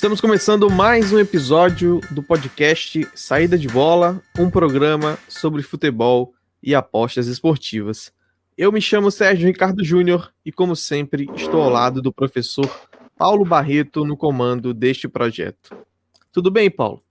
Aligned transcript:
Estamos 0.00 0.18
começando 0.18 0.70
mais 0.70 1.12
um 1.12 1.18
episódio 1.18 2.00
do 2.10 2.22
podcast 2.22 3.06
Saída 3.14 3.58
de 3.58 3.68
Bola, 3.68 4.22
um 4.38 4.48
programa 4.48 5.18
sobre 5.28 5.62
futebol 5.62 6.32
e 6.62 6.74
apostas 6.74 7.26
esportivas. 7.26 8.10
Eu 8.56 8.72
me 8.72 8.80
chamo 8.80 9.10
Sérgio 9.10 9.46
Ricardo 9.46 9.84
Júnior 9.84 10.32
e, 10.42 10.50
como 10.50 10.74
sempre, 10.74 11.28
estou 11.34 11.60
ao 11.60 11.68
lado 11.68 12.00
do 12.00 12.10
professor 12.10 12.66
Paulo 13.14 13.44
Barreto 13.44 14.06
no 14.06 14.16
comando 14.16 14.72
deste 14.72 15.06
projeto. 15.06 15.76
Tudo 16.32 16.50
bem, 16.50 16.70
Paulo? 16.70 17.02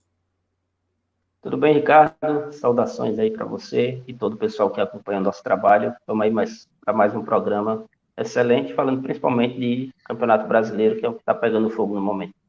Tudo 1.40 1.56
bem, 1.56 1.74
Ricardo? 1.74 2.52
Saudações 2.52 3.20
aí 3.20 3.30
para 3.30 3.44
você 3.44 4.02
e 4.04 4.12
todo 4.12 4.32
o 4.32 4.36
pessoal 4.36 4.68
que 4.68 4.80
acompanha 4.80 5.20
o 5.20 5.22
nosso 5.22 5.44
trabalho. 5.44 5.94
Estamos 6.00 6.24
aí 6.24 6.30
mais, 6.32 6.68
para 6.84 6.92
mais 6.92 7.14
um 7.14 7.22
programa 7.22 7.84
excelente, 8.18 8.74
falando 8.74 9.00
principalmente 9.00 9.60
de 9.60 9.94
Campeonato 10.04 10.48
Brasileiro, 10.48 10.96
que 10.96 11.06
é 11.06 11.08
o 11.08 11.14
que 11.14 11.20
está 11.20 11.32
pegando 11.32 11.70
fogo 11.70 11.94
no 11.94 12.00
momento. 12.00 12.39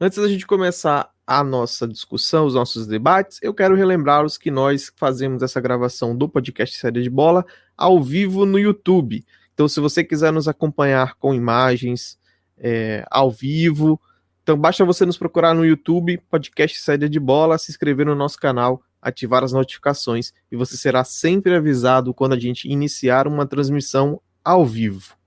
Antes 0.00 0.18
da 0.18 0.28
gente 0.28 0.46
começar 0.46 1.10
a 1.26 1.42
nossa 1.42 1.86
discussão, 1.88 2.46
os 2.46 2.54
nossos 2.54 2.86
debates, 2.86 3.40
eu 3.42 3.52
quero 3.52 3.74
relembrar-os 3.74 4.38
que 4.38 4.48
nós 4.48 4.92
fazemos 4.94 5.42
essa 5.42 5.60
gravação 5.60 6.16
do 6.16 6.28
podcast 6.28 6.78
Série 6.78 7.02
de 7.02 7.10
Bola 7.10 7.44
ao 7.76 8.00
vivo 8.00 8.46
no 8.46 8.60
YouTube. 8.60 9.26
Então, 9.52 9.66
se 9.66 9.80
você 9.80 10.04
quiser 10.04 10.32
nos 10.32 10.46
acompanhar 10.46 11.16
com 11.16 11.34
imagens 11.34 12.16
é, 12.56 13.04
ao 13.10 13.28
vivo, 13.28 14.00
então 14.40 14.56
basta 14.56 14.84
você 14.84 15.04
nos 15.04 15.18
procurar 15.18 15.52
no 15.52 15.66
YouTube, 15.66 16.22
podcast 16.30 16.78
Série 16.78 17.08
de 17.08 17.18
Bola, 17.18 17.58
se 17.58 17.72
inscrever 17.72 18.06
no 18.06 18.14
nosso 18.14 18.38
canal, 18.38 18.80
ativar 19.02 19.42
as 19.42 19.52
notificações 19.52 20.32
e 20.48 20.54
você 20.54 20.76
será 20.76 21.02
sempre 21.02 21.56
avisado 21.56 22.14
quando 22.14 22.34
a 22.34 22.38
gente 22.38 22.68
iniciar 22.68 23.26
uma 23.26 23.44
transmissão 23.44 24.20
ao 24.44 24.64
vivo. 24.64 25.17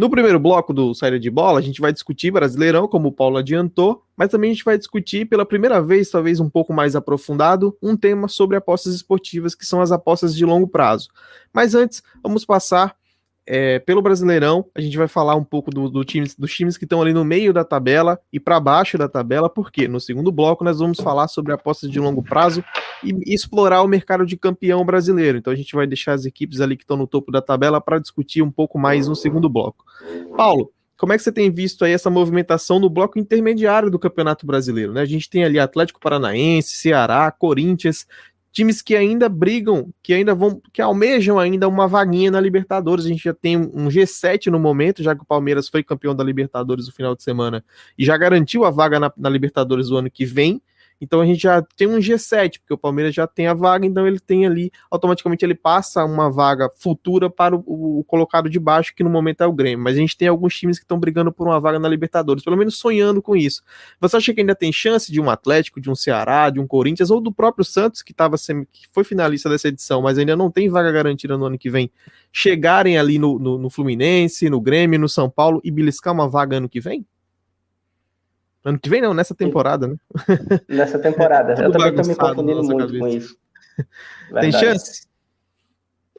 No 0.00 0.08
primeiro 0.08 0.40
bloco 0.40 0.72
do 0.72 0.94
Saída 0.94 1.20
de 1.20 1.28
Bola, 1.28 1.58
a 1.58 1.62
gente 1.62 1.78
vai 1.78 1.92
discutir 1.92 2.30
Brasileirão, 2.30 2.88
como 2.88 3.08
o 3.08 3.12
Paulo 3.12 3.36
adiantou, 3.36 4.02
mas 4.16 4.30
também 4.30 4.50
a 4.50 4.54
gente 4.54 4.64
vai 4.64 4.78
discutir 4.78 5.26
pela 5.26 5.44
primeira 5.44 5.82
vez, 5.82 6.08
talvez 6.08 6.40
um 6.40 6.48
pouco 6.48 6.72
mais 6.72 6.96
aprofundado, 6.96 7.76
um 7.82 7.94
tema 7.94 8.26
sobre 8.26 8.56
apostas 8.56 8.94
esportivas, 8.94 9.54
que 9.54 9.66
são 9.66 9.82
as 9.82 9.92
apostas 9.92 10.34
de 10.34 10.42
longo 10.42 10.66
prazo. 10.66 11.10
Mas 11.52 11.74
antes, 11.74 12.02
vamos 12.22 12.46
passar 12.46 12.96
é, 13.52 13.80
pelo 13.80 14.00
Brasileirão, 14.00 14.64
a 14.72 14.80
gente 14.80 14.96
vai 14.96 15.08
falar 15.08 15.34
um 15.34 15.42
pouco 15.42 15.72
do, 15.72 15.90
do 15.90 16.04
times, 16.04 16.36
dos 16.36 16.54
times 16.54 16.78
que 16.78 16.84
estão 16.84 17.02
ali 17.02 17.12
no 17.12 17.24
meio 17.24 17.52
da 17.52 17.64
tabela 17.64 18.16
e 18.32 18.38
para 18.38 18.60
baixo 18.60 18.96
da 18.96 19.08
tabela, 19.08 19.50
porque 19.50 19.88
no 19.88 19.98
segundo 19.98 20.30
bloco 20.30 20.62
nós 20.62 20.78
vamos 20.78 21.00
falar 21.00 21.26
sobre 21.26 21.52
apostas 21.52 21.90
de 21.90 21.98
longo 21.98 22.22
prazo 22.22 22.62
e, 23.02 23.34
explorar 23.34 23.82
o 23.82 23.88
mercado 23.88 24.24
de 24.24 24.36
campeão 24.36 24.84
brasileiro. 24.84 25.36
Então 25.36 25.52
a 25.52 25.56
gente 25.56 25.74
vai 25.74 25.84
deixar 25.84 26.12
as 26.12 26.24
equipes 26.24 26.60
ali 26.60 26.76
que 26.76 26.84
estão 26.84 26.96
no 26.96 27.08
topo 27.08 27.32
da 27.32 27.42
tabela 27.42 27.80
para 27.80 27.98
discutir 27.98 28.40
um 28.40 28.52
pouco 28.52 28.78
mais 28.78 29.08
no 29.08 29.16
segundo 29.16 29.48
bloco. 29.48 29.84
Paulo, 30.36 30.70
como 30.96 31.12
é 31.12 31.16
que 31.16 31.22
você 31.24 31.32
tem 31.32 31.50
visto 31.50 31.84
aí 31.84 31.92
essa 31.92 32.08
movimentação 32.08 32.78
no 32.78 32.88
bloco 32.88 33.18
intermediário 33.18 33.90
do 33.90 33.98
Campeonato 33.98 34.46
Brasileiro? 34.46 34.92
Né? 34.92 35.00
A 35.00 35.06
gente 35.06 35.28
tem 35.28 35.42
ali 35.42 35.58
Atlético 35.58 35.98
Paranaense, 35.98 36.76
Ceará, 36.76 37.32
Corinthians, 37.32 38.06
times 38.52 38.82
que 38.82 38.96
ainda 38.96 39.28
brigam, 39.28 39.92
que 40.02 40.12
ainda 40.12 40.34
vão, 40.34 40.60
que 40.72 40.82
almejam 40.82 41.38
ainda 41.38 41.68
uma 41.68 41.86
vaguinha 41.86 42.30
na 42.30 42.40
Libertadores. 42.40 43.04
A 43.04 43.08
gente 43.08 43.22
já 43.24 43.34
tem 43.34 43.56
um 43.56 43.88
G7 43.88 44.46
no 44.46 44.58
momento, 44.58 45.02
já 45.02 45.14
que 45.14 45.22
o 45.22 45.26
Palmeiras 45.26 45.68
foi 45.68 45.82
campeão 45.82 46.14
da 46.14 46.24
Libertadores 46.24 46.86
no 46.86 46.92
final 46.92 47.14
de 47.14 47.22
semana 47.22 47.64
e 47.96 48.04
já 48.04 48.16
garantiu 48.16 48.64
a 48.64 48.70
vaga 48.70 48.98
na, 48.98 49.12
na 49.16 49.28
Libertadores 49.28 49.88
do 49.88 49.96
ano 49.96 50.10
que 50.10 50.24
vem. 50.24 50.60
Então 51.00 51.20
a 51.20 51.26
gente 51.26 51.40
já 51.42 51.62
tem 51.76 51.88
um 51.88 51.98
G7, 51.98 52.58
porque 52.60 52.74
o 52.74 52.78
Palmeiras 52.78 53.14
já 53.14 53.26
tem 53.26 53.46
a 53.46 53.54
vaga, 53.54 53.86
então 53.86 54.06
ele 54.06 54.20
tem 54.20 54.46
ali, 54.46 54.70
automaticamente 54.90 55.44
ele 55.44 55.54
passa 55.54 56.04
uma 56.04 56.30
vaga 56.30 56.68
futura 56.76 57.30
para 57.30 57.56
o, 57.56 58.00
o, 58.00 58.04
colocado 58.04 58.50
de 58.50 58.60
baixo, 58.60 58.94
que 58.94 59.02
no 59.02 59.08
momento 59.08 59.42
é 59.42 59.46
o 59.46 59.52
Grêmio. 59.52 59.82
Mas 59.82 59.96
a 59.96 60.00
gente 60.00 60.16
tem 60.16 60.28
alguns 60.28 60.56
times 60.56 60.78
que 60.78 60.84
estão 60.84 60.98
brigando 60.98 61.32
por 61.32 61.46
uma 61.46 61.58
vaga 61.58 61.78
na 61.78 61.88
Libertadores, 61.88 62.44
pelo 62.44 62.56
menos 62.56 62.76
sonhando 62.76 63.22
com 63.22 63.34
isso. 63.34 63.62
Você 64.00 64.16
acha 64.16 64.34
que 64.34 64.40
ainda 64.40 64.54
tem 64.54 64.72
chance 64.72 65.10
de 65.10 65.20
um 65.20 65.30
Atlético, 65.30 65.80
de 65.80 65.90
um 65.90 65.94
Ceará, 65.94 66.50
de 66.50 66.60
um 66.60 66.66
Corinthians, 66.66 67.10
ou 67.10 67.20
do 67.20 67.32
próprio 67.32 67.64
Santos, 67.64 68.02
que, 68.02 68.12
tava 68.12 68.36
que 68.36 68.86
foi 68.92 69.04
finalista 69.04 69.48
dessa 69.48 69.68
edição, 69.68 70.02
mas 70.02 70.18
ainda 70.18 70.36
não 70.36 70.50
tem 70.50 70.68
vaga 70.68 70.92
garantida 70.92 71.38
no 71.38 71.46
ano 71.46 71.58
que 71.58 71.70
vem, 71.70 71.90
chegarem 72.32 72.98
ali 72.98 73.18
no, 73.18 73.38
no, 73.38 73.58
no 73.58 73.70
Fluminense, 73.70 74.50
no 74.50 74.60
Grêmio, 74.60 74.98
no 74.98 75.08
São 75.08 75.30
Paulo 75.30 75.60
e 75.64 75.70
beliscar 75.70 76.12
uma 76.12 76.28
vaga 76.28 76.58
ano 76.58 76.68
que 76.68 76.80
vem? 76.80 77.06
Ano 78.64 78.78
que 78.78 78.90
vem 78.90 79.00
não, 79.00 79.14
nessa 79.14 79.34
temporada, 79.34 79.88
né? 79.88 79.96
Nessa 80.68 80.98
temporada. 80.98 81.54
eu 81.62 81.72
também 81.72 81.88
estou 81.88 82.06
me 82.06 82.14
confundindo 82.14 82.62
muito 82.62 82.86
cabeça. 82.86 82.98
com 82.98 83.08
isso. 83.08 83.36
Verdade. 84.30 84.50
Tem 84.50 84.52
chance? 84.52 85.08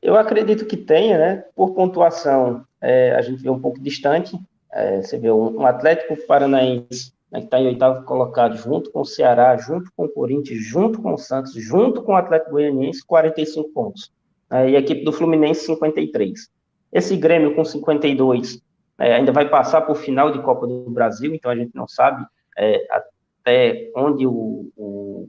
Eu 0.02 0.16
acredito 0.16 0.66
que 0.66 0.76
tenha, 0.76 1.18
né? 1.18 1.46
Por 1.56 1.74
pontuação, 1.76 2.66
é, 2.82 3.14
a 3.16 3.22
gente 3.22 3.44
vê 3.44 3.50
um 3.50 3.60
pouco 3.60 3.80
distante. 3.80 4.40
É, 4.72 5.02
você 5.02 5.18
vê 5.18 5.32
um, 5.32 5.60
um 5.60 5.66
Atlético 5.66 6.18
Paranaense 6.26 7.14
né, 7.32 7.40
que 7.40 7.46
está 7.46 7.60
em 7.60 7.68
oitavo 7.68 8.04
colocado, 8.04 8.58
junto 8.58 8.92
com 8.92 9.02
o 9.02 9.06
Ceará, 9.06 9.56
junto 9.58 9.92
com 9.96 10.06
o 10.06 10.10
Corinthians, 10.10 10.64
junto 10.66 11.02
com 11.02 11.14
o 11.14 11.18
Santos, 11.18 11.54
junto 11.54 12.02
com 12.02 12.14
o 12.14 12.16
Atlético 12.16 12.52
Goianiense, 12.52 13.06
45 13.06 13.70
pontos. 13.70 14.12
É, 14.50 14.70
e 14.70 14.76
a 14.76 14.80
equipe 14.80 15.04
do 15.04 15.14
Fluminense, 15.14 15.66
53. 15.66 16.50
Esse 16.92 17.16
Grêmio 17.16 17.56
com 17.56 17.64
52 17.64 18.60
é, 19.02 19.16
ainda 19.16 19.32
vai 19.32 19.50
passar 19.50 19.82
por 19.82 19.96
final 19.96 20.32
de 20.32 20.40
Copa 20.42 20.68
do 20.68 20.90
Brasil, 20.92 21.34
então 21.34 21.50
a 21.50 21.56
gente 21.56 21.76
não 21.76 21.88
sabe 21.88 22.24
é, 22.56 22.86
até 22.92 23.92
onde 23.96 24.28
o, 24.28 24.72
o, 24.78 25.28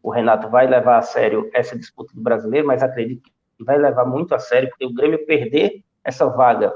o, 0.00 0.10
Renato 0.10 0.48
vai 0.48 0.68
levar 0.68 0.98
a 0.98 1.02
sério 1.02 1.50
essa 1.52 1.76
disputa 1.76 2.14
do 2.14 2.22
brasileiro, 2.22 2.68
mas 2.68 2.84
acredito 2.84 3.28
que 3.58 3.64
vai 3.64 3.76
levar 3.76 4.04
muito 4.04 4.32
a 4.32 4.38
sério, 4.38 4.68
porque 4.68 4.86
o 4.86 4.94
Grêmio 4.94 5.26
perder 5.26 5.82
essa 6.04 6.24
vaga 6.26 6.72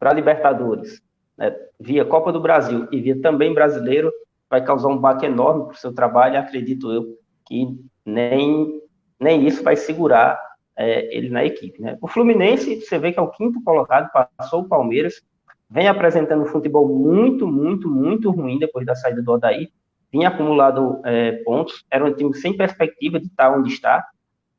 para 0.00 0.12
Libertadores, 0.12 1.00
né, 1.38 1.54
via 1.78 2.04
Copa 2.04 2.32
do 2.32 2.40
Brasil 2.40 2.88
e 2.90 3.00
via 3.00 3.20
também 3.20 3.54
brasileiro, 3.54 4.12
vai 4.50 4.64
causar 4.64 4.88
um 4.88 4.98
baque 4.98 5.26
enorme 5.26 5.66
para 5.66 5.74
o 5.74 5.78
seu 5.78 5.94
trabalho, 5.94 6.38
acredito 6.38 6.92
eu, 6.92 7.16
que 7.46 7.68
nem, 8.04 8.82
nem 9.20 9.46
isso 9.46 9.62
vai 9.62 9.76
segurar 9.76 10.40
é, 10.76 11.16
ele 11.16 11.30
na 11.30 11.44
equipe. 11.44 11.80
Né? 11.80 11.96
O 12.00 12.08
Fluminense, 12.08 12.80
você 12.80 12.98
vê 12.98 13.12
que 13.12 13.18
é 13.18 13.22
o 13.22 13.30
quinto 13.30 13.62
colocado, 13.62 14.10
passou 14.36 14.62
o 14.62 14.68
Palmeiras, 14.68 15.22
vem 15.70 15.88
apresentando 15.88 16.42
um 16.42 16.46
futebol 16.46 16.88
muito, 16.88 17.46
muito, 17.46 17.88
muito 17.88 18.30
ruim 18.30 18.58
depois 18.58 18.86
da 18.86 18.94
saída 18.94 19.22
do 19.22 19.32
Odaí, 19.32 19.68
vinha 20.12 20.28
acumulado 20.28 21.00
é, 21.04 21.32
pontos, 21.44 21.84
era 21.90 22.04
um 22.04 22.12
time 22.12 22.34
sem 22.34 22.56
perspectiva 22.56 23.18
de 23.18 23.26
estar 23.26 23.56
onde 23.56 23.72
está, 23.72 24.04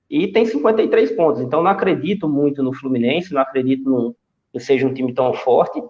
e 0.10 0.28
tem 0.28 0.46
53 0.46 1.12
pontos, 1.14 1.42
então 1.42 1.64
não 1.64 1.72
acredito 1.72 2.28
muito 2.28 2.62
no 2.62 2.74
Fluminense, 2.74 3.34
não 3.34 3.42
acredito 3.42 3.90
no, 3.90 4.16
que 4.52 4.60
seja 4.60 4.86
um 4.86 4.94
time 4.94 5.14
tão 5.14 5.34
forte, 5.34 5.82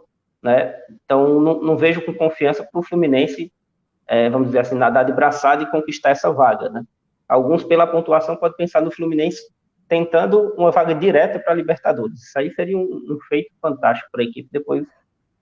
né? 0.41 0.75
então 1.03 1.39
não, 1.39 1.61
não 1.61 1.77
vejo 1.77 2.01
com 2.05 2.13
confiança 2.13 2.63
para 2.63 2.79
o 2.79 2.83
Fluminense, 2.83 3.51
é, 4.07 4.29
vamos 4.29 4.47
dizer 4.47 4.59
assim, 4.59 4.75
nadar 4.75 5.03
de 5.03 5.11
braçada 5.11 5.63
e 5.63 5.71
conquistar 5.71 6.11
essa 6.11 6.31
vaga. 6.31 6.69
Né? 6.69 6.83
Alguns, 7.27 7.63
pela 7.63 7.87
pontuação, 7.87 8.35
podem 8.35 8.55
pensar 8.55 8.81
no 8.81 8.91
Fluminense 8.91 9.41
tentando 9.87 10.53
uma 10.57 10.71
vaga 10.71 10.93
direta 10.95 11.39
para 11.39 11.53
a 11.53 11.55
Libertadores. 11.55 12.21
Isso 12.21 12.39
aí 12.39 12.51
seria 12.51 12.77
um, 12.77 12.81
um 13.09 13.19
feito 13.27 13.51
fantástico 13.61 14.09
para 14.11 14.21
a 14.21 14.25
equipe 14.25 14.49
depois 14.51 14.85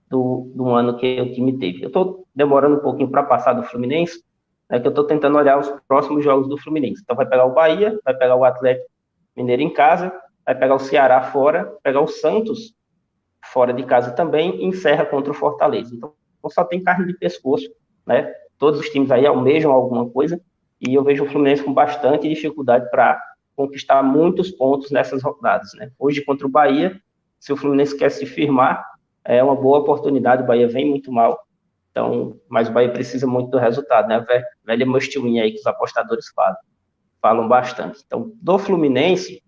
do, 0.10 0.52
do 0.54 0.70
ano 0.70 0.98
que 0.98 1.22
o 1.22 1.34
time 1.34 1.58
teve. 1.58 1.84
Eu 1.84 1.88
estou 1.88 2.28
demorando 2.36 2.76
um 2.76 2.80
pouquinho 2.80 3.10
para 3.10 3.24
passar 3.24 3.54
do 3.54 3.64
Fluminense, 3.64 4.24
é 4.70 4.80
que 4.80 4.88
eu 4.88 4.90
estou 4.90 5.06
tentando 5.06 5.38
olhar 5.38 5.60
os 5.60 5.70
próximos 5.88 6.24
jogos 6.24 6.48
do 6.48 6.58
Fluminense. 6.58 7.02
Então 7.04 7.16
vai 7.16 7.26
pegar 7.26 7.46
o 7.46 7.54
Bahia, 7.54 8.00
vai 8.04 8.16
pegar 8.16 8.36
o 8.36 8.44
Atlético 8.44 8.90
Mineiro 9.36 9.62
em 9.62 9.72
casa, 9.72 10.12
vai 10.46 10.56
pegar 10.56 10.76
o 10.76 10.80
Ceará 10.80 11.22
fora, 11.22 11.76
pegar 11.84 12.02
o 12.02 12.08
Santos 12.08 12.76
fora 13.46 13.74
de 13.74 13.84
casa 13.84 14.12
também 14.12 14.62
e 14.62 14.66
encerra 14.66 15.06
contra 15.06 15.32
o 15.32 15.36
Fortaleza. 15.36 15.94
Então 15.94 16.14
só 16.50 16.64
tem 16.64 16.84
carne 16.84 17.06
de 17.08 17.14
pescoço, 17.18 17.68
né? 18.06 18.34
Todos 18.58 18.80
os 18.80 18.90
times 18.90 19.12
aí 19.12 19.26
almejam 19.26 19.72
alguma 19.72 20.10
coisa 20.10 20.40
e 20.80 20.94
eu 20.94 21.04
vejo 21.04 21.24
o 21.24 21.28
Fluminense 21.28 21.64
com 21.64 21.74
bastante 21.74 22.28
dificuldade 22.28 22.90
para 22.90 23.22
conquistar 23.56 24.02
muitos 24.04 24.52
pontos 24.52 24.92
nessas 24.92 25.22
rodadas. 25.22 25.72
Né? 25.76 25.92
Hoje, 25.98 26.24
contra 26.24 26.48
o 26.48 26.50
Bahia, 26.50 27.00
se 27.40 27.52
o 27.52 27.58
Fluminense 27.58 27.98
quer 27.98 28.10
se 28.10 28.26
firmar, 28.26 28.86
é 29.24 29.44
uma 29.44 29.56
boa 29.56 29.80
oportunidade. 29.80 30.44
O 30.44 30.46
Bahia 30.46 30.68
vem 30.68 30.90
muito 30.90 31.12
mal, 31.12 31.40
então, 31.92 32.40
mas 32.50 32.68
o 32.68 32.72
Bahia 32.72 32.92
precisa 32.92 33.28
muito 33.28 33.52
do 33.52 33.58
resultado, 33.58 34.08
né? 34.08 34.26
Velha 34.66 34.86
mostilinha 34.86 35.44
aí 35.44 35.52
que 35.52 35.60
os 35.60 35.68
apostadores 35.68 36.28
falam, 36.36 36.58
falam 37.22 37.48
bastante. 37.48 38.02
Então, 38.06 38.34
do 38.42 38.58
Fluminense, 38.58 39.44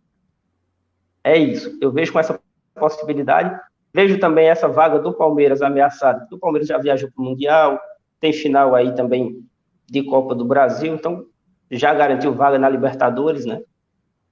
é 1.23 1.37
isso. 1.37 1.77
Eu 1.81 1.91
vejo 1.91 2.13
com 2.13 2.19
essa 2.19 2.39
possibilidade. 2.75 3.59
Vejo 3.93 4.19
também 4.19 4.47
essa 4.47 4.67
vaga 4.67 4.99
do 4.99 5.13
Palmeiras 5.13 5.61
ameaçada. 5.61 6.27
O 6.31 6.37
Palmeiras 6.37 6.67
já 6.67 6.77
viajou 6.77 7.09
para 7.11 7.21
o 7.21 7.25
Mundial, 7.25 7.79
tem 8.19 8.31
final 8.31 8.75
aí 8.75 8.93
também 8.93 9.43
de 9.87 10.03
Copa 10.03 10.35
do 10.35 10.45
Brasil, 10.45 10.93
então 10.93 11.25
já 11.71 11.93
garantiu 11.93 12.33
vaga 12.33 12.59
na 12.59 12.69
Libertadores, 12.69 13.45
né? 13.45 13.61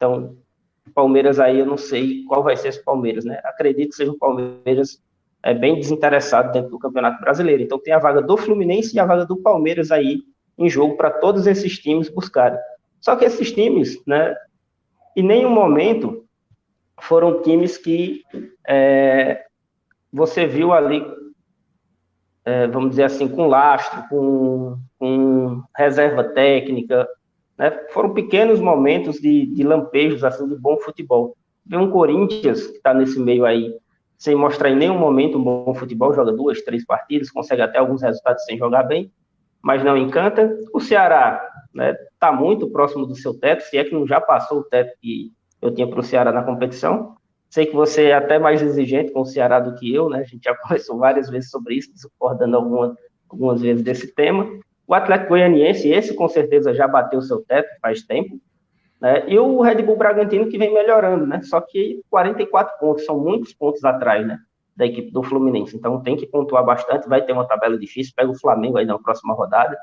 Então, 0.03 0.35
Palmeiras 0.93 1.39
aí, 1.39 1.59
eu 1.59 1.65
não 1.65 1.77
sei 1.77 2.25
qual 2.25 2.43
vai 2.43 2.57
ser 2.57 2.67
esse 2.67 2.83
Palmeiras, 2.83 3.23
né? 3.23 3.39
Acredito 3.45 3.91
que 3.91 3.95
seja 3.95 4.11
o 4.11 4.17
Palmeiras 4.17 5.01
é, 5.41 5.53
bem 5.53 5.75
desinteressado 5.75 6.51
dentro 6.51 6.71
do 6.71 6.79
Campeonato 6.79 7.21
Brasileiro. 7.21 7.63
Então, 7.63 7.79
tem 7.79 7.93
a 7.93 7.99
vaga 7.99 8.21
do 8.21 8.35
Fluminense 8.35 8.93
e 8.93 8.99
a 8.99 9.05
vaga 9.05 9.25
do 9.25 9.37
Palmeiras 9.37 9.91
aí 9.91 10.19
em 10.57 10.69
jogo 10.69 10.97
para 10.97 11.09
todos 11.09 11.47
esses 11.47 11.79
times 11.79 12.09
buscarem. 12.09 12.59
Só 12.99 13.15
que 13.15 13.23
esses 13.23 13.53
times, 13.53 13.97
né, 14.05 14.35
em 15.15 15.23
nenhum 15.23 15.49
momento 15.49 16.25
foram 17.01 17.41
times 17.41 17.77
que 17.77 18.21
é, 18.67 19.45
você 20.11 20.45
viu 20.45 20.73
ali 20.73 21.01
é, 22.45 22.67
vamos 22.67 22.89
dizer 22.89 23.03
assim, 23.03 23.27
com 23.27 23.47
lastro, 23.47 24.03
com, 24.09 24.77
com 24.99 25.63
reserva 25.75 26.25
técnica. 26.25 27.07
Né? 27.57 27.71
Foram 27.91 28.13
pequenos 28.13 28.59
momentos 28.59 29.17
de, 29.17 29.45
de 29.47 29.63
lampejos 29.63 30.23
assim, 30.23 30.47
de 30.47 30.55
bom 30.55 30.77
futebol. 30.77 31.35
Vê 31.65 31.77
um 31.77 31.89
Corinthians 31.89 32.67
que 32.67 32.77
está 32.77 32.93
nesse 32.93 33.19
meio 33.19 33.45
aí, 33.45 33.73
sem 34.17 34.35
mostrar 34.35 34.69
em 34.69 34.75
nenhum 34.75 34.97
momento 34.97 35.37
um 35.37 35.43
bom 35.43 35.73
futebol, 35.73 36.13
joga 36.13 36.31
duas, 36.31 36.61
três 36.61 36.85
partidas, 36.85 37.29
consegue 37.29 37.61
até 37.61 37.77
alguns 37.77 38.01
resultados 38.01 38.43
sem 38.45 38.57
jogar 38.57 38.83
bem, 38.83 39.11
mas 39.61 39.83
não 39.83 39.97
encanta. 39.97 40.57
O 40.73 40.79
Ceará 40.79 41.41
está 41.67 41.83
né, 41.83 41.95
tá 42.19 42.31
muito 42.31 42.69
próximo 42.69 43.05
do 43.05 43.15
seu 43.15 43.37
teto, 43.37 43.61
se 43.61 43.77
é 43.77 43.83
que 43.83 43.93
não 43.93 44.05
já 44.05 44.19
passou 44.19 44.59
o 44.59 44.63
teto 44.63 44.93
que 45.01 45.31
eu 45.61 45.73
tinha 45.73 45.87
para 45.87 45.99
o 45.99 46.03
Ceará 46.03 46.31
na 46.31 46.43
competição. 46.43 47.15
Sei 47.49 47.65
que 47.65 47.75
você 47.75 48.05
é 48.05 48.13
até 48.13 48.39
mais 48.39 48.61
exigente 48.61 49.11
com 49.11 49.21
o 49.21 49.25
Ceará 49.25 49.59
do 49.59 49.75
que 49.75 49.93
eu, 49.93 50.09
né? 50.09 50.19
A 50.19 50.23
gente 50.23 50.43
já 50.43 50.55
conversou 50.57 50.97
várias 50.97 51.29
vezes 51.29 51.49
sobre 51.49 51.75
isso, 51.75 51.93
discordando 51.93 52.57
alguma, 52.57 52.97
algumas 53.29 53.61
vezes 53.61 53.83
desse 53.83 54.13
tema. 54.13 54.49
O 54.87 54.93
Atlético 54.93 55.29
Goianiense, 55.29 55.89
esse 55.89 56.13
com 56.13 56.27
certeza 56.27 56.73
já 56.73 56.87
bateu 56.87 57.21
seu 57.21 57.41
teto 57.41 57.69
faz 57.81 58.03
tempo. 58.03 58.39
Né? 58.99 59.23
E 59.27 59.37
o 59.37 59.61
Red 59.61 59.81
Bull 59.81 59.97
Bragantino 59.97 60.47
que 60.47 60.57
vem 60.57 60.73
melhorando, 60.73 61.25
né? 61.25 61.41
Só 61.43 61.59
que 61.59 62.01
44 62.09 62.79
pontos, 62.79 63.05
são 63.05 63.19
muitos 63.19 63.53
pontos 63.53 63.83
atrás, 63.83 64.25
né? 64.25 64.39
Da 64.75 64.85
equipe 64.85 65.11
do 65.11 65.21
Fluminense. 65.21 65.75
Então 65.75 66.01
tem 66.01 66.15
que 66.15 66.25
pontuar 66.25 66.63
bastante, 66.65 67.07
vai 67.07 67.21
ter 67.21 67.33
uma 67.33 67.47
tabela 67.47 67.77
difícil, 67.77 68.13
pega 68.15 68.31
o 68.31 68.39
Flamengo 68.39 68.77
aí 68.77 68.85
na 68.85 68.97
próxima 68.97 69.33
rodada. 69.33 69.77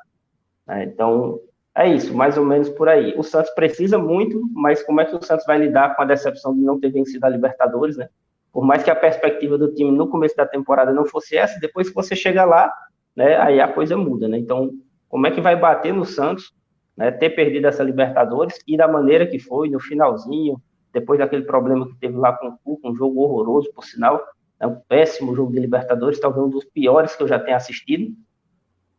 Né? 0.66 0.84
Então 0.84 1.38
é 1.74 1.88
isso, 1.88 2.14
mais 2.14 2.36
ou 2.36 2.44
menos 2.44 2.68
por 2.68 2.88
aí. 2.88 3.14
O 3.16 3.22
Santos 3.22 3.50
precisa 3.52 3.98
muito, 3.98 4.42
mas 4.52 4.82
como 4.82 5.00
é 5.00 5.04
que 5.04 5.14
o 5.14 5.22
Santos 5.22 5.46
vai 5.46 5.58
lidar 5.58 5.94
com 5.94 6.02
a 6.02 6.04
decepção 6.06 6.54
de 6.54 6.60
não 6.62 6.80
ter 6.80 6.90
vencido 6.90 7.24
a 7.24 7.28
Libertadores, 7.28 7.96
né? 7.96 8.08
Por 8.52 8.64
mais 8.64 8.82
que 8.82 8.90
a 8.90 8.96
perspectiva 8.96 9.56
do 9.56 9.72
time 9.72 9.90
no 9.90 10.08
começo 10.08 10.36
da 10.36 10.46
temporada 10.46 10.92
não 10.92 11.04
fosse 11.04 11.36
essa, 11.36 11.60
depois 11.60 11.88
que 11.88 11.94
você 11.94 12.16
chega 12.16 12.44
lá, 12.44 12.72
né, 13.14 13.36
aí 13.36 13.60
a 13.60 13.68
coisa 13.68 13.96
muda, 13.96 14.26
né? 14.26 14.38
Então, 14.38 14.70
como 15.10 15.26
é 15.26 15.30
que 15.30 15.40
vai 15.40 15.56
bater 15.56 15.92
no 15.92 16.06
Santos, 16.06 16.54
né, 16.96 17.10
ter 17.10 17.30
perdido 17.30 17.66
essa 17.66 17.82
Libertadores 17.82 18.58
e 18.66 18.76
da 18.76 18.86
maneira 18.86 19.26
que 19.26 19.38
foi, 19.38 19.68
no 19.68 19.80
finalzinho, 19.80 20.58
depois 20.92 21.18
daquele 21.18 21.42
problema 21.42 21.86
que 21.86 21.96
teve 21.96 22.16
lá 22.16 22.32
com 22.32 22.48
o 22.48 22.58
Cuca, 22.64 22.88
um 22.88 22.94
jogo 22.94 23.20
horroroso, 23.20 23.70
por 23.74 23.84
sinal, 23.84 24.24
é 24.58 24.66
um 24.66 24.76
péssimo 24.88 25.34
jogo 25.34 25.52
de 25.52 25.58
Libertadores, 25.58 26.20
talvez 26.20 26.46
um 26.46 26.50
dos 26.50 26.64
piores 26.64 27.16
que 27.16 27.22
eu 27.22 27.28
já 27.28 27.38
tenha 27.38 27.56
assistido. 27.56 28.14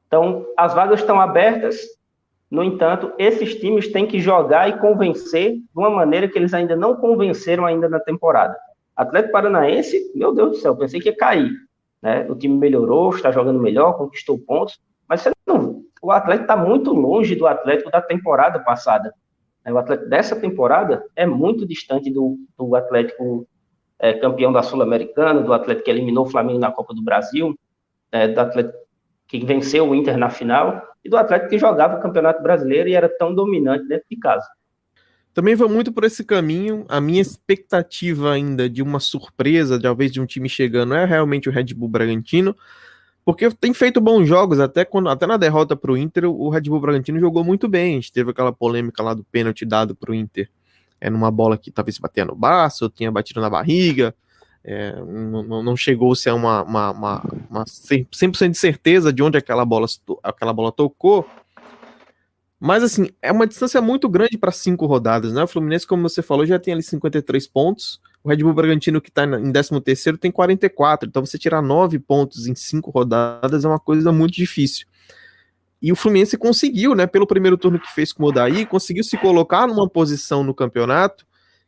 Então, 0.08 0.46
as 0.58 0.74
vagas 0.74 1.00
estão 1.00 1.20
abertas, 1.20 1.80
no 2.50 2.64
entanto, 2.64 3.14
esses 3.18 3.56
times 3.56 3.90
têm 3.90 4.06
que 4.06 4.20
jogar 4.20 4.68
e 4.68 4.78
convencer 4.80 5.54
de 5.54 5.64
uma 5.74 5.90
maneira 5.90 6.28
que 6.28 6.38
eles 6.38 6.54
ainda 6.54 6.76
não 6.76 6.98
convenceram 6.98 7.66
ainda 7.66 7.88
na 7.88 8.00
temporada. 8.00 8.58
Atlético 8.94 9.32
Paranaense, 9.32 10.12
meu 10.14 10.34
Deus 10.34 10.50
do 10.50 10.56
céu, 10.58 10.76
pensei 10.76 11.00
que 11.00 11.10
ia 11.10 11.16
cair. 11.16 11.52
Né? 12.02 12.28
O 12.30 12.36
time 12.36 12.58
melhorou, 12.58 13.12
está 13.16 13.32
jogando 13.32 13.62
melhor, 13.62 13.94
conquistou 13.94 14.38
pontos, 14.38 14.82
mas 15.08 15.26
não, 15.48 15.81
o 16.02 16.12
Atlético 16.12 16.52
está 16.52 16.58
muito 16.58 16.92
longe 16.94 17.36
do 17.36 17.46
Atlético 17.46 17.92
da 17.92 18.02
temporada 18.02 18.60
passada. 18.60 19.14
O 19.66 19.78
Atlético 19.78 20.10
dessa 20.10 20.36
temporada 20.36 21.04
é 21.16 21.26
muito 21.26 21.66
distante 21.66 22.10
do, 22.12 22.38
do 22.58 22.76
Atlético 22.76 23.48
é, 24.00 24.14
campeão 24.14 24.52
da 24.52 24.64
Sul-Americana, 24.64 25.42
do 25.42 25.54
Atlético 25.54 25.86
que 25.86 25.92
eliminou 25.92 26.26
o 26.26 26.30
Flamengo 26.30 26.60
na 26.60 26.72
Copa 26.72 26.94
do 26.94 27.04
Brasil, 27.04 27.56
é, 28.12 28.28
do 28.28 28.40
Atlético 28.40 28.82
que 29.28 29.46
venceu 29.46 29.88
o 29.88 29.96
Inter 29.96 30.18
na 30.18 30.30
final 30.30 30.82
e 31.06 31.10
do 31.10 31.16
Atlético 31.16 31.52
que 31.52 31.60
jogava 31.60 31.98
o 31.98 32.02
Campeonato 32.02 32.44
Brasileiro 32.44 32.90
e 32.90 32.96
era 32.96 33.08
tão 33.08 33.34
dominante 33.34 33.88
dentro 33.88 34.06
de 34.10 34.18
casa. 34.18 34.46
Também 35.34 35.56
vai 35.56 35.70
muito 35.70 35.94
por 35.94 36.04
esse 36.04 36.26
caminho. 36.26 36.84
A 36.90 37.00
minha 37.00 37.22
expectativa 37.22 38.34
ainda 38.34 38.70
de 38.70 38.82
uma 38.82 39.00
surpresa, 39.00 39.80
talvez 39.80 40.12
de 40.12 40.20
um 40.20 40.26
time 40.26 40.50
chegando, 40.50 40.94
é 40.94 41.06
realmente 41.06 41.48
o 41.48 41.52
Red 41.52 41.74
Bull 41.74 41.88
Bragantino, 41.88 42.54
porque 43.24 43.50
tem 43.52 43.74
feito 43.74 44.02
bons 44.02 44.26
jogos, 44.28 44.60
até 44.60 44.84
quando 44.84 45.10
até 45.10 45.28
na 45.28 45.38
derrota 45.38 45.76
para 45.76 45.92
o 45.92 45.98
Inter, 45.98 46.26
o 46.26 46.50
Red 46.50 46.62
Bull 46.62 46.80
Bragantino 46.80 47.20
jogou 47.20 47.44
muito 47.44 47.68
bem. 47.68 47.94
A 47.94 47.96
gente 47.96 48.12
teve 48.12 48.32
aquela 48.32 48.52
polêmica 48.52 49.04
lá 49.04 49.14
do 49.14 49.24
pênalti 49.24 49.66
dado 49.66 49.96
para 49.96 50.12
o 50.12 50.16
Inter, 50.16 50.50
é 51.00 51.10
numa 51.10 51.32
bola 51.32 51.58
que 51.58 51.72
talvez 51.72 51.98
batia 51.98 52.26
no 52.26 52.36
braço, 52.36 52.86
ou 52.86 52.90
tinha 52.90 53.12
batido 53.12 53.42
na 53.42 53.50
barriga. 53.50 54.14
É, 54.64 54.94
não, 54.96 55.64
não 55.64 55.76
chegou-se 55.76 56.30
a 56.30 56.36
uma, 56.36 56.62
uma, 56.64 56.92
uma, 56.92 57.24
uma 57.50 57.66
100% 57.66 58.52
de 58.52 58.58
certeza 58.58 59.12
de 59.12 59.24
onde 59.24 59.38
aquela 59.38 59.66
bola, 59.66 59.88
aquela 60.24 60.54
bola 60.54 60.72
tocou. 60.72 61.28
Mas, 62.64 62.84
assim, 62.84 63.10
é 63.24 63.32
uma 63.32 63.48
distância 63.48 63.82
muito 63.82 64.08
grande 64.08 64.38
para 64.38 64.52
cinco 64.52 64.86
rodadas, 64.86 65.34
né? 65.34 65.42
O 65.42 65.48
Fluminense, 65.48 65.88
como 65.88 66.08
você 66.08 66.22
falou, 66.22 66.46
já 66.46 66.60
tem 66.60 66.76
ali 66.76 66.84
53 66.84 67.48
pontos. 67.48 68.00
O 68.24 68.30
Red 68.30 68.38
Bull 68.38 68.54
Bragantino, 68.54 69.02
que 69.02 69.10
está 69.10 69.24
em 69.26 69.52
13, 69.52 70.16
tem 70.20 70.32
44. 70.32 71.10
Então, 71.10 71.26
você 71.26 71.40
tirar 71.40 71.60
nove 71.64 71.98
pontos 71.98 72.46
em 72.46 72.54
cinco 72.54 72.92
rodadas 72.92 73.66
é 73.66 73.68
uma 73.68 73.80
coisa 73.80 74.12
muito 74.12 74.36
difícil. 74.36 74.86
E 75.82 75.92
o 75.92 75.96
Fluminense 75.96 76.38
conseguiu, 76.38 76.94
né? 76.94 77.08
Pelo 77.08 77.26
primeiro 77.26 77.58
turno 77.58 77.80
que 77.80 77.92
fez 77.92 78.14
com 78.14 78.26
o 78.26 78.28
Odaí, 78.28 78.64
conseguiu 78.68 79.04
se 79.04 79.18
colocar 79.18 79.66
numa 79.66 79.90
posição 79.90 80.44
no 80.44 80.54
campeonato 80.54 81.26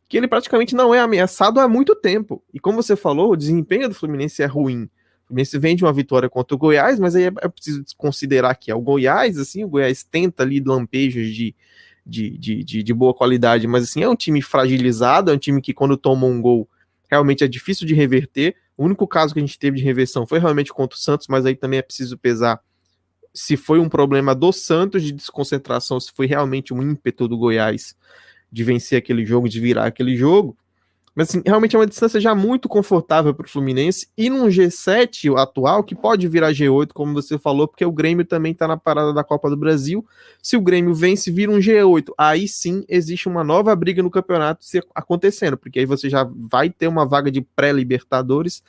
que 0.08 0.16
ele 0.16 0.28
praticamente 0.28 0.76
não 0.76 0.94
é 0.94 1.00
ameaçado 1.00 1.60
há 1.60 1.68
muito 1.68 1.96
tempo. 1.96 2.44
E 2.54 2.60
como 2.60 2.84
você 2.84 2.96
falou, 2.96 3.32
o 3.32 3.36
desempenho 3.36 3.90
do 3.90 3.96
Fluminense 3.96 4.44
é 4.44 4.46
ruim. 4.46 4.88
Fluminense 5.34 5.58
vem 5.58 5.76
de 5.76 5.84
uma 5.84 5.92
vitória 5.92 6.30
contra 6.30 6.56
o 6.56 6.58
Goiás, 6.58 7.00
mas 7.00 7.16
aí 7.16 7.24
é, 7.24 7.32
é 7.42 7.50
preciso 7.50 7.84
considerar 7.98 8.56
que 8.56 8.70
é 8.70 8.76
o 8.76 8.82
Goiás, 8.82 9.38
assim, 9.38 9.64
o 9.64 9.68
Goiás 9.68 10.04
tenta 10.04 10.44
ali 10.44 10.60
lampejos 10.60 11.34
de, 11.34 11.56
de, 12.06 12.38
de, 12.38 12.64
de, 12.64 12.84
de 12.84 12.94
boa 12.94 13.14
qualidade, 13.14 13.68
mas 13.68 13.84
assim, 13.84 14.04
é 14.04 14.10
um 14.10 14.16
time 14.16 14.42
fragilizado, 14.42 15.32
é 15.32 15.34
um 15.34 15.38
time 15.38 15.62
que 15.62 15.74
quando 15.74 15.98
toma 15.98 16.28
um 16.28 16.42
gol 16.42 16.70
realmente 17.10 17.44
é 17.44 17.48
difícil 17.48 17.88
de 17.88 17.94
reverter. 17.94 18.56
O 18.78 18.86
único 18.86 19.08
caso 19.08 19.34
que 19.34 19.40
a 19.40 19.44
gente 19.44 19.58
teve 19.58 19.78
de 19.78 19.84
reversão 19.84 20.26
foi 20.26 20.40
realmente 20.40 20.72
contra 20.72 20.96
o 20.96 21.00
Santos, 21.00 21.28
mas 21.28 21.46
aí 21.46 21.56
também 21.56 21.80
é 21.80 21.84
preciso 21.84 22.18
pesar 22.18 22.62
se 23.34 23.58
foi 23.58 23.80
um 23.80 23.90
problema 23.90 24.36
do 24.36 24.52
Santos 24.52 25.02
de 25.02 25.12
desconcentração, 25.12 26.00
se 26.00 26.12
foi 26.12 26.28
realmente 26.28 26.74
um 26.74 26.82
ímpeto 26.82 27.28
do 27.28 27.38
Goiás 27.38 27.96
de 28.52 28.64
vencer 28.64 29.00
aquele 29.00 29.26
jogo, 29.26 29.50
de 29.50 29.60
virar 29.60 29.86
aquele 29.86 30.16
jogo. 30.16 30.56
Mas 31.16 31.30
assim, 31.30 31.44
realmente 31.46 31.76
é 31.76 31.80
uma 31.80 31.86
distância 31.86 32.20
já 32.20 32.34
muito 32.34 32.68
confortável 32.68 33.34
para 33.36 33.46
o 33.46 33.50
Fluminense 33.50 34.08
e 34.18 34.30
num 34.30 34.48
G7 34.48 35.38
atual 35.38 35.84
que 35.84 35.94
pode 35.94 36.28
virar 36.28 36.52
G8, 36.52 36.90
como 36.92 37.14
você 37.14 37.38
falou, 37.38 37.68
porque 37.68 37.86
o 37.86 37.92
Grêmio 37.92 38.26
também 38.26 38.52
está 38.52 38.68
na 38.68 38.78
parada 38.78 39.14
da 39.14 39.24
Copa 39.24 39.48
do 39.50 39.56
Brasil. 39.56 40.04
Se 40.42 40.58
o 40.58 40.62
Grêmio 40.62 40.94
vence, 40.94 41.30
vira 41.30 41.52
um 41.52 41.60
G8. 41.60 42.14
Aí 42.18 42.48
sim 42.48 42.84
existe 42.90 43.28
uma 43.28 43.44
nova 43.44 43.76
briga 43.76 44.02
no 44.02 44.10
campeonato 44.10 44.66
acontecendo, 44.96 45.56
porque 45.56 45.80
aí 45.80 45.86
você 45.86 46.10
já 46.10 46.28
vai 46.36 46.70
ter 46.70 46.88
uma 46.88 47.06
vaga 47.06 47.30
de 47.30 47.42
pré-Libertadores 47.42 48.64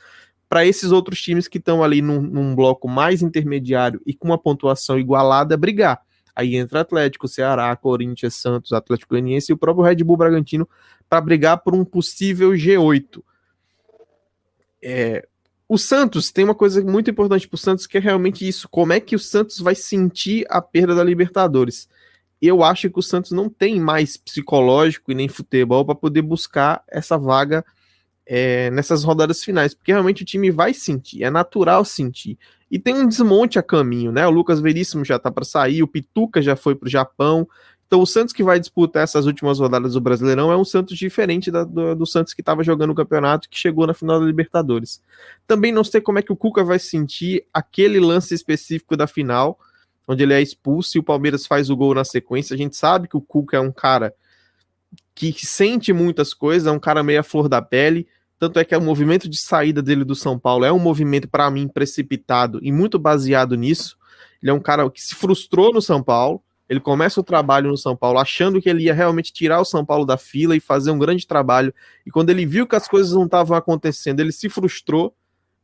para 0.47 0.65
esses 0.65 0.91
outros 0.91 1.19
times 1.19 1.47
que 1.47 1.57
estão 1.57 1.83
ali 1.83 2.01
num, 2.01 2.21
num 2.21 2.55
bloco 2.55 2.87
mais 2.87 3.23
intermediário 3.23 3.99
e 4.05 4.13
com 4.13 4.27
uma 4.27 4.37
pontuação 4.37 4.99
igualada 4.99 5.57
brigar. 5.57 5.99
Aí 6.35 6.55
entra 6.55 6.81
Atlético, 6.81 7.27
Ceará, 7.27 7.75
Corinthians, 7.75 8.35
Santos, 8.35 8.73
Atlético 8.73 9.11
Goianiense 9.11 9.51
e 9.51 9.53
o 9.53 9.57
próprio 9.57 9.85
Red 9.85 10.03
Bull 10.03 10.17
Bragantino 10.17 10.67
para 11.09 11.21
brigar 11.21 11.59
por 11.59 11.73
um 11.73 11.85
possível 11.85 12.51
G8. 12.51 13.23
É, 14.83 15.27
o 15.67 15.77
Santos 15.77 16.31
tem 16.31 16.45
uma 16.45 16.53
coisa 16.53 16.83
muito 16.83 17.09
importante 17.09 17.47
para 17.47 17.55
o 17.55 17.59
Santos 17.59 17.87
que 17.87 17.97
é 17.97 18.01
realmente 18.01 18.47
isso: 18.47 18.67
como 18.69 18.93
é 18.93 18.99
que 18.99 19.15
o 19.15 19.19
Santos 19.19 19.59
vai 19.59 19.73
sentir 19.73 20.45
a 20.49 20.61
perda 20.61 20.93
da 20.93 21.03
Libertadores? 21.03 21.87
Eu 22.41 22.63
acho 22.63 22.89
que 22.89 22.99
o 22.99 23.03
Santos 23.03 23.31
não 23.31 23.49
tem 23.49 23.79
mais 23.79 24.17
psicológico 24.17 25.11
e 25.11 25.15
nem 25.15 25.27
futebol 25.27 25.85
para 25.85 25.95
poder 25.95 26.21
buscar 26.21 26.83
essa 26.87 27.17
vaga 27.17 27.65
é, 28.25 28.69
nessas 28.71 29.03
rodadas 29.03 29.43
finais, 29.43 29.73
porque 29.73 29.91
realmente 29.91 30.23
o 30.23 30.25
time 30.25 30.51
vai 30.51 30.73
sentir, 30.73 31.23
é 31.23 31.29
natural 31.29 31.85
sentir. 31.85 32.37
E 32.69 32.79
tem 32.79 32.95
um 32.95 33.07
desmonte 33.07 33.59
a 33.59 33.63
caminho, 33.63 34.11
né? 34.11 34.25
O 34.27 34.31
Lucas 34.31 34.59
Veríssimo 34.59 35.05
já 35.05 35.19
tá 35.19 35.31
para 35.31 35.45
sair, 35.45 35.83
o 35.83 35.87
Pituca 35.87 36.41
já 36.41 36.55
foi 36.55 36.75
para 36.75 36.87
o 36.87 36.89
Japão. 36.89 37.47
Então 37.87 38.01
o 38.01 38.07
Santos 38.07 38.33
que 38.33 38.43
vai 38.43 38.59
disputar 38.59 39.03
essas 39.03 39.27
últimas 39.27 39.59
rodadas 39.59 39.93
do 39.93 40.01
Brasileirão 40.01 40.51
é 40.51 40.57
um 40.57 40.65
Santos 40.65 40.97
diferente 40.97 41.51
da, 41.51 41.63
do, 41.63 41.95
do, 41.95 42.05
Santos 42.05 42.33
que 42.33 42.41
estava 42.41 42.63
jogando 42.63 42.89
o 42.89 42.95
campeonato 42.95 43.47
que 43.47 43.59
chegou 43.59 43.85
na 43.85 43.93
final 43.93 44.19
da 44.19 44.25
Libertadores. 44.25 45.01
Também 45.45 45.71
não 45.71 45.83
sei 45.83 46.01
como 46.01 46.17
é 46.17 46.21
que 46.23 46.31
o 46.31 46.35
Cuca 46.35 46.63
vai 46.63 46.79
sentir 46.79 47.45
aquele 47.53 47.99
lance 47.99 48.33
específico 48.33 48.97
da 48.97 49.05
final, 49.05 49.59
onde 50.07 50.23
ele 50.23 50.33
é 50.33 50.41
expulso 50.41 50.97
e 50.97 50.99
o 50.99 51.03
Palmeiras 51.03 51.45
faz 51.45 51.69
o 51.69 51.77
gol 51.77 51.93
na 51.93 52.03
sequência. 52.03 52.55
A 52.55 52.57
gente 52.57 52.75
sabe 52.75 53.07
que 53.07 53.17
o 53.17 53.21
Cuca 53.21 53.57
é 53.57 53.59
um 53.59 53.71
cara 53.71 54.13
que 55.13 55.33
sente 55.45 55.93
muitas 55.93 56.33
coisas, 56.33 56.67
é 56.67 56.71
um 56.71 56.79
cara 56.79 57.03
meio 57.03 57.19
à 57.19 57.23
flor 57.23 57.47
da 57.47 57.61
pele. 57.61 58.07
Tanto 58.37 58.59
é 58.59 58.65
que 58.65 58.75
o 58.75 58.81
movimento 58.81 59.29
de 59.29 59.39
saída 59.39 59.81
dele 59.81 60.03
do 60.03 60.15
São 60.15 60.37
Paulo 60.37 60.65
é 60.65 60.71
um 60.71 60.79
movimento, 60.79 61.27
para 61.27 61.49
mim, 61.49 61.67
precipitado 61.67 62.59
e 62.61 62.71
muito 62.71 62.99
baseado 62.99 63.55
nisso. 63.55 63.97
Ele 64.41 64.51
é 64.51 64.53
um 64.53 64.59
cara 64.59 64.89
que 64.89 65.01
se 65.01 65.15
frustrou 65.15 65.73
no 65.73 65.81
São 65.81 66.03
Paulo. 66.03 66.43
Ele 66.67 66.79
começa 66.79 67.19
o 67.19 67.23
trabalho 67.23 67.69
no 67.69 67.77
São 67.77 67.95
Paulo 67.95 68.19
achando 68.19 68.61
que 68.61 68.67
ele 68.69 68.83
ia 68.83 68.93
realmente 68.93 69.31
tirar 69.31 69.61
o 69.61 69.65
São 69.65 69.85
Paulo 69.85 70.05
da 70.05 70.17
fila 70.17 70.55
e 70.55 70.59
fazer 70.59 70.91
um 70.91 70.99
grande 70.99 71.25
trabalho. 71.25 71.73
E 72.05 72.11
quando 72.11 72.29
ele 72.29 72.45
viu 72.45 72.67
que 72.67 72.75
as 72.75 72.87
coisas 72.87 73.13
não 73.13 73.25
estavam 73.25 73.55
acontecendo, 73.55 74.19
ele 74.19 74.31
se 74.31 74.49
frustrou. 74.49 75.15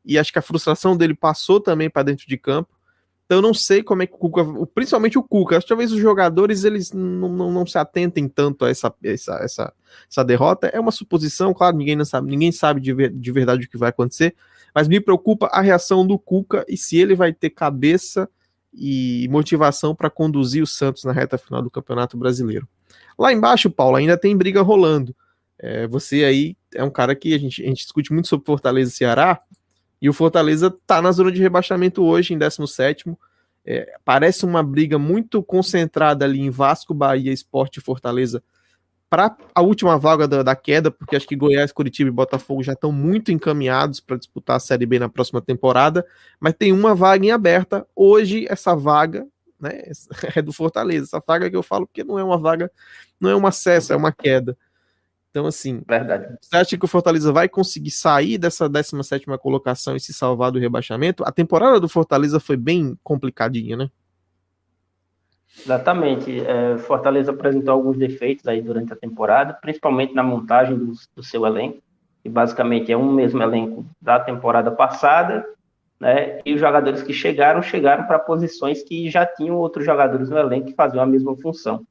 E 0.05 0.17
acho 0.17 0.31
que 0.31 0.39
a 0.39 0.41
frustração 0.41 0.95
dele 0.95 1.13
passou 1.13 1.59
também 1.59 1.89
para 1.89 2.03
dentro 2.03 2.25
de 2.27 2.37
campo. 2.37 2.69
Então 3.31 3.37
eu 3.37 3.43
não 3.43 3.53
sei 3.53 3.81
como 3.81 4.03
é 4.03 4.05
que 4.05 4.13
o 4.13 4.17
Cuca, 4.17 4.43
principalmente 4.75 5.17
o 5.17 5.23
Cuca, 5.23 5.61
talvez 5.61 5.93
os 5.93 5.99
jogadores 6.01 6.65
eles 6.65 6.91
não, 6.91 7.29
não, 7.29 7.49
não 7.49 7.65
se 7.65 7.77
atentem 7.77 8.27
tanto 8.27 8.65
a 8.65 8.69
essa, 8.69 8.93
essa, 9.01 9.35
essa, 9.35 9.73
essa 10.09 10.21
derrota. 10.25 10.67
É 10.67 10.77
uma 10.77 10.91
suposição, 10.91 11.53
claro, 11.53 11.77
ninguém 11.77 11.95
não 11.95 12.03
sabe, 12.03 12.29
ninguém 12.29 12.51
sabe 12.51 12.81
de, 12.81 12.93
ver, 12.93 13.09
de 13.09 13.31
verdade 13.31 13.65
o 13.65 13.69
que 13.69 13.77
vai 13.77 13.87
acontecer, 13.87 14.35
mas 14.75 14.89
me 14.89 14.99
preocupa 14.99 15.45
a 15.45 15.61
reação 15.61 16.05
do 16.05 16.19
Cuca 16.19 16.65
e 16.67 16.75
se 16.75 16.97
ele 16.97 17.15
vai 17.15 17.31
ter 17.31 17.51
cabeça 17.51 18.29
e 18.73 19.29
motivação 19.31 19.95
para 19.95 20.09
conduzir 20.09 20.61
o 20.61 20.67
Santos 20.67 21.05
na 21.05 21.13
reta 21.13 21.37
final 21.37 21.61
do 21.61 21.71
Campeonato 21.71 22.17
Brasileiro. 22.17 22.67
Lá 23.17 23.31
embaixo, 23.31 23.71
Paulo, 23.71 23.95
ainda 23.95 24.17
tem 24.17 24.35
briga 24.35 24.61
rolando. 24.61 25.15
É, 25.57 25.87
você 25.87 26.25
aí 26.25 26.57
é 26.75 26.83
um 26.83 26.91
cara 26.91 27.15
que 27.15 27.33
a 27.33 27.37
gente, 27.37 27.63
a 27.63 27.67
gente 27.67 27.83
discute 27.83 28.11
muito 28.11 28.27
sobre 28.27 28.45
Fortaleza 28.45 28.91
e 28.91 28.93
Ceará, 28.93 29.39
e 30.01 30.09
o 30.09 30.13
Fortaleza 30.13 30.67
está 30.67 31.01
na 31.01 31.11
zona 31.11 31.31
de 31.31 31.41
rebaixamento 31.41 32.03
hoje, 32.03 32.33
em 32.33 32.37
17. 32.37 33.15
É, 33.63 33.95
parece 34.03 34.43
uma 34.45 34.63
briga 34.63 34.97
muito 34.97 35.43
concentrada 35.43 36.25
ali 36.25 36.41
em 36.41 36.49
Vasco, 36.49 36.93
Bahia, 36.93 37.31
Esporte 37.31 37.77
e 37.77 37.81
Fortaleza 37.81 38.43
para 39.11 39.35
a 39.53 39.61
última 39.61 39.97
vaga 39.99 40.25
da, 40.25 40.41
da, 40.41 40.55
queda, 40.55 40.89
porque 40.89 41.17
acho 41.17 41.27
que 41.27 41.35
Goiás, 41.35 41.73
Curitiba 41.73 42.07
e 42.09 42.13
Botafogo 42.13 42.63
já 42.63 42.71
estão 42.71 42.93
muito 42.93 43.29
encaminhados 43.29 43.99
para 43.99 44.15
disputar 44.15 44.55
a 44.55 44.59
Série 44.59 44.85
B 44.85 44.99
na 44.99 45.09
próxima 45.09 45.41
temporada, 45.41 46.05
mas 46.39 46.53
tem 46.53 46.71
uma 46.71 46.95
vaga 46.95 47.25
em 47.25 47.29
aberta. 47.29 47.85
Hoje, 47.93 48.47
essa 48.49 48.73
vaga 48.73 49.27
né, 49.59 49.83
é 50.33 50.41
do 50.41 50.53
Fortaleza. 50.53 51.07
Essa 51.07 51.21
vaga 51.27 51.49
que 51.49 51.55
eu 51.57 51.61
falo 51.61 51.85
porque 51.85 52.05
não 52.05 52.17
é 52.17 52.23
uma 52.23 52.37
vaga, 52.37 52.71
não 53.19 53.29
é 53.29 53.35
um 53.35 53.45
acesso, 53.45 53.91
é 53.91 53.97
uma 53.97 54.13
queda. 54.13 54.57
Então, 55.31 55.45
assim, 55.45 55.81
Verdade. 55.87 56.37
você 56.41 56.57
acha 56.57 56.77
que 56.77 56.83
o 56.83 56.89
Fortaleza 56.89 57.31
vai 57.31 57.47
conseguir 57.47 57.89
sair 57.89 58.37
dessa 58.37 58.67
17 58.67 59.25
colocação 59.39 59.95
e 59.95 59.99
se 59.99 60.13
salvar 60.13 60.51
do 60.51 60.59
rebaixamento? 60.59 61.23
A 61.25 61.31
temporada 61.31 61.79
do 61.79 61.87
Fortaleza 61.87 62.37
foi 62.37 62.57
bem 62.57 62.97
complicadinha, 63.01 63.77
né? 63.77 63.89
Exatamente. 65.57 66.45
É, 66.45 66.77
Fortaleza 66.79 67.31
apresentou 67.31 67.73
alguns 67.73 67.97
defeitos 67.97 68.45
aí 68.45 68.61
durante 68.61 68.91
a 68.91 68.95
temporada, 68.95 69.53
principalmente 69.53 70.13
na 70.13 70.21
montagem 70.21 70.77
do, 70.77 70.91
do 71.15 71.23
seu 71.23 71.45
elenco, 71.45 71.81
que 72.21 72.29
basicamente 72.29 72.91
é 72.91 72.97
um 72.97 73.11
mesmo 73.11 73.41
elenco 73.41 73.85
da 74.01 74.19
temporada 74.19 74.69
passada, 74.69 75.45
né? 75.97 76.41
E 76.45 76.53
os 76.53 76.59
jogadores 76.59 77.03
que 77.03 77.13
chegaram, 77.13 77.61
chegaram 77.61 78.05
para 78.05 78.19
posições 78.19 78.83
que 78.83 79.09
já 79.09 79.25
tinham 79.25 79.55
outros 79.55 79.85
jogadores 79.85 80.29
no 80.29 80.37
elenco 80.37 80.67
que 80.67 80.75
faziam 80.75 81.01
a 81.01 81.07
mesma 81.07 81.37
função. 81.37 81.85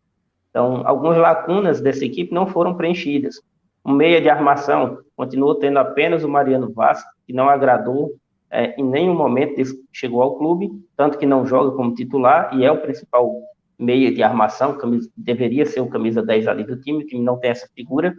Então, 0.50 0.83
algumas 0.85 1.16
lacunas 1.16 1.80
dessa 1.80 2.04
equipe 2.04 2.35
não 2.35 2.47
foram 2.47 2.76
preenchidas. 2.76 3.40
O 3.83 3.90
meia 3.90 4.21
de 4.21 4.28
armação 4.28 4.99
continuou 5.16 5.54
tendo 5.54 5.78
apenas 5.78 6.23
o 6.25 6.28
Mariano 6.28 6.73
Vaz, 6.73 7.02
que 7.26 7.33
não 7.33 7.49
agradou 7.49 8.12
é, 8.50 8.75
em 8.78 8.85
nenhum 8.85 9.14
momento 9.14 9.62
chegou 9.92 10.23
ao 10.23 10.37
clube, 10.37 10.71
tanto 10.97 11.16
que 11.16 11.25
não 11.25 11.47
joga 11.47 11.76
como 11.76 11.95
titular 11.95 12.50
e 12.52 12.64
é 12.64 12.73
o 12.73 12.80
principal 12.80 13.40
meia 13.78 14.12
de 14.12 14.23
armação, 14.23 14.76
camisa, 14.76 15.09
deveria 15.16 15.64
ser 15.64 15.80
o 15.80 15.88
camisa 15.88 16.23
10 16.23 16.49
ali 16.49 16.64
do 16.64 16.78
time, 16.80 17.07
time 17.07 17.25
não 17.25 17.38
tem 17.38 17.50
essa 17.50 17.69
figura. 17.75 18.14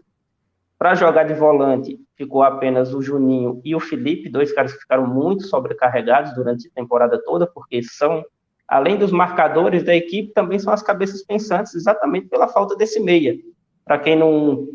Para 0.80 0.96
jogar 0.96 1.26
de 1.26 1.36
volante, 1.36 2.00
ficou 2.16 2.42
apenas 2.42 2.94
o 2.94 3.02
Juninho 3.02 3.62
e 3.64 3.76
o 3.76 3.80
Felipe, 3.80 4.30
dois 4.30 4.52
caras 4.52 4.74
que 4.74 4.80
ficaram 4.80 5.06
muito 5.06 5.44
sobrecarregados 5.44 6.34
durante 6.34 6.68
a 6.68 6.72
temporada 6.74 7.22
toda, 7.24 7.46
porque 7.46 7.84
são, 7.84 8.24
além 8.72 8.98
dos 8.98 9.12
marcadores 9.12 9.84
da 9.84 9.94
equipe, 9.94 10.32
também 10.32 10.58
são 10.58 10.72
as 10.72 10.82
cabeças 10.82 11.22
pensantes, 11.26 11.76
exatamente 11.76 12.30
pela 12.30 12.48
falta 12.48 12.74
desse 12.74 13.02
meia. 13.02 13.36
Para 13.84 14.00
quem 14.00 14.16
não 14.16 14.66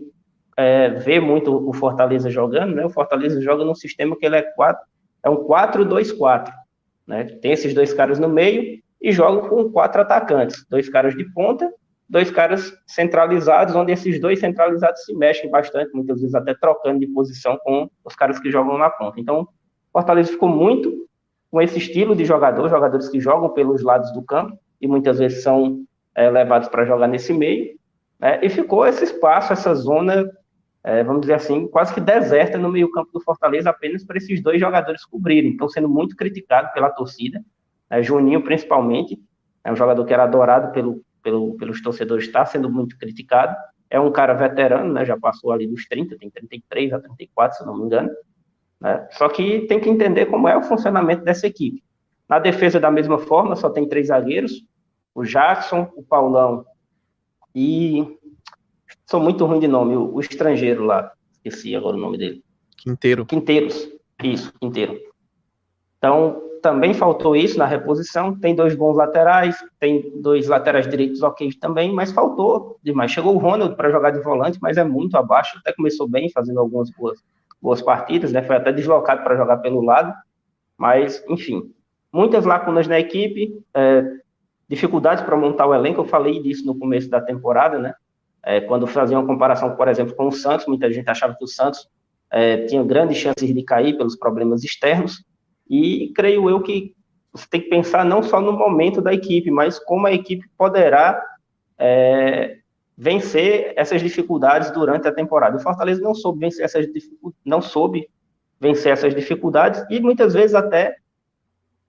é, 0.54 0.90
vê 0.90 1.18
muito 1.18 1.66
o 1.66 1.72
Fortaleza 1.72 2.28
jogando, 2.28 2.74
né, 2.74 2.84
o 2.84 2.90
Fortaleza 2.90 3.40
joga 3.40 3.64
num 3.64 3.74
sistema 3.74 4.14
que 4.14 4.26
ele 4.26 4.36
é, 4.36 4.42
quatro, 4.42 4.84
é 5.22 5.30
um 5.30 5.36
4-2-4. 5.48 6.52
Né? 7.06 7.24
Tem 7.24 7.52
esses 7.52 7.72
dois 7.72 7.94
caras 7.94 8.18
no 8.18 8.28
meio, 8.28 8.78
e 9.00 9.12
jogam 9.12 9.48
com 9.48 9.70
quatro 9.72 10.02
atacantes, 10.02 10.66
dois 10.68 10.90
caras 10.90 11.14
de 11.14 11.24
ponta, 11.32 11.72
dois 12.06 12.30
caras 12.30 12.76
centralizados, 12.86 13.74
onde 13.74 13.92
esses 13.92 14.20
dois 14.20 14.40
centralizados 14.40 15.06
se 15.06 15.14
mexem 15.14 15.50
bastante, 15.50 15.94
muitas 15.94 16.20
vezes 16.20 16.34
até 16.34 16.54
trocando 16.54 17.00
de 17.00 17.06
posição 17.06 17.58
com 17.64 17.88
os 18.04 18.14
caras 18.14 18.38
que 18.38 18.50
jogam 18.50 18.76
na 18.76 18.90
ponta. 18.90 19.18
Então, 19.18 19.48
Fortaleza 19.90 20.32
ficou 20.32 20.50
muito 20.50 21.06
com 21.50 21.60
esse 21.60 21.78
estilo 21.78 22.14
de 22.14 22.24
jogador, 22.24 22.68
jogadores 22.68 23.08
que 23.08 23.20
jogam 23.20 23.48
pelos 23.50 23.82
lados 23.82 24.12
do 24.12 24.22
campo 24.22 24.58
e 24.80 24.86
muitas 24.86 25.18
vezes 25.18 25.42
são 25.42 25.84
é, 26.14 26.30
levados 26.30 26.68
para 26.68 26.84
jogar 26.84 27.06
nesse 27.06 27.32
meio, 27.32 27.76
né? 28.18 28.38
e 28.42 28.48
ficou 28.48 28.86
esse 28.86 29.04
espaço, 29.04 29.52
essa 29.52 29.74
zona, 29.74 30.30
é, 30.82 31.02
vamos 31.02 31.22
dizer 31.22 31.34
assim, 31.34 31.66
quase 31.68 31.94
que 31.94 32.00
deserta 32.00 32.58
no 32.58 32.70
meio 32.70 32.90
campo 32.90 33.10
do 33.12 33.20
Fortaleza 33.20 33.70
apenas 33.70 34.04
para 34.04 34.16
esses 34.16 34.42
dois 34.42 34.60
jogadores 34.60 35.04
cobrirem. 35.04 35.52
Estão 35.52 35.68
sendo 35.68 35.88
muito 35.88 36.16
criticados 36.16 36.72
pela 36.72 36.90
torcida, 36.90 37.42
é, 37.88 38.02
Juninho, 38.02 38.42
principalmente, 38.42 39.18
é 39.64 39.72
um 39.72 39.76
jogador 39.76 40.04
que 40.04 40.12
era 40.12 40.24
adorado 40.24 40.72
pelo, 40.72 41.02
pelo, 41.22 41.56
pelos 41.56 41.82
torcedores, 41.82 42.26
está 42.26 42.44
sendo 42.44 42.70
muito 42.70 42.96
criticado. 42.98 43.56
É 43.88 44.00
um 44.00 44.10
cara 44.10 44.34
veterano, 44.34 44.92
né, 44.92 45.04
já 45.04 45.16
passou 45.16 45.52
ali 45.52 45.66
dos 45.66 45.86
30, 45.86 46.16
tem 46.18 46.30
33 46.30 46.92
a 46.92 47.00
34, 47.00 47.58
se 47.58 47.66
não 47.66 47.76
me 47.76 47.84
engano. 47.84 48.10
Né? 48.80 49.06
Só 49.12 49.28
que 49.28 49.66
tem 49.66 49.80
que 49.80 49.88
entender 49.88 50.26
como 50.26 50.48
é 50.48 50.56
o 50.56 50.62
funcionamento 50.62 51.24
dessa 51.24 51.46
equipe. 51.46 51.82
Na 52.28 52.38
defesa, 52.38 52.80
da 52.80 52.90
mesma 52.90 53.18
forma, 53.18 53.56
só 53.56 53.70
tem 53.70 53.88
três 53.88 54.08
zagueiros: 54.08 54.64
o 55.14 55.24
Jackson, 55.24 55.90
o 55.96 56.02
Paulão 56.02 56.64
e. 57.54 58.18
Sou 59.06 59.20
muito 59.20 59.44
ruim 59.46 59.60
de 59.60 59.68
nome, 59.68 59.96
o, 59.96 60.14
o 60.14 60.20
estrangeiro 60.20 60.84
lá, 60.84 61.12
esqueci 61.32 61.76
agora 61.76 61.96
o 61.96 62.00
nome 62.00 62.18
dele. 62.18 62.42
Quinteiro. 62.76 63.24
Quinteiros, 63.24 63.88
isso, 64.22 64.52
Quinteiro. 64.60 64.98
Então, 65.98 66.42
também 66.60 66.92
faltou 66.92 67.36
isso 67.36 67.58
na 67.58 67.66
reposição. 67.66 68.36
Tem 68.36 68.54
dois 68.54 68.74
bons 68.74 68.96
laterais, 68.96 69.56
tem 69.78 70.20
dois 70.20 70.48
laterais 70.48 70.88
direitos 70.88 71.22
ok 71.22 71.52
também, 71.60 71.92
mas 71.92 72.10
faltou 72.10 72.78
demais. 72.82 73.12
Chegou 73.12 73.34
o 73.34 73.38
Ronald 73.38 73.76
para 73.76 73.90
jogar 73.90 74.10
de 74.10 74.20
volante, 74.20 74.58
mas 74.60 74.76
é 74.76 74.82
muito 74.82 75.16
abaixo. 75.16 75.58
Até 75.58 75.72
começou 75.72 76.08
bem, 76.08 76.28
fazendo 76.30 76.58
algumas 76.58 76.90
boas, 76.90 77.20
boas 77.60 77.82
partidas, 77.82 78.32
né? 78.32 78.42
Foi 78.42 78.56
até 78.56 78.72
deslocado 78.72 79.22
para 79.22 79.36
jogar 79.36 79.58
pelo 79.58 79.82
lado, 79.82 80.14
mas 80.76 81.24
enfim, 81.28 81.72
muitas 82.12 82.44
lacunas 82.44 82.86
na 82.86 82.98
equipe, 82.98 83.62
é, 83.74 84.04
dificuldades 84.68 85.24
para 85.24 85.36
montar 85.36 85.66
o 85.66 85.74
elenco. 85.74 86.00
Eu 86.00 86.04
falei 86.04 86.40
disso 86.42 86.66
no 86.66 86.78
começo 86.78 87.08
da 87.08 87.20
temporada, 87.20 87.78
né? 87.78 87.94
É, 88.42 88.60
quando 88.60 88.86
fazia 88.86 89.18
uma 89.18 89.26
comparação, 89.26 89.74
por 89.74 89.88
exemplo, 89.88 90.14
com 90.14 90.28
o 90.28 90.32
Santos, 90.32 90.66
muita 90.66 90.92
gente 90.92 91.08
achava 91.08 91.34
que 91.34 91.44
o 91.44 91.48
Santos 91.48 91.88
é, 92.30 92.64
tinha 92.66 92.82
grandes 92.84 93.18
chances 93.18 93.52
de 93.52 93.62
cair 93.62 93.96
pelos 93.96 94.16
problemas 94.16 94.62
externos. 94.62 95.24
E 95.68 96.12
creio 96.14 96.48
eu 96.48 96.60
que 96.62 96.94
você 97.32 97.46
tem 97.50 97.60
que 97.60 97.68
pensar 97.68 98.04
não 98.04 98.22
só 98.22 98.40
no 98.40 98.52
momento 98.52 99.02
da 99.02 99.12
equipe, 99.12 99.50
mas 99.50 99.78
como 99.78 100.06
a 100.06 100.12
equipe 100.12 100.48
poderá 100.56 101.20
é, 101.78 102.58
vencer 102.96 103.74
essas 103.76 104.00
dificuldades 104.00 104.70
durante 104.70 105.06
a 105.06 105.12
temporada. 105.12 105.56
O 105.56 105.60
Fortaleza 105.60 106.00
não 106.00 106.14
soube 106.14 106.40
vencer 106.40 106.64
essas 106.64 106.86
não 107.44 107.60
soube 107.60 108.08
vencer 108.58 108.92
essas 108.92 109.14
dificuldades 109.14 109.84
e 109.90 110.00
muitas 110.00 110.32
vezes 110.32 110.54
até 110.54 110.96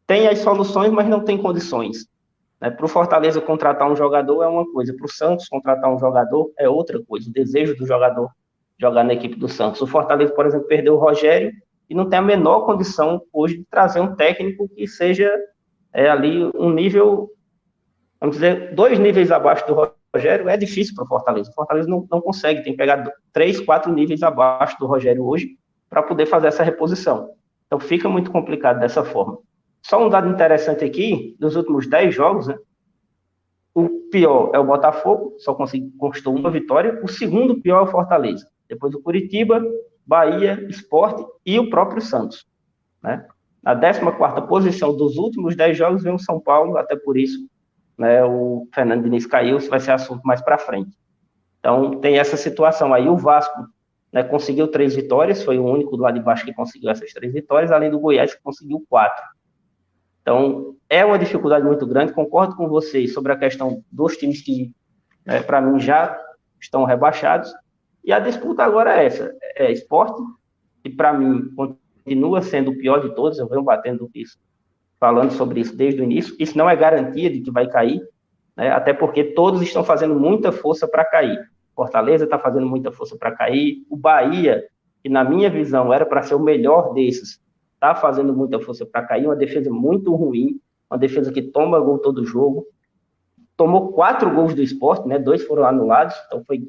tem 0.06 0.28
as 0.28 0.40
soluções, 0.40 0.92
mas 0.92 1.08
não 1.08 1.24
tem 1.24 1.38
condições. 1.38 2.08
Né? 2.60 2.70
Para 2.70 2.86
o 2.86 2.90
Fortaleza 2.90 3.40
contratar 3.40 3.90
um 3.90 3.96
jogador 3.96 4.44
é 4.44 4.48
uma 4.48 4.70
coisa, 4.72 4.94
para 4.94 5.06
o 5.06 5.12
Santos 5.12 5.48
contratar 5.48 5.94
um 5.94 6.00
jogador 6.00 6.52
é 6.58 6.68
outra 6.68 7.02
coisa. 7.04 7.30
O 7.30 7.34
desejo 7.34 7.76
do 7.76 7.86
jogador 7.86 8.30
jogar 8.80 9.04
na 9.04 9.14
equipe 9.14 9.36
do 9.36 9.48
Santos. 9.48 9.82
O 9.82 9.88
Fortaleza, 9.88 10.34
por 10.34 10.46
exemplo, 10.46 10.68
perdeu 10.68 10.96
o 10.96 11.00
Rogério 11.00 11.52
e 11.90 11.96
não 11.96 12.10
tem 12.10 12.20
a 12.20 12.22
menor 12.22 12.62
condição 12.62 13.22
hoje 13.32 13.58
de 13.58 13.66
trazer 13.66 14.00
um 14.00 14.16
técnico 14.16 14.68
que 14.70 14.88
seja 14.88 15.34
é, 15.94 16.10
ali 16.10 16.50
um 16.54 16.70
nível, 16.70 17.30
vamos 18.20 18.36
dizer, 18.36 18.76
dois 18.76 19.00
níveis 19.00 19.32
abaixo 19.32 19.66
do 19.66 19.74
Rogério, 19.74 19.97
é 20.14 20.58
difícil 20.58 20.96
para 20.96 21.04
o 21.04 21.08
Fortaleza. 21.08 21.50
O 21.50 21.54
Fortaleza 21.54 21.88
não, 21.88 22.08
não 22.10 22.22
consegue, 22.22 22.64
tem 22.64 22.74
que 22.74 22.78
pegar 22.78 23.04
três, 23.32 23.60
quatro 23.60 23.92
níveis 23.92 24.24
abaixo 24.24 24.78
do 24.80 24.88
Rogério 24.88 25.26
hoje 25.26 25.58
para 25.90 26.04
poder 26.04 26.26
fazer 26.26 26.48
essa 26.48 26.64
reposição. 26.64 27.30
Então 27.66 27.80
fica 27.80 28.10
muito 28.10 28.32
complicado 28.32 28.80
dessa 28.80 29.04
forma. 29.04 29.40
Só 29.82 30.06
um 30.06 30.10
dado 30.10 30.30
interessante 30.30 30.84
aqui, 30.84 31.36
dos 31.40 31.56
últimos 31.56 31.88
dez 31.88 32.14
jogos, 32.14 32.48
né, 32.48 32.58
o 33.74 33.90
pior 34.12 34.52
é 34.54 34.60
o 34.60 34.66
Botafogo, 34.66 35.36
só 35.38 35.54
conquistou 35.54 36.36
uma 36.36 36.50
vitória. 36.50 37.00
O 37.04 37.08
segundo 37.08 37.62
pior 37.62 37.80
é 37.80 37.84
o 37.84 37.92
Fortaleza. 37.92 38.48
Depois 38.68 38.94
o 38.96 39.02
Curitiba, 39.02 39.62
Bahia, 40.06 40.66
Esporte 40.68 41.24
e 41.46 41.60
o 41.60 41.70
próprio 41.70 42.02
Santos. 42.02 42.48
Né? 43.04 43.26
Na 43.62 43.76
14 43.76 44.48
posição 44.48 44.96
dos 44.96 45.18
últimos 45.18 45.56
10 45.56 45.78
jogos 45.78 46.04
vem 46.04 46.14
o 46.14 46.20
São 46.20 46.40
Paulo, 46.40 46.78
até 46.78 46.96
por 46.96 47.18
isso 47.18 47.48
né, 47.98 48.24
o 48.24 48.68
Fernando 48.74 49.04
Diniz 49.04 49.26
caiu, 49.26 49.58
isso 49.58 49.70
vai 49.70 49.80
ser 49.80 49.92
assunto 49.92 50.22
mais 50.24 50.42
para 50.42 50.58
frente. 50.58 50.96
Então 51.60 52.00
tem 52.00 52.20
essa 52.20 52.38
situação 52.38 52.94
aí. 52.94 53.10
O 53.10 53.18
Vasco 53.18 53.68
né, 54.14 54.24
conseguiu 54.24 54.68
três 54.68 54.96
vitórias, 54.96 55.44
foi 55.44 55.58
o 55.58 55.66
único 55.66 55.98
do 55.98 56.04
lado 56.04 56.14
de 56.14 56.24
baixo 56.24 56.46
que 56.46 56.54
conseguiu 56.54 56.90
essas 56.90 57.12
três 57.12 57.34
vitórias, 57.34 57.72
além 57.72 57.90
do 57.90 58.00
Goiás 58.00 58.34
que 58.34 58.42
conseguiu 58.42 58.86
quatro. 58.88 59.24
Então 60.22 60.76
é 60.90 61.04
uma 61.04 61.18
dificuldade 61.18 61.66
muito 61.66 61.86
grande. 61.88 62.14
Concordo 62.14 62.56
com 62.56 62.68
vocês 62.68 63.14
sobre 63.14 63.32
a 63.32 63.38
questão 63.38 63.84
dos 63.92 64.16
times 64.16 64.42
que, 64.42 64.72
né, 65.26 65.42
para 65.42 65.60
mim, 65.60 65.80
já 65.80 66.18
estão 66.62 66.84
rebaixados 66.84 67.52
e 68.04 68.14
a 68.14 68.20
disputa 68.20 68.64
agora 68.64 69.02
é 69.02 69.06
essa: 69.06 69.36
é 69.56 69.72
esporte, 69.72 70.22
que 70.84 70.90
para 70.90 71.14
mim 71.14 71.50
continua 71.56 72.42
sendo 72.42 72.72
o 72.72 72.78
pior 72.78 73.00
de 73.00 73.14
todos, 73.16 73.40
eu 73.40 73.48
venho 73.48 73.64
batendo 73.64 74.10
isso 74.14 74.38
falando 75.00 75.32
sobre 75.32 75.60
isso 75.60 75.76
desde 75.76 76.02
o 76.02 76.04
início. 76.04 76.36
Isso 76.40 76.58
não 76.58 76.70
é 76.70 76.76
garantia 76.76 77.30
de 77.30 77.42
que 77.42 77.52
vai 77.52 77.68
cair, 77.68 78.02
né? 78.56 78.72
até 78.72 78.94
porque 78.94 79.24
todos 79.24 79.62
estão 79.62 79.84
fazendo 79.84 80.16
muita 80.16 80.52
força 80.52 80.88
para 80.88 81.06
cair. 81.06 81.40
Fortaleza 81.76 82.24
está 82.24 82.40
fazendo 82.40 82.66
muita 82.66 82.92
força 82.92 83.16
para 83.18 83.32
cair. 83.32 83.86
O 83.90 83.96
Bahia, 83.96 84.64
que 85.04 85.10
na 85.10 85.24
minha 85.24 85.50
visão 85.50 85.94
era 85.94 86.06
para 86.06 86.24
ser 86.24 86.36
o 86.36 86.40
melhor 86.40 86.94
desses, 86.94 87.40
está 87.76 87.94
fazendo 87.94 88.34
muita 88.36 88.60
força 88.60 88.86
para 88.86 89.04
cair. 89.04 89.26
Uma 89.26 89.36
defesa 89.36 89.70
muito 89.70 90.14
ruim, 90.16 90.60
uma 90.90 90.98
defesa 90.98 91.32
que 91.32 91.42
toma 91.42 91.80
gol 91.80 92.00
todo 92.00 92.26
jogo. 92.26 92.66
Tomou 93.56 93.92
quatro 93.92 94.34
gols 94.34 94.54
do 94.54 94.62
esporte, 94.62 95.08
né? 95.08 95.20
dois 95.20 95.44
foram 95.44 95.66
anulados, 95.66 96.16
então 96.26 96.44
foi 96.46 96.68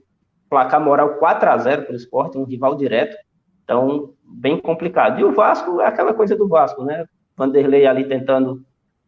placar 0.49 0.83
moral 0.83 1.15
4 1.17 1.51
a 1.51 1.59
0 1.59 1.83
para 1.83 1.93
o 1.93 1.97
esporte, 1.97 2.39
um 2.39 2.45
rival 2.45 2.75
direto. 2.75 3.17
Então, 3.65 4.15
bem 4.25 4.59
complicado. 4.59 5.21
E 5.21 5.25
o 5.25 5.33
Vasco 5.33 5.81
é 5.81 5.87
aquela 5.87 6.15
coisa 6.15 6.35
do 6.35 6.49
Vasco, 6.49 6.85
né? 6.85 7.05
Vanderlei 7.39 7.87
ali 7.87 8.05
tentando 8.05 8.63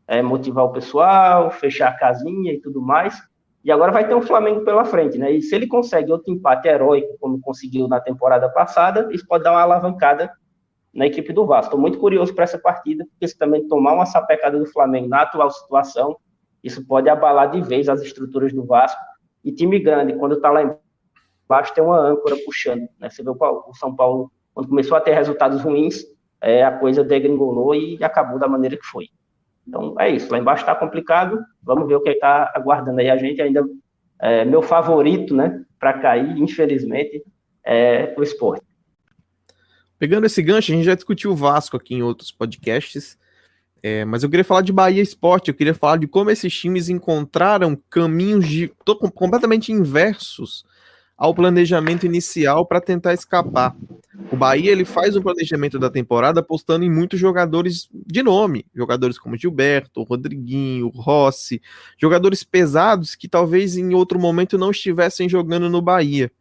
é, 0.07 0.23
motivar 0.23 0.65
o 0.65 0.73
pessoal, 0.73 1.51
fechar 1.51 1.89
a 1.89 1.99
casinha 1.99 2.53
e 2.53 2.61
tudo 2.61 2.81
mais. 2.81 3.21
E 3.63 3.71
agora 3.71 3.93
vai 3.93 4.09
ter 4.09 4.15
um 4.15 4.23
Flamengo 4.23 4.65
pela 4.65 4.85
frente, 4.85 5.19
né? 5.19 5.33
E 5.33 5.43
se 5.43 5.55
ele 5.55 5.67
consegue 5.67 6.11
outro 6.11 6.33
empate 6.33 6.69
heróico, 6.69 7.19
como 7.21 7.41
conseguiu 7.41 7.87
na 7.89 8.01
temporada 8.01 8.49
passada, 8.49 9.09
isso 9.13 9.27
pode 9.27 9.45
dar 9.45 9.53
uma 9.53 9.61
alavancada 9.61 10.33
na 10.95 11.07
equipe 11.07 11.33
do 11.33 11.45
Vasco. 11.45 11.67
Estou 11.67 11.81
muito 11.81 11.99
curioso 11.99 12.35
para 12.35 12.45
essa 12.45 12.59
partida, 12.59 13.05
porque 13.11 13.29
se 13.29 13.37
também 13.37 13.69
tomar 13.69 13.93
uma 13.93 14.07
sapecada 14.07 14.59
do 14.59 14.67
Flamengo 14.67 15.09
na 15.09 15.23
atual 15.23 15.51
situação, 15.51 16.17
isso 16.63 16.87
pode 16.87 17.09
abalar 17.09 17.51
de 17.51 17.61
vez 17.61 17.89
as 17.89 18.01
estruturas 18.01 18.53
do 18.53 18.65
Vasco. 18.65 19.01
E 19.45 19.53
time 19.53 19.79
grande, 19.79 20.15
quando 20.15 20.37
está 20.37 20.51
lá 20.51 20.63
embaixo, 20.63 21.75
tem 21.75 21.85
uma 21.85 21.99
âncora 21.99 22.37
puxando. 22.45 22.89
Né? 22.99 23.11
Você 23.11 23.23
vê 23.23 23.31
o 23.31 23.75
São 23.75 23.95
Paulo, 23.95 24.31
quando 24.55 24.69
começou 24.69 24.97
a 24.97 25.01
ter 25.01 25.15
resultados 25.15 25.63
ruins, 25.63 26.05
é, 26.41 26.65
a 26.65 26.73
coisa 26.73 27.05
degringolou 27.05 27.75
e 27.75 28.03
acabou 28.03 28.39
da 28.39 28.49
maneira 28.49 28.77
que 28.77 28.87
foi. 28.87 29.09
Então 29.67 29.95
é 29.99 30.09
isso. 30.09 30.31
Lá 30.33 30.39
embaixo 30.39 30.63
está 30.63 30.75
complicado. 30.75 31.39
Vamos 31.63 31.87
ver 31.87 31.97
o 31.97 32.03
que 32.03 32.11
está 32.11 32.51
aguardando 32.55 33.01
aí 33.01 33.11
a 33.11 33.17
gente. 33.17 33.41
Ainda 33.41 33.65
é, 34.21 34.45
meu 34.45 34.63
favorito, 34.63 35.35
né, 35.35 35.65
para 35.79 35.99
cair, 35.99 36.37
infelizmente, 36.39 37.23
é 37.65 38.15
o 38.17 38.23
esporte. 38.23 38.65
Pegando 39.99 40.27
esse 40.27 40.43
gancho, 40.43 40.73
a 40.73 40.75
gente 40.75 40.85
já 40.85 40.95
discutiu 40.95 41.31
o 41.31 41.37
Vasco 41.37 41.77
aqui 41.77 41.95
em 41.95 42.03
outros 42.03 42.31
podcasts, 42.33 43.19
é, 43.83 44.05
mas 44.05 44.23
eu 44.23 44.31
queria 44.31 44.45
falar 44.45 44.63
de 44.63 44.73
Bahia 44.73 45.03
Esporte, 45.03 45.49
eu 45.49 45.55
queria 45.55 45.75
falar 45.75 45.99
de 45.99 46.07
como 46.07 46.31
esses 46.31 46.53
times 46.55 46.89
encontraram 46.89 47.79
caminhos 47.89 48.47
de, 48.47 48.73
completamente 49.15 49.73
inversos 49.73 50.65
ao 51.21 51.35
planejamento 51.35 52.07
inicial 52.07 52.65
para 52.65 52.81
tentar 52.81 53.13
escapar. 53.13 53.77
O 54.33 54.37
Bahia 54.37 54.73
ele 54.73 54.87
faz 54.87 55.15
um 55.15 55.21
planejamento 55.21 55.79
da 55.79 55.91
temporada 55.91 56.41
apostando 56.41 56.83
em 56.83 56.91
muitos 56.91 57.21
jogadores 57.21 57.91
de 57.93 58.23
nome, 58.23 58.65
jogadores 58.75 59.19
como 59.19 59.37
Gilberto, 59.37 60.03
Rodriguinho, 60.03 60.89
Rossi, 60.89 61.61
jogadores 62.01 62.43
pesados 62.43 63.15
que 63.15 63.29
talvez 63.29 63.77
em 63.77 63.93
outro 63.93 64.19
momento 64.19 64.57
não 64.57 64.71
estivessem 64.71 65.29
jogando 65.29 65.69
no 65.69 65.83
Bahia. 65.83 66.33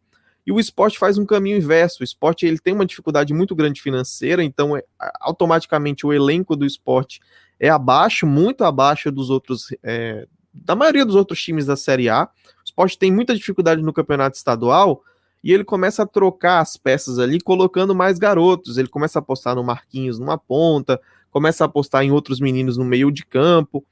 E 0.46 0.50
o 0.50 0.58
esporte 0.58 0.98
faz 0.98 1.18
um 1.18 1.26
caminho 1.26 1.58
inverso. 1.58 1.98
O 2.00 2.04
esporte 2.04 2.46
ele 2.46 2.58
tem 2.58 2.72
uma 2.72 2.86
dificuldade 2.86 3.34
muito 3.34 3.54
grande 3.54 3.82
financeira, 3.82 4.42
então 4.42 4.74
é, 4.74 4.82
automaticamente 5.20 6.06
o 6.06 6.12
elenco 6.12 6.56
do 6.56 6.64
esporte 6.64 7.20
é 7.58 7.68
abaixo, 7.68 8.26
muito 8.26 8.64
abaixo 8.64 9.12
dos 9.12 9.28
outros, 9.28 9.68
é, 9.82 10.26
da 10.54 10.74
maioria 10.74 11.04
dos 11.04 11.16
outros 11.16 11.42
times 11.42 11.66
da 11.66 11.76
Série 11.76 12.08
A. 12.08 12.30
Esporte 12.70 12.98
tem 12.98 13.12
muita 13.12 13.34
dificuldade 13.34 13.82
no 13.82 13.92
campeonato 13.92 14.36
estadual 14.36 15.02
e 15.42 15.52
ele 15.52 15.64
começa 15.64 16.02
a 16.02 16.06
trocar 16.06 16.60
as 16.60 16.76
peças 16.76 17.18
ali, 17.18 17.40
colocando 17.40 17.94
mais 17.94 18.18
garotos. 18.18 18.78
Ele 18.78 18.88
começa 18.88 19.18
a 19.18 19.20
apostar 19.20 19.54
no 19.54 19.64
Marquinhos 19.64 20.18
numa 20.18 20.38
ponta, 20.38 21.00
começa 21.30 21.64
a 21.64 21.66
apostar 21.66 22.04
em 22.04 22.12
outros 22.12 22.40
meninos 22.40 22.76
no 22.76 22.84
meio 22.84 23.10
de 23.10 23.24
campo. 23.24 23.84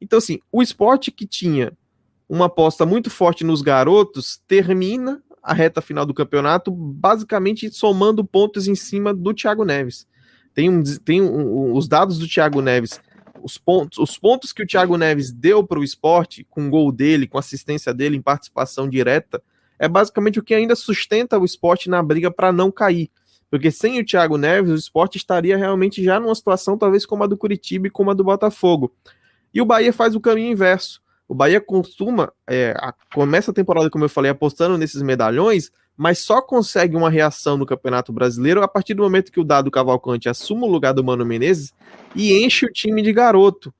Então, 0.00 0.18
assim, 0.18 0.38
o 0.50 0.62
esporte 0.62 1.10
que 1.10 1.26
tinha 1.26 1.76
uma 2.28 2.46
aposta 2.46 2.86
muito 2.86 3.10
forte 3.10 3.44
nos 3.44 3.60
garotos 3.60 4.40
termina 4.46 5.22
a 5.42 5.52
reta 5.52 5.80
final 5.80 6.06
do 6.06 6.14
campeonato 6.14 6.70
basicamente 6.70 7.70
somando 7.70 8.24
pontos 8.24 8.68
em 8.68 8.74
cima 8.74 9.12
do 9.12 9.34
Thiago 9.34 9.64
Neves. 9.64 10.06
Tem, 10.54 10.68
um, 10.68 10.82
tem 11.04 11.20
um, 11.20 11.74
os 11.74 11.88
dados 11.88 12.18
do 12.18 12.28
Thiago 12.28 12.60
Neves 12.60 13.00
os 13.42 13.58
pontos, 13.58 13.98
os 13.98 14.18
pontos 14.18 14.52
que 14.52 14.62
o 14.62 14.66
Thiago 14.66 14.96
Neves 14.96 15.32
deu 15.32 15.64
para 15.64 15.78
o 15.78 15.84
esporte, 15.84 16.46
com 16.48 16.66
o 16.66 16.70
gol 16.70 16.92
dele, 16.92 17.26
com 17.26 17.38
assistência 17.38 17.92
dele 17.92 18.16
em 18.16 18.22
participação 18.22 18.88
direta, 18.88 19.42
é 19.78 19.88
basicamente 19.88 20.38
o 20.38 20.42
que 20.42 20.54
ainda 20.54 20.76
sustenta 20.76 21.38
o 21.38 21.44
esporte 21.44 21.88
na 21.88 22.02
briga 22.02 22.30
para 22.30 22.52
não 22.52 22.70
cair. 22.70 23.10
Porque 23.50 23.70
sem 23.70 23.98
o 23.98 24.04
Thiago 24.04 24.36
Neves, 24.36 24.70
o 24.70 24.76
esporte 24.76 25.16
estaria 25.16 25.56
realmente 25.56 26.04
já 26.04 26.20
numa 26.20 26.34
situação 26.34 26.78
talvez 26.78 27.04
como 27.04 27.24
a 27.24 27.26
do 27.26 27.36
Curitiba 27.36 27.88
e 27.88 27.90
como 27.90 28.10
a 28.10 28.14
do 28.14 28.22
Botafogo. 28.22 28.94
E 29.52 29.60
o 29.60 29.64
Bahia 29.64 29.92
faz 29.92 30.14
o 30.14 30.20
caminho 30.20 30.52
inverso. 30.52 31.02
O 31.26 31.34
Bahia 31.34 31.60
costuma, 31.60 32.32
é, 32.46 32.74
a, 32.76 32.94
começa 33.14 33.50
a 33.50 33.54
temporada, 33.54 33.90
como 33.90 34.04
eu 34.04 34.08
falei, 34.08 34.30
apostando 34.30 34.78
nesses 34.78 35.02
medalhões, 35.02 35.70
mas 36.00 36.18
só 36.20 36.40
consegue 36.40 36.96
uma 36.96 37.10
reação 37.10 37.58
no 37.58 37.66
Campeonato 37.66 38.10
Brasileiro 38.10 38.62
a 38.62 38.66
partir 38.66 38.94
do 38.94 39.02
momento 39.02 39.30
que 39.30 39.38
o 39.38 39.44
Dado 39.44 39.70
Cavalcante 39.70 40.30
assume 40.30 40.62
o 40.62 40.66
lugar 40.66 40.94
do 40.94 41.04
Mano 41.04 41.26
Menezes 41.26 41.74
e 42.16 42.42
enche 42.42 42.64
o 42.64 42.72
time 42.72 43.02
de 43.02 43.12
garoto. 43.12 43.70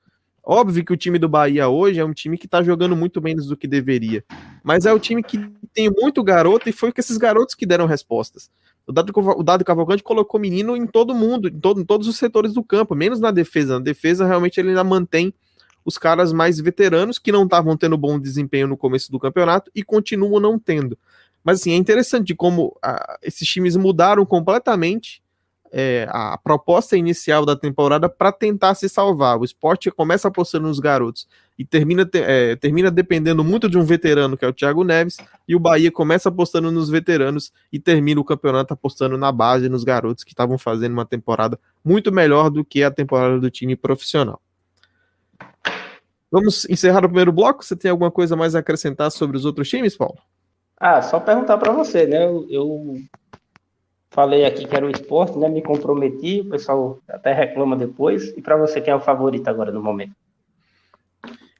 Óbvio 0.44 0.84
que 0.84 0.92
o 0.92 0.98
time 0.98 1.18
do 1.18 1.30
Bahia 1.30 1.70
hoje 1.70 1.98
é 1.98 2.04
um 2.04 2.12
time 2.12 2.36
que 2.36 2.44
está 2.44 2.62
jogando 2.62 2.94
muito 2.94 3.22
menos 3.22 3.46
do 3.46 3.56
que 3.56 3.66
deveria, 3.66 4.22
mas 4.62 4.84
é 4.84 4.92
o 4.92 4.98
time 4.98 5.22
que 5.22 5.50
tem 5.72 5.88
muito 5.88 6.22
garoto 6.22 6.68
e 6.68 6.72
foi 6.72 6.92
com 6.92 7.00
esses 7.00 7.16
garotos 7.16 7.54
que 7.54 7.64
deram 7.64 7.86
respostas. 7.86 8.50
O 8.86 8.92
Dado, 8.92 9.14
o 9.16 9.42
Dado 9.42 9.64
Cavalcante 9.64 10.02
colocou 10.02 10.38
menino 10.38 10.76
em 10.76 10.86
todo 10.86 11.14
mundo, 11.14 11.48
em, 11.48 11.58
todo, 11.58 11.80
em 11.80 11.86
todos 11.86 12.06
os 12.06 12.18
setores 12.18 12.52
do 12.52 12.62
campo, 12.62 12.94
menos 12.94 13.18
na 13.18 13.30
defesa. 13.30 13.78
Na 13.78 13.84
defesa, 13.84 14.26
realmente, 14.26 14.60
ele 14.60 14.68
ainda 14.68 14.84
mantém 14.84 15.32
os 15.86 15.96
caras 15.96 16.34
mais 16.34 16.60
veteranos 16.60 17.18
que 17.18 17.32
não 17.32 17.44
estavam 17.44 17.78
tendo 17.78 17.96
bom 17.96 18.20
desempenho 18.20 18.66
no 18.66 18.76
começo 18.76 19.10
do 19.10 19.18
campeonato 19.18 19.70
e 19.74 19.82
continuam 19.82 20.38
não 20.38 20.58
tendo. 20.58 20.98
Mas 21.42 21.60
assim, 21.60 21.72
é 21.72 21.76
interessante 21.76 22.34
como 22.34 22.76
a, 22.82 23.18
esses 23.22 23.48
times 23.48 23.76
mudaram 23.76 24.24
completamente 24.26 25.22
é, 25.72 26.06
a 26.10 26.36
proposta 26.36 26.96
inicial 26.96 27.46
da 27.46 27.56
temporada 27.56 28.08
para 28.08 28.32
tentar 28.32 28.74
se 28.74 28.88
salvar. 28.88 29.38
O 29.38 29.44
esporte 29.44 29.90
começa 29.90 30.28
apostando 30.28 30.66
nos 30.66 30.80
garotos 30.80 31.28
e 31.58 31.64
termina, 31.64 32.08
é, 32.14 32.56
termina 32.56 32.90
dependendo 32.90 33.44
muito 33.44 33.68
de 33.68 33.78
um 33.78 33.84
veterano, 33.84 34.36
que 34.36 34.44
é 34.44 34.48
o 34.48 34.52
Thiago 34.52 34.82
Neves, 34.82 35.18
e 35.46 35.54
o 35.54 35.60
Bahia 35.60 35.90
começa 35.92 36.28
apostando 36.28 36.70
nos 36.70 36.88
veteranos 36.88 37.52
e 37.72 37.78
termina 37.78 38.20
o 38.20 38.24
campeonato 38.24 38.74
apostando 38.74 39.16
na 39.16 39.30
base, 39.30 39.68
nos 39.68 39.84
garotos 39.84 40.24
que 40.24 40.32
estavam 40.32 40.58
fazendo 40.58 40.92
uma 40.92 41.06
temporada 41.06 41.58
muito 41.84 42.10
melhor 42.10 42.50
do 42.50 42.64
que 42.64 42.82
a 42.82 42.90
temporada 42.90 43.38
do 43.38 43.50
time 43.50 43.76
profissional. 43.76 44.40
Vamos 46.30 46.64
encerrar 46.68 47.04
o 47.04 47.08
primeiro 47.08 47.32
bloco. 47.32 47.64
Você 47.64 47.74
tem 47.74 47.90
alguma 47.90 48.10
coisa 48.10 48.36
mais 48.36 48.54
a 48.54 48.60
acrescentar 48.60 49.10
sobre 49.10 49.36
os 49.36 49.44
outros 49.44 49.68
times, 49.68 49.96
Paulo? 49.96 50.18
Ah, 50.80 51.02
só 51.02 51.20
perguntar 51.20 51.58
para 51.58 51.72
você, 51.72 52.06
né? 52.06 52.24
Eu, 52.24 52.46
eu, 52.48 52.96
falei 54.10 54.46
aqui 54.46 54.66
que 54.66 54.74
era 54.74 54.86
o 54.86 54.90
esporte, 54.90 55.38
né? 55.38 55.46
Me 55.46 55.60
comprometi, 55.60 56.40
o 56.40 56.48
pessoal 56.48 56.98
até 57.06 57.34
reclama 57.34 57.76
depois. 57.76 58.28
E 58.36 58.40
para 58.40 58.56
você, 58.56 58.80
quem 58.80 58.90
é 58.90 58.96
o 58.96 59.00
favorito 59.00 59.46
agora 59.46 59.70
no 59.70 59.82
momento? 59.82 60.12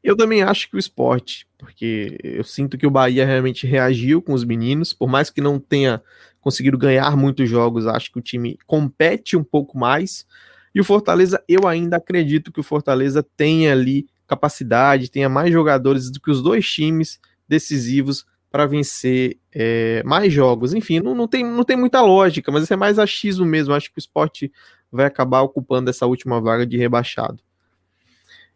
Eu 0.03 0.17
também 0.17 0.43
acho 0.43 0.71
que 0.71 0.77
o 0.77 0.79
esporte, 0.79 1.47
porque 1.59 2.19
eu 2.25 2.43
sinto 2.43 2.79
que 2.79 2.87
o 2.87 2.91
Bahia 2.91 3.27
realmente 3.27 3.67
reagiu 3.67 4.23
com 4.23 4.33
os 4.33 4.43
meninos, 4.43 4.95
por 4.95 5.07
mais 5.07 5.29
que 5.29 5.43
não 5.43 5.59
tenha 5.59 6.03
conseguido 6.41 6.79
ganhar 6.79 7.15
muitos 7.15 7.47
jogos, 7.49 7.87
acho 7.87 8.11
que 8.11 8.19
o 8.19 8.23
time 8.23 8.59
compete 8.67 9.37
um 9.37 9.45
pouco 9.45 9.77
mais. 9.77 10.27
E 10.75 10.81
o 10.81 10.85
Fortaleza, 10.85 11.45
eu 11.47 11.69
ainda 11.69 11.99
acredito 11.99 12.51
que 12.51 12.61
o 12.61 12.63
Fortaleza 12.63 13.23
tem 13.37 13.71
ali 13.71 14.09
capacidade, 14.27 15.11
tenha 15.11 15.29
mais 15.29 15.53
jogadores 15.53 16.11
do 16.11 16.19
que 16.19 16.31
os 16.31 16.43
dois 16.43 16.67
times 16.67 17.21
decisivos 17.47 18.25
para 18.51 18.67
vencer 18.67 19.39
é, 19.53 20.03
mais 20.05 20.33
jogos. 20.33 20.75
Enfim, 20.75 21.01
não, 21.01 21.15
não, 21.15 21.29
tem, 21.29 21.45
não 21.45 21.65
tem 21.65 21.77
muita 21.77 22.01
lógica, 22.01 22.51
mas 22.51 22.65
isso 22.65 22.73
é 22.73 22.77
mais 22.77 22.99
achismo 22.99 23.47
mesmo. 23.47 23.75
Acho 23.75 23.91
que 23.91 23.99
o 23.99 24.01
esporte 24.01 24.53
vai 24.91 25.07
acabar 25.07 25.43
ocupando 25.43 25.89
essa 25.89 26.07
última 26.07 26.41
vaga 26.41 26.67
de 26.67 26.77
rebaixado. 26.77 27.39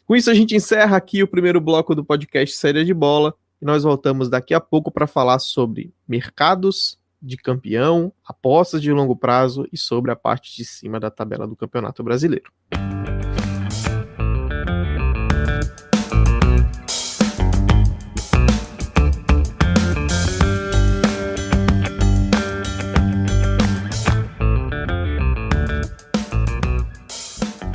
Com 0.04 0.14
isso, 0.14 0.30
a 0.30 0.34
gente 0.34 0.54
encerra 0.54 0.96
aqui 0.96 1.22
o 1.22 1.28
primeiro 1.28 1.60
bloco 1.60 1.94
do 1.94 2.04
podcast 2.04 2.56
Série 2.56 2.84
de 2.84 2.92
Bola 2.92 3.34
e 3.62 3.64
nós 3.64 3.84
voltamos 3.84 4.28
daqui 4.28 4.52
a 4.52 4.60
pouco 4.60 4.90
para 4.90 5.06
falar 5.06 5.38
sobre 5.38 5.94
mercados 6.06 6.98
de 7.22 7.38
campeão, 7.38 8.12
apostas 8.26 8.82
de 8.82 8.92
longo 8.92 9.16
prazo 9.16 9.66
e 9.72 9.78
sobre 9.78 10.10
a 10.10 10.16
parte 10.16 10.54
de 10.54 10.64
cima 10.64 11.00
da 11.00 11.10
tabela 11.10 11.46
do 11.46 11.56
Campeonato 11.56 12.02
Brasileiro. 12.02 12.52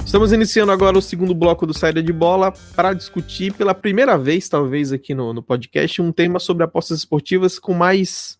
Estamos 0.10 0.32
iniciando 0.32 0.72
agora 0.72 0.98
o 0.98 1.04
segundo 1.04 1.36
bloco 1.36 1.67
do 1.67 1.74
Saída 1.78 2.02
de 2.02 2.12
Bola 2.12 2.52
para 2.76 2.93
discutir 2.93 3.54
pela 3.54 3.76
primeira 3.76 4.17
vez, 4.17 4.50
talvez, 4.50 4.91
aqui 4.91 5.13
no, 5.13 5.36
no 5.36 5.43
podcast, 5.43 6.02
um 6.02 6.12
tema 6.12 6.39
sobre 6.39 6.63
apostas 6.63 6.98
esportivas 6.98 7.60
com 7.60 7.76
mais 7.76 8.39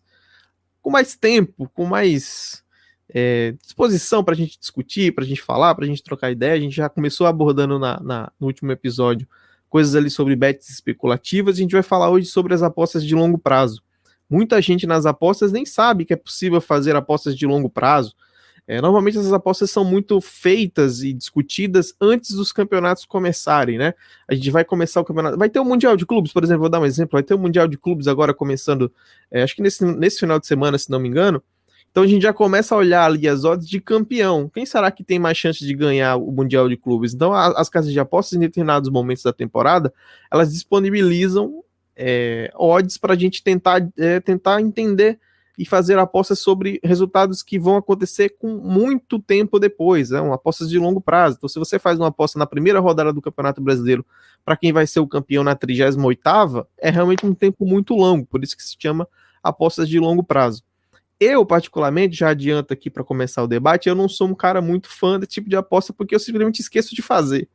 com 0.82 0.90
mais 0.90 1.14
tempo, 1.14 1.70
com 1.72 1.86
mais 1.86 2.64
é, 3.08 3.54
disposição 3.62 4.24
para 4.24 4.34
a 4.34 4.36
gente 4.36 4.58
discutir, 4.58 5.14
para 5.14 5.22
a 5.22 5.26
gente 5.26 5.40
falar, 5.40 5.72
para 5.76 5.84
a 5.84 5.86
gente 5.86 6.02
trocar 6.02 6.32
ideia. 6.32 6.54
A 6.54 6.60
gente 6.60 6.74
já 6.74 6.88
começou 6.88 7.24
abordando 7.28 7.78
na, 7.78 8.00
na, 8.00 8.32
no 8.40 8.48
último 8.48 8.72
episódio 8.72 9.28
coisas 9.68 9.94
ali 9.94 10.10
sobre 10.10 10.34
bets 10.34 10.68
especulativas. 10.70 11.54
A 11.54 11.60
gente 11.60 11.70
vai 11.70 11.84
falar 11.84 12.10
hoje 12.10 12.26
sobre 12.26 12.52
as 12.52 12.64
apostas 12.64 13.04
de 13.04 13.14
longo 13.14 13.38
prazo. 13.38 13.80
Muita 14.28 14.60
gente 14.60 14.88
nas 14.88 15.06
apostas 15.06 15.52
nem 15.52 15.64
sabe 15.64 16.04
que 16.04 16.12
é 16.12 16.16
possível 16.16 16.60
fazer 16.60 16.96
apostas 16.96 17.36
de 17.36 17.46
longo 17.46 17.70
prazo. 17.70 18.12
É, 18.70 18.80
normalmente 18.80 19.18
essas 19.18 19.32
apostas 19.32 19.68
são 19.68 19.84
muito 19.84 20.20
feitas 20.20 21.02
e 21.02 21.12
discutidas 21.12 21.92
antes 22.00 22.36
dos 22.36 22.52
campeonatos 22.52 23.04
começarem, 23.04 23.76
né? 23.76 23.94
A 24.28 24.34
gente 24.36 24.48
vai 24.48 24.64
começar 24.64 25.00
o 25.00 25.04
campeonato. 25.04 25.36
Vai 25.36 25.50
ter 25.50 25.58
o 25.58 25.64
Mundial 25.64 25.96
de 25.96 26.06
Clubes, 26.06 26.32
por 26.32 26.44
exemplo, 26.44 26.60
vou 26.60 26.68
dar 26.68 26.78
um 26.78 26.86
exemplo. 26.86 27.14
Vai 27.14 27.24
ter 27.24 27.34
o 27.34 27.38
Mundial 27.38 27.66
de 27.66 27.76
Clubes 27.76 28.06
agora 28.06 28.32
começando, 28.32 28.92
é, 29.28 29.42
acho 29.42 29.56
que 29.56 29.60
nesse, 29.60 29.84
nesse 29.84 30.20
final 30.20 30.38
de 30.38 30.46
semana, 30.46 30.78
se 30.78 30.88
não 30.88 31.00
me 31.00 31.08
engano. 31.08 31.42
Então 31.90 32.04
a 32.04 32.06
gente 32.06 32.22
já 32.22 32.32
começa 32.32 32.72
a 32.72 32.78
olhar 32.78 33.06
ali 33.06 33.26
as 33.26 33.42
odds 33.42 33.68
de 33.68 33.80
campeão. 33.80 34.48
Quem 34.48 34.64
será 34.64 34.88
que 34.92 35.02
tem 35.02 35.18
mais 35.18 35.36
chance 35.36 35.66
de 35.66 35.74
ganhar 35.74 36.14
o 36.14 36.30
Mundial 36.30 36.68
de 36.68 36.76
Clubes? 36.76 37.12
Então 37.12 37.32
a, 37.32 37.48
as 37.60 37.68
casas 37.68 37.92
de 37.92 37.98
apostas 37.98 38.34
em 38.34 38.40
determinados 38.40 38.88
momentos 38.88 39.24
da 39.24 39.32
temporada, 39.32 39.92
elas 40.32 40.52
disponibilizam 40.52 41.64
é, 41.96 42.52
odds 42.54 42.96
para 42.96 43.14
a 43.14 43.16
gente 43.16 43.42
tentar, 43.42 43.84
é, 43.98 44.20
tentar 44.20 44.60
entender 44.60 45.18
e 45.60 45.66
fazer 45.66 45.98
apostas 45.98 46.38
sobre 46.38 46.80
resultados 46.82 47.42
que 47.42 47.58
vão 47.58 47.76
acontecer 47.76 48.30
com 48.38 48.48
muito 48.56 49.18
tempo 49.18 49.58
depois, 49.58 50.08
né? 50.08 50.18
Uma 50.18 50.36
apostas 50.36 50.70
de 50.70 50.78
longo 50.78 51.02
prazo. 51.02 51.36
Então, 51.36 51.50
se 51.50 51.58
você 51.58 51.78
faz 51.78 51.98
uma 51.98 52.08
aposta 52.08 52.38
na 52.38 52.46
primeira 52.46 52.80
rodada 52.80 53.12
do 53.12 53.20
Campeonato 53.20 53.60
Brasileiro 53.60 54.02
para 54.42 54.56
quem 54.56 54.72
vai 54.72 54.86
ser 54.86 55.00
o 55.00 55.06
campeão 55.06 55.44
na 55.44 55.54
38 55.54 56.66
é 56.78 56.88
realmente 56.88 57.26
um 57.26 57.34
tempo 57.34 57.66
muito 57.66 57.92
longo, 57.92 58.24
por 58.24 58.42
isso 58.42 58.56
que 58.56 58.62
se 58.62 58.74
chama 58.78 59.06
apostas 59.42 59.86
de 59.86 60.00
longo 60.00 60.24
prazo. 60.24 60.62
Eu, 61.20 61.44
particularmente, 61.44 62.16
já 62.16 62.30
adianto 62.30 62.72
aqui 62.72 62.88
para 62.88 63.04
começar 63.04 63.42
o 63.42 63.46
debate, 63.46 63.86
eu 63.86 63.94
não 63.94 64.08
sou 64.08 64.28
um 64.28 64.34
cara 64.34 64.62
muito 64.62 64.88
fã 64.88 65.20
desse 65.20 65.32
tipo 65.32 65.50
de 65.50 65.56
aposta 65.56 65.92
porque 65.92 66.14
eu 66.14 66.18
simplesmente 66.18 66.60
esqueço 66.60 66.94
de 66.94 67.02
fazer. 67.02 67.46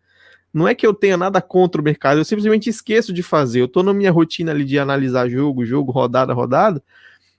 Não 0.54 0.68
é 0.68 0.76
que 0.76 0.86
eu 0.86 0.94
tenha 0.94 1.18
nada 1.18 1.42
contra 1.42 1.82
o 1.82 1.84
mercado, 1.84 2.20
eu 2.20 2.24
simplesmente 2.24 2.70
esqueço 2.70 3.12
de 3.12 3.24
fazer. 3.24 3.62
Eu 3.62 3.66
estou 3.66 3.82
na 3.82 3.96
minha 3.96 4.12
rotina 4.12 4.52
ali 4.52 4.64
de 4.64 4.78
analisar 4.78 5.28
jogo, 5.28 5.66
jogo, 5.66 5.92
rodada, 5.92 6.34
rodada, 6.34 6.84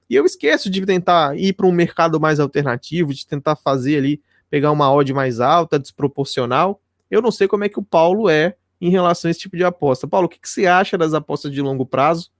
e 0.09 0.15
eu 0.15 0.25
esqueço 0.25 0.71
de 0.71 0.85
tentar 0.85 1.37
ir 1.39 1.53
para 1.53 1.67
um 1.67 1.73
mercado 1.73 2.21
mais 2.21 2.41
alternativo, 2.41 3.13
de 3.13 3.27
tentar 3.27 3.57
fazer 3.57 3.99
ali, 3.99 4.23
pegar 4.49 4.71
uma 4.71 4.93
odd 4.93 5.13
mais 5.13 5.41
alta, 5.41 5.79
desproporcional. 5.79 6.81
Eu 7.11 7.21
não 7.21 7.31
sei 7.31 7.49
como 7.49 7.65
é 7.65 7.69
que 7.69 7.79
o 7.79 7.83
Paulo 7.83 8.29
é 8.29 8.57
em 8.81 8.91
relação 8.91 9.29
a 9.29 9.31
esse 9.31 9.41
tipo 9.41 9.57
de 9.57 9.65
aposta. 9.65 10.07
Paulo, 10.07 10.27
o 10.27 10.29
que, 10.29 10.39
que 10.39 10.49
você 10.49 10.67
acha 10.67 10.97
das 10.97 11.15
apostas 11.15 11.53
de 11.53 11.61
longo 11.61 11.85
prazo? 11.85 12.31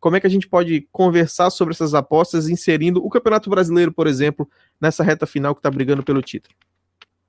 como 0.00 0.16
é 0.16 0.20
que 0.20 0.26
a 0.26 0.30
gente 0.30 0.48
pode 0.48 0.88
conversar 0.92 1.50
sobre 1.50 1.72
essas 1.72 1.94
apostas, 1.94 2.48
inserindo 2.48 3.04
o 3.04 3.10
Campeonato 3.10 3.50
Brasileiro, 3.50 3.92
por 3.92 4.06
exemplo, 4.06 4.48
nessa 4.80 5.02
reta 5.02 5.26
final 5.26 5.54
que 5.54 5.58
está 5.58 5.70
brigando 5.70 6.02
pelo 6.02 6.22
título? 6.22 6.54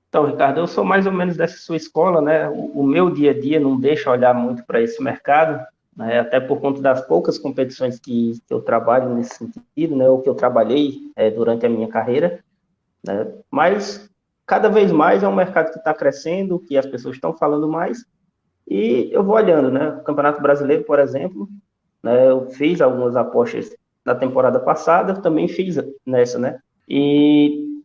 Então, 0.08 0.24
Ricardo, 0.24 0.58
eu 0.58 0.66
sou 0.66 0.84
mais 0.84 1.06
ou 1.06 1.12
menos 1.12 1.36
dessa 1.36 1.56
sua 1.58 1.76
escola, 1.76 2.20
né? 2.20 2.48
O, 2.48 2.80
o 2.80 2.86
meu 2.86 3.10
dia 3.10 3.30
a 3.30 3.38
dia 3.38 3.60
não 3.60 3.78
deixa 3.78 4.10
olhar 4.10 4.34
muito 4.34 4.64
para 4.64 4.80
esse 4.80 5.02
mercado, 5.02 5.64
né? 6.00 6.20
até 6.20 6.40
por 6.40 6.60
conta 6.60 6.80
das 6.80 7.06
poucas 7.06 7.38
competições 7.38 7.98
que, 8.00 8.40
que, 8.46 8.54
eu 8.54 8.62
trabalho 8.62 9.14
nesse 9.14 9.36
sentido, 9.36 9.94
né? 9.94 10.08
Ou 10.08 10.22
que 10.22 10.28
eu 10.28 10.34
trabalhei 10.34 10.98
é, 11.14 11.30
durante 11.30 11.66
a 11.66 11.68
minha 11.68 11.88
carreira, 11.88 12.42
né? 13.04 13.30
Mas 13.50 14.08
cada 14.46 14.70
vez 14.70 14.90
mais 14.90 15.22
é 15.22 15.28
um 15.28 15.34
mercado 15.34 15.70
que 15.70 15.78
está 15.78 15.92
crescendo, 15.92 16.58
que 16.58 16.78
as 16.78 16.86
pessoas 16.86 17.16
estão 17.16 17.36
falando 17.36 17.68
mais, 17.68 18.06
e 18.66 19.10
eu 19.12 19.22
vou 19.22 19.34
olhando, 19.34 19.70
né? 19.70 19.90
O 20.00 20.02
Campeonato 20.02 20.40
Brasileiro, 20.40 20.84
por 20.84 20.98
exemplo, 20.98 21.46
né? 22.02 22.30
Eu 22.30 22.48
fiz 22.48 22.80
algumas 22.80 23.14
apostas 23.14 23.70
na 24.02 24.14
temporada 24.14 24.58
passada, 24.58 25.20
também 25.20 25.48
fiz 25.48 25.76
nessa, 26.06 26.38
né? 26.38 26.60
E 26.88 27.82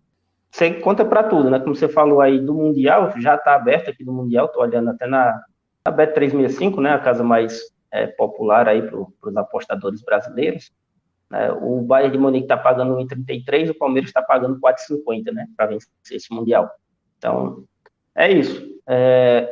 você 0.49 0.73
conta 0.75 1.03
para 1.03 1.23
tudo, 1.23 1.49
né? 1.49 1.59
Como 1.59 1.75
você 1.75 1.89
falou 1.89 2.21
aí 2.21 2.39
do 2.39 2.53
Mundial, 2.53 3.11
já 3.19 3.35
está 3.35 3.55
aberto 3.55 3.89
aqui 3.89 4.05
do 4.05 4.13
Mundial, 4.13 4.45
estou 4.45 4.61
olhando 4.63 4.91
até 4.91 5.05
na, 5.05 5.43
na 5.85 5.91
Bet365, 5.91 6.79
né? 6.79 6.93
A 6.93 6.99
casa 6.99 7.21
mais 7.21 7.74
é, 7.95 8.07
popular 8.07 8.67
aí 8.67 8.81
para 8.81 8.99
os 8.99 9.37
apostadores 9.37 10.01
brasileiros. 10.01 10.71
Né? 11.31 11.49
O 11.53 11.81
Bayern 11.81 12.11
de 12.11 12.17
Munique 12.17 12.43
está 12.43 12.57
pagando 12.57 12.97
1,33, 12.97 13.69
o 13.69 13.75
Palmeiras 13.75 14.09
está 14.09 14.21
pagando 14.21 14.59
4,50, 14.59 15.31
né? 15.31 15.47
Para 15.55 15.67
vencer 15.67 15.89
esse 16.11 16.33
Mundial. 16.33 16.69
Então, 17.17 17.63
é 18.13 18.29
isso. 18.29 18.61
É, 18.85 19.49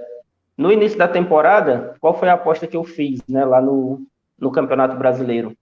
no 0.57 0.71
início 0.71 0.97
da 0.97 1.07
temporada, 1.07 1.95
qual 2.01 2.13
foi 2.13 2.27
a 2.27 2.33
aposta 2.33 2.67
que 2.67 2.75
eu 2.75 2.83
fiz, 2.83 3.25
né? 3.27 3.45
Lá 3.45 3.61
no, 3.61 4.05
no 4.37 4.51
Campeonato 4.51 4.97
Brasileiro. 4.97 5.55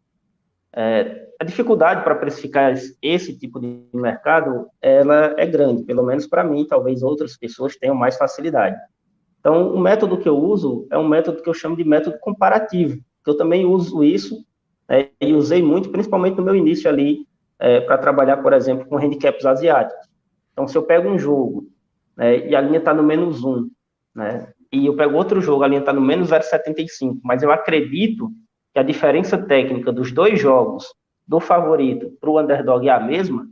É, 0.73 1.27
a 1.39 1.43
dificuldade 1.43 2.03
para 2.03 2.15
precificar 2.15 2.73
esse 3.01 3.37
tipo 3.37 3.59
de 3.59 3.85
mercado, 3.93 4.67
ela 4.81 5.35
é 5.37 5.45
grande, 5.45 5.83
pelo 5.83 6.03
menos 6.03 6.25
para 6.27 6.43
mim, 6.43 6.65
talvez 6.65 7.03
outras 7.03 7.35
pessoas 7.35 7.75
tenham 7.75 7.95
mais 7.95 8.15
facilidade. 8.17 8.77
Então, 9.41 9.73
o 9.73 9.79
método 9.79 10.19
que 10.19 10.29
eu 10.29 10.37
uso 10.37 10.87
é 10.91 10.97
um 10.97 11.07
método 11.07 11.41
que 11.41 11.49
eu 11.49 11.53
chamo 11.53 11.75
de 11.75 11.83
método 11.83 12.17
comparativo, 12.19 13.01
eu 13.25 13.35
também 13.35 13.65
uso 13.65 14.03
isso 14.03 14.45
né, 14.87 15.09
e 15.19 15.33
usei 15.33 15.63
muito, 15.63 15.89
principalmente 15.89 16.37
no 16.37 16.43
meu 16.43 16.55
início 16.55 16.87
ali, 16.87 17.25
é, 17.59 17.81
para 17.81 17.97
trabalhar, 17.97 18.37
por 18.37 18.53
exemplo, 18.53 18.87
com 18.87 18.97
handicaps 18.97 19.45
asiáticos. 19.45 20.07
Então, 20.53 20.67
se 20.67 20.77
eu 20.77 20.83
pego 20.83 21.09
um 21.09 21.17
jogo 21.17 21.67
né, 22.15 22.47
e 22.47 22.55
a 22.55 22.61
linha 22.61 22.77
está 22.77 22.93
no 22.93 23.03
menos 23.03 23.43
um, 23.43 23.67
né, 24.13 24.51
e 24.71 24.85
eu 24.85 24.95
pego 24.95 25.17
outro 25.17 25.41
jogo, 25.41 25.63
a 25.63 25.67
linha 25.67 25.79
está 25.79 25.91
no 25.91 26.01
menos 26.01 26.29
0,75, 26.29 27.19
mas 27.23 27.41
eu 27.41 27.51
acredito 27.51 28.31
que 28.73 28.79
a 28.79 28.83
diferença 28.83 29.37
técnica 29.37 29.91
dos 29.91 30.11
dois 30.11 30.39
jogos, 30.39 30.85
do 31.27 31.39
favorito 31.39 32.11
para 32.19 32.29
o 32.29 32.39
underdog 32.39 32.87
é 32.87 32.91
a 32.91 32.99
mesma, 32.99 33.47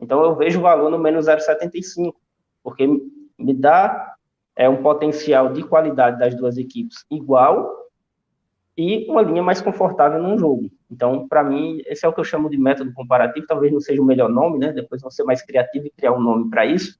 então 0.00 0.22
eu 0.22 0.36
vejo 0.36 0.58
o 0.58 0.62
valor 0.62 0.90
no 0.90 0.98
menos 0.98 1.26
0,75, 1.26 2.14
porque 2.62 2.86
me 2.86 3.54
dá 3.54 4.13
é, 4.56 4.68
um 4.68 4.82
potencial 4.82 5.52
de 5.52 5.62
qualidade 5.62 6.18
das 6.18 6.34
duas 6.34 6.56
equipes 6.56 7.04
igual 7.10 7.84
e 8.76 9.08
uma 9.08 9.22
linha 9.22 9.42
mais 9.42 9.60
confortável 9.60 10.20
num 10.22 10.38
jogo. 10.38 10.70
Então, 10.90 11.28
para 11.28 11.42
mim, 11.42 11.80
esse 11.86 12.04
é 12.04 12.08
o 12.08 12.12
que 12.12 12.20
eu 12.20 12.24
chamo 12.24 12.50
de 12.50 12.58
método 12.58 12.92
comparativo, 12.92 13.46
talvez 13.46 13.72
não 13.72 13.80
seja 13.80 14.02
o 14.02 14.04
melhor 14.04 14.28
nome, 14.28 14.58
né? 14.58 14.72
Depois 14.72 15.00
vou 15.00 15.10
ser 15.10 15.24
mais 15.24 15.42
criativo 15.42 15.86
e 15.86 15.90
criar 15.90 16.12
um 16.12 16.20
nome 16.20 16.50
para 16.50 16.66
isso, 16.66 16.98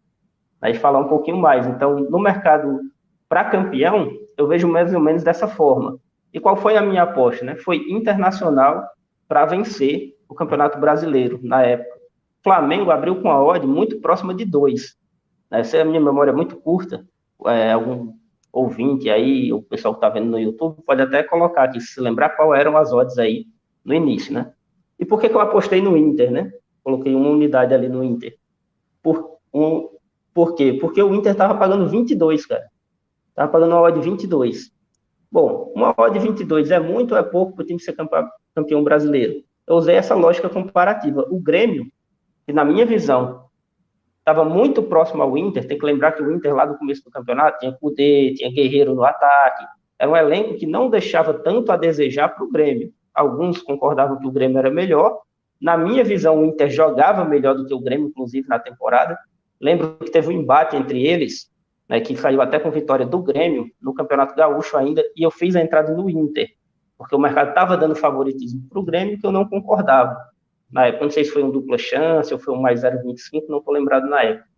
aí 0.61 0.75
falar 0.75 1.01
um 1.01 1.09
pouquinho 1.09 1.37
mais. 1.37 1.67
Então, 1.67 1.99
no 1.99 2.19
mercado 2.19 2.81
para 3.29 3.45
campeão, 3.45 4.11
eu 4.37 4.47
vejo 4.47 4.69
mais 4.69 4.95
ou 4.95 5.01
menos 5.01 5.23
dessa 5.23 5.49
forma. 5.49 5.99
E 6.33 6.40
qual 6.40 6.57
foi 6.57 6.77
a 6.77 6.83
minha 6.83 7.03
aposta? 7.03 7.45
Né? 7.45 7.57
Foi 7.57 7.77
internacional 7.88 8.85
para 9.29 9.47
vencer 9.47 10.14
o 10.29 10.35
Campeonato 10.35 10.79
Brasileiro 10.79 11.38
na 11.43 11.62
época. 11.62 11.95
O 11.97 12.43
Flamengo 12.43 12.90
abriu 12.90 13.23
com 13.23 13.31
a 13.31 13.43
odd 13.43 13.67
muito 13.67 14.01
próxima 14.01 14.35
de 14.35 14.45
2. 14.45 14.97
Essa 15.51 15.79
é 15.79 15.83
a 15.83 15.85
minha 15.85 16.01
memória 16.01 16.33
muito 16.33 16.57
curta. 16.57 17.07
É, 17.47 17.73
algum 17.73 18.14
ouvinte 18.53 19.11
aí, 19.11 19.53
o 19.53 19.61
pessoal 19.61 19.94
que 19.94 19.99
está 19.99 20.09
vendo 20.09 20.31
no 20.31 20.38
YouTube, 20.38 20.83
pode 20.87 21.03
até 21.03 21.23
colocar 21.23 21.64
aqui, 21.64 21.81
se 21.81 22.01
lembrar 22.01 22.31
qual 22.31 22.55
eram 22.55 22.77
as 22.77 22.92
odds 22.92 23.18
aí 23.18 23.47
no 23.85 23.92
início, 23.92 24.33
né? 24.33 24.53
E 24.99 25.05
por 25.05 25.20
que, 25.20 25.29
que 25.29 25.35
eu 25.35 25.40
apostei 25.40 25.83
no 25.83 25.97
Inter, 25.97 26.31
né? 26.31 26.53
Coloquei 26.83 27.14
uma 27.14 27.31
unidade 27.31 27.75
ali 27.75 27.88
no 27.88 28.05
Inter. 28.05 28.37
Por, 29.03 29.38
um, 29.53 29.88
por 30.33 30.55
quê? 30.55 30.73
Porque 30.81 31.03
o 31.03 31.14
Inter 31.14 31.33
estava 31.33 31.55
pagando 31.57 31.88
22, 31.88 32.47
cara. 32.47 32.70
Estava 33.31 33.51
pagando 33.51 33.73
uma 33.73 33.81
odd 33.81 34.01
22. 34.01 34.70
Bom, 35.31 35.73
uma 35.75 35.92
odd 35.97 36.18
22 36.18 36.70
é 36.70 36.79
muito 36.79 37.12
ou 37.12 37.18
é 37.18 37.23
pouco 37.23 37.55
para 37.55 37.64
o 37.64 37.66
time 37.66 37.81
ser 37.81 37.97
campeão 38.55 38.85
brasileiro? 38.85 39.42
Eu 39.66 39.77
usei 39.77 39.97
essa 39.97 40.14
lógica 40.14 40.49
comparativa. 40.49 41.27
O 41.31 41.40
Grêmio, 41.40 41.87
que 42.47 42.53
na 42.53 42.64
minha 42.64 42.87
visão 42.87 43.43
estava 44.25 44.43
muito 44.43 44.83
próximo 44.83 45.23
ao 45.23 45.37
Inter, 45.37 45.69
tem 45.69 45.79
que 45.79 45.85
lembrar 45.85 46.13
que 46.13 46.23
o 46.23 46.33
Inter 46.33 46.55
lá 46.55 46.65
no 46.65 46.79
começo 46.79 47.05
do 47.05 47.11
campeonato 47.11 47.59
tinha 47.59 47.73
Cudê, 47.73 48.33
tinha 48.35 48.51
Guerreiro 48.51 48.95
no 48.95 49.05
ataque, 49.05 49.65
era 49.99 50.11
um 50.11 50.17
elenco 50.17 50.57
que 50.57 50.67
não 50.67 50.89
deixava 50.89 51.35
tanto 51.35 51.71
a 51.71 51.77
desejar 51.77 52.31
para 52.31 52.45
o 52.45 52.51
Grêmio. 52.51 52.91
Alguns 53.15 53.61
concordavam 53.61 54.19
que 54.19 54.27
o 54.27 54.33
Grêmio 54.33 54.59
era 54.59 54.71
melhor. 54.71 55.21
Na 55.61 55.77
minha 55.77 56.03
visão, 56.03 56.41
o 56.41 56.45
Inter 56.45 56.71
jogava 56.71 57.25
melhor 57.25 57.55
do 57.55 57.67
que 57.67 57.75
o 57.75 57.81
Grêmio, 57.81 58.09
inclusive 58.09 58.49
na 58.49 58.59
temporada. 58.59 59.17
Lembro 59.61 59.97
que 59.99 60.11
teve 60.11 60.29
um 60.29 60.33
embate 60.33 60.75
entre 60.75 61.07
eles 61.07 61.53
né, 61.89 62.01
que 62.01 62.17
saiu 62.17 62.41
até 62.41 62.59
com 62.59 62.71
vitória 62.71 63.07
do 63.07 63.23
Grêmio 63.23 63.67
no 63.81 63.95
Campeonato 63.95 64.35
Gaúcho 64.35 64.77
ainda, 64.77 65.03
e 65.17 65.23
eu 65.23 65.31
fiz 65.31 65.55
a 65.55 65.61
entrada 65.61 65.93
no 65.93 66.09
Inter, 66.09 66.49
porque 66.97 67.15
o 67.15 67.19
mercado 67.19 67.51
estava 67.51 67.77
dando 67.77 67.95
favoritismo 67.95 68.67
para 68.69 68.81
o 68.81 68.85
Grêmio 68.85 69.19
que 69.19 69.27
eu 69.27 69.33
não 69.33 69.49
concordava. 69.49 70.17
Na 70.75 70.87
época, 70.87 71.05
não 71.05 71.11
sei 71.11 71.23
se 71.23 71.31
foi 71.31 71.45
um 71.45 71.53
dupla 71.53 71.79
chance 71.79 72.35
ou 72.35 72.41
foi 72.41 72.53
um 72.53 72.61
mais 72.61 72.83
0,25, 72.83 73.45
não 73.49 73.59
estou 73.59 73.73
lembrado 73.73 74.09
na 74.09 74.25
época. 74.25 74.49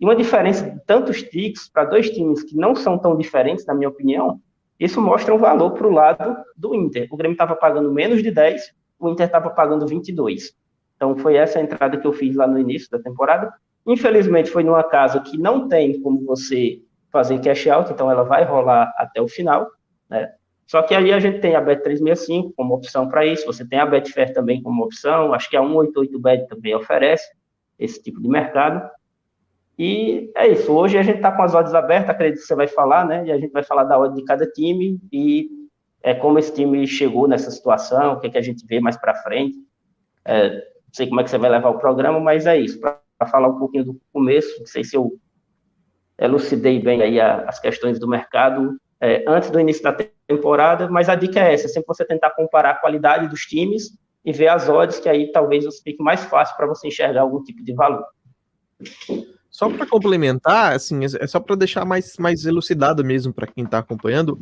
E 0.00 0.04
uma 0.04 0.14
diferença 0.14 0.70
de 0.70 0.78
tantos 0.86 1.24
ticks 1.24 1.68
para 1.68 1.84
dois 1.84 2.08
times 2.08 2.44
que 2.44 2.54
não 2.56 2.76
são 2.76 2.96
tão 2.96 3.16
diferentes, 3.16 3.66
na 3.66 3.74
minha 3.74 3.88
opinião, 3.88 4.40
isso 4.78 5.00
mostra 5.00 5.34
um 5.34 5.38
valor 5.38 5.72
para 5.72 5.88
o 5.88 5.90
lado 5.90 6.36
do 6.56 6.72
Inter. 6.72 7.08
O 7.10 7.16
Grêmio 7.16 7.34
estava 7.34 7.56
pagando 7.56 7.92
menos 7.92 8.22
de 8.22 8.30
10, 8.30 8.62
o 9.00 9.08
Inter 9.08 9.26
estava 9.26 9.50
pagando 9.50 9.88
22. 9.88 10.52
Então 10.94 11.16
foi 11.16 11.34
essa 11.34 11.58
a 11.58 11.62
entrada 11.62 11.96
que 11.96 12.06
eu 12.06 12.12
fiz 12.12 12.36
lá 12.36 12.46
no 12.46 12.60
início 12.60 12.88
da 12.88 13.00
temporada. 13.00 13.52
Infelizmente, 13.84 14.50
foi 14.50 14.62
numa 14.62 14.84
casa 14.84 15.18
que 15.18 15.36
não 15.36 15.66
tem 15.66 16.00
como 16.00 16.24
você 16.24 16.80
fazer 17.10 17.40
cash 17.40 17.66
out, 17.66 17.92
então 17.92 18.08
ela 18.08 18.22
vai 18.22 18.44
rolar 18.44 18.94
até 18.96 19.20
o 19.20 19.26
final, 19.26 19.68
né? 20.08 20.32
Só 20.66 20.82
que 20.82 20.94
ali 20.94 21.12
a 21.12 21.20
gente 21.20 21.38
tem 21.40 21.54
a 21.54 21.64
Bet365 21.64 22.52
como 22.56 22.74
opção 22.74 23.08
para 23.08 23.24
isso, 23.24 23.46
você 23.46 23.66
tem 23.66 23.78
a 23.78 23.86
Betfair 23.86 24.32
também 24.32 24.60
como 24.60 24.84
opção, 24.84 25.32
acho 25.32 25.48
que 25.48 25.56
a 25.56 25.62
188bet 25.62 26.48
também 26.48 26.74
oferece. 26.74 27.24
esse 27.78 28.02
tipo 28.02 28.20
de 28.20 28.28
mercado. 28.28 28.90
E 29.78 30.32
é 30.34 30.48
isso. 30.48 30.72
Hoje 30.72 30.96
a 30.96 31.02
gente 31.02 31.16
está 31.16 31.30
com 31.30 31.42
as 31.42 31.54
odds 31.54 31.74
abertas, 31.74 32.08
acredito 32.08 32.40
que 32.40 32.46
você 32.46 32.54
vai 32.54 32.66
falar, 32.66 33.04
né? 33.06 33.26
E 33.26 33.30
a 33.30 33.38
gente 33.38 33.52
vai 33.52 33.62
falar 33.62 33.84
da 33.84 33.98
odd 33.98 34.14
de 34.14 34.24
cada 34.24 34.46
time 34.46 34.98
e 35.12 35.48
é, 36.02 36.14
como 36.14 36.38
esse 36.38 36.54
time 36.54 36.86
chegou 36.86 37.28
nessa 37.28 37.50
situação, 37.50 38.14
o 38.14 38.20
que, 38.20 38.28
é 38.28 38.30
que 38.30 38.38
a 38.38 38.42
gente 38.42 38.64
vê 38.66 38.80
mais 38.80 38.96
para 38.96 39.14
frente. 39.14 39.58
É, 40.24 40.50
não 40.50 40.94
sei 40.94 41.06
como 41.06 41.20
é 41.20 41.24
que 41.24 41.30
você 41.30 41.36
vai 41.36 41.50
levar 41.50 41.68
o 41.68 41.78
programa, 41.78 42.18
mas 42.18 42.46
é 42.46 42.58
isso. 42.58 42.80
Para 42.80 42.98
falar 43.30 43.48
um 43.48 43.58
pouquinho 43.58 43.84
do 43.84 44.00
começo, 44.12 44.58
não 44.58 44.66
sei 44.66 44.82
se 44.82 44.96
eu 44.96 45.12
elucidei 46.18 46.80
bem 46.80 47.02
aí 47.02 47.20
as 47.20 47.60
questões 47.60 47.98
do 47.98 48.08
mercado 48.08 48.80
é, 48.98 49.22
antes 49.28 49.50
do 49.50 49.60
início 49.60 49.82
da 49.82 49.92
temporada, 50.26 50.88
mas 50.88 51.08
a 51.08 51.14
dica 51.14 51.40
é 51.40 51.54
essa, 51.54 51.68
sempre 51.68 51.86
você 51.86 52.04
tentar 52.04 52.30
comparar 52.30 52.70
a 52.70 52.74
qualidade 52.74 53.28
dos 53.28 53.42
times 53.42 53.90
e 54.24 54.32
ver 54.32 54.48
as 54.48 54.68
odds, 54.68 54.98
que 54.98 55.08
aí 55.08 55.30
talvez 55.30 55.64
fique 55.80 56.02
mais 56.02 56.24
fácil 56.24 56.56
para 56.56 56.66
você 56.66 56.88
enxergar 56.88 57.22
algum 57.22 57.42
tipo 57.42 57.62
de 57.62 57.72
valor. 57.72 58.04
Só 59.48 59.70
para 59.70 59.86
complementar, 59.86 60.74
assim, 60.74 61.04
é, 61.04 61.08
é 61.20 61.26
só 61.26 61.40
para 61.40 61.56
deixar 61.56 61.84
mais, 61.84 62.16
mais 62.18 62.44
elucidado 62.44 63.04
mesmo 63.04 63.32
para 63.32 63.46
quem 63.46 63.64
está 63.64 63.78
acompanhando, 63.78 64.38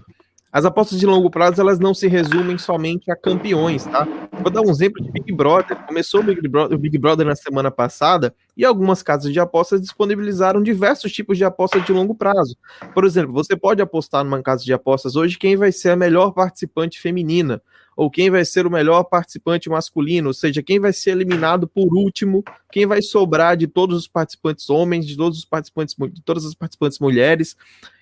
as 0.55 0.65
apostas 0.65 1.01
de 1.01 1.05
longo 1.05 1.29
prazo 1.29 1.61
elas 1.61 1.81
não 1.81 1.93
se 1.93 2.07
resumem 2.07 2.57
somente 2.57 3.11
a 3.11 3.17
campeões, 3.17 3.83
tá? 3.87 4.07
Vou 4.41 4.53
dar 4.53 4.61
um 4.61 4.71
exemplo 4.71 5.03
de 5.03 5.11
Big 5.11 5.33
Brother. 5.33 5.77
Começou 5.85 6.21
o 6.21 6.23
Big 6.23 6.47
Brother, 6.47 6.79
o 6.79 6.81
Big 6.81 6.97
Brother 6.97 7.27
na 7.27 7.35
semana 7.35 7.73
passada 7.73 8.33
e 8.57 8.65
algumas 8.65 9.03
casas 9.03 9.33
de 9.33 9.41
apostas 9.41 9.81
disponibilizaram 9.81 10.63
diversos 10.63 11.11
tipos 11.11 11.37
de 11.37 11.45
apostas 11.45 11.85
de 11.85 11.91
longo 11.91 12.15
prazo. 12.15 12.57
Por 12.95 13.05
exemplo, 13.05 13.33
você 13.33 13.57
pode 13.57 13.83
apostar 13.83 14.23
numa 14.23 14.41
casa 14.45 14.63
de 14.65 14.73
apostas 14.73 15.17
hoje 15.17 15.37
quem 15.37 15.57
vai 15.57 15.73
ser 15.73 15.91
a 15.91 15.97
melhor 15.97 16.31
participante 16.31 17.01
feminina 17.01 17.61
ou 17.97 18.09
quem 18.09 18.31
vai 18.31 18.45
ser 18.45 18.65
o 18.65 18.71
melhor 18.71 19.03
participante 19.05 19.69
masculino, 19.69 20.29
ou 20.29 20.35
seja, 20.35 20.63
quem 20.63 20.79
vai 20.79 20.93
ser 20.93 21.11
eliminado 21.11 21.67
por 21.67 21.93
último, 21.97 22.45
quem 22.71 22.87
vai 22.87 23.03
sobrar 23.03 23.57
de 23.57 23.67
todos 23.67 23.99
os 23.99 24.09
participantes 24.09 24.71
homens, 24.71 25.05
de 25.05 25.17
todos 25.17 25.39
os 25.39 25.45
participantes, 25.45 25.97
de 26.13 26.23
todas 26.23 26.45
as 26.45 26.55
participantes 26.55 26.99
mulheres. 27.01 27.57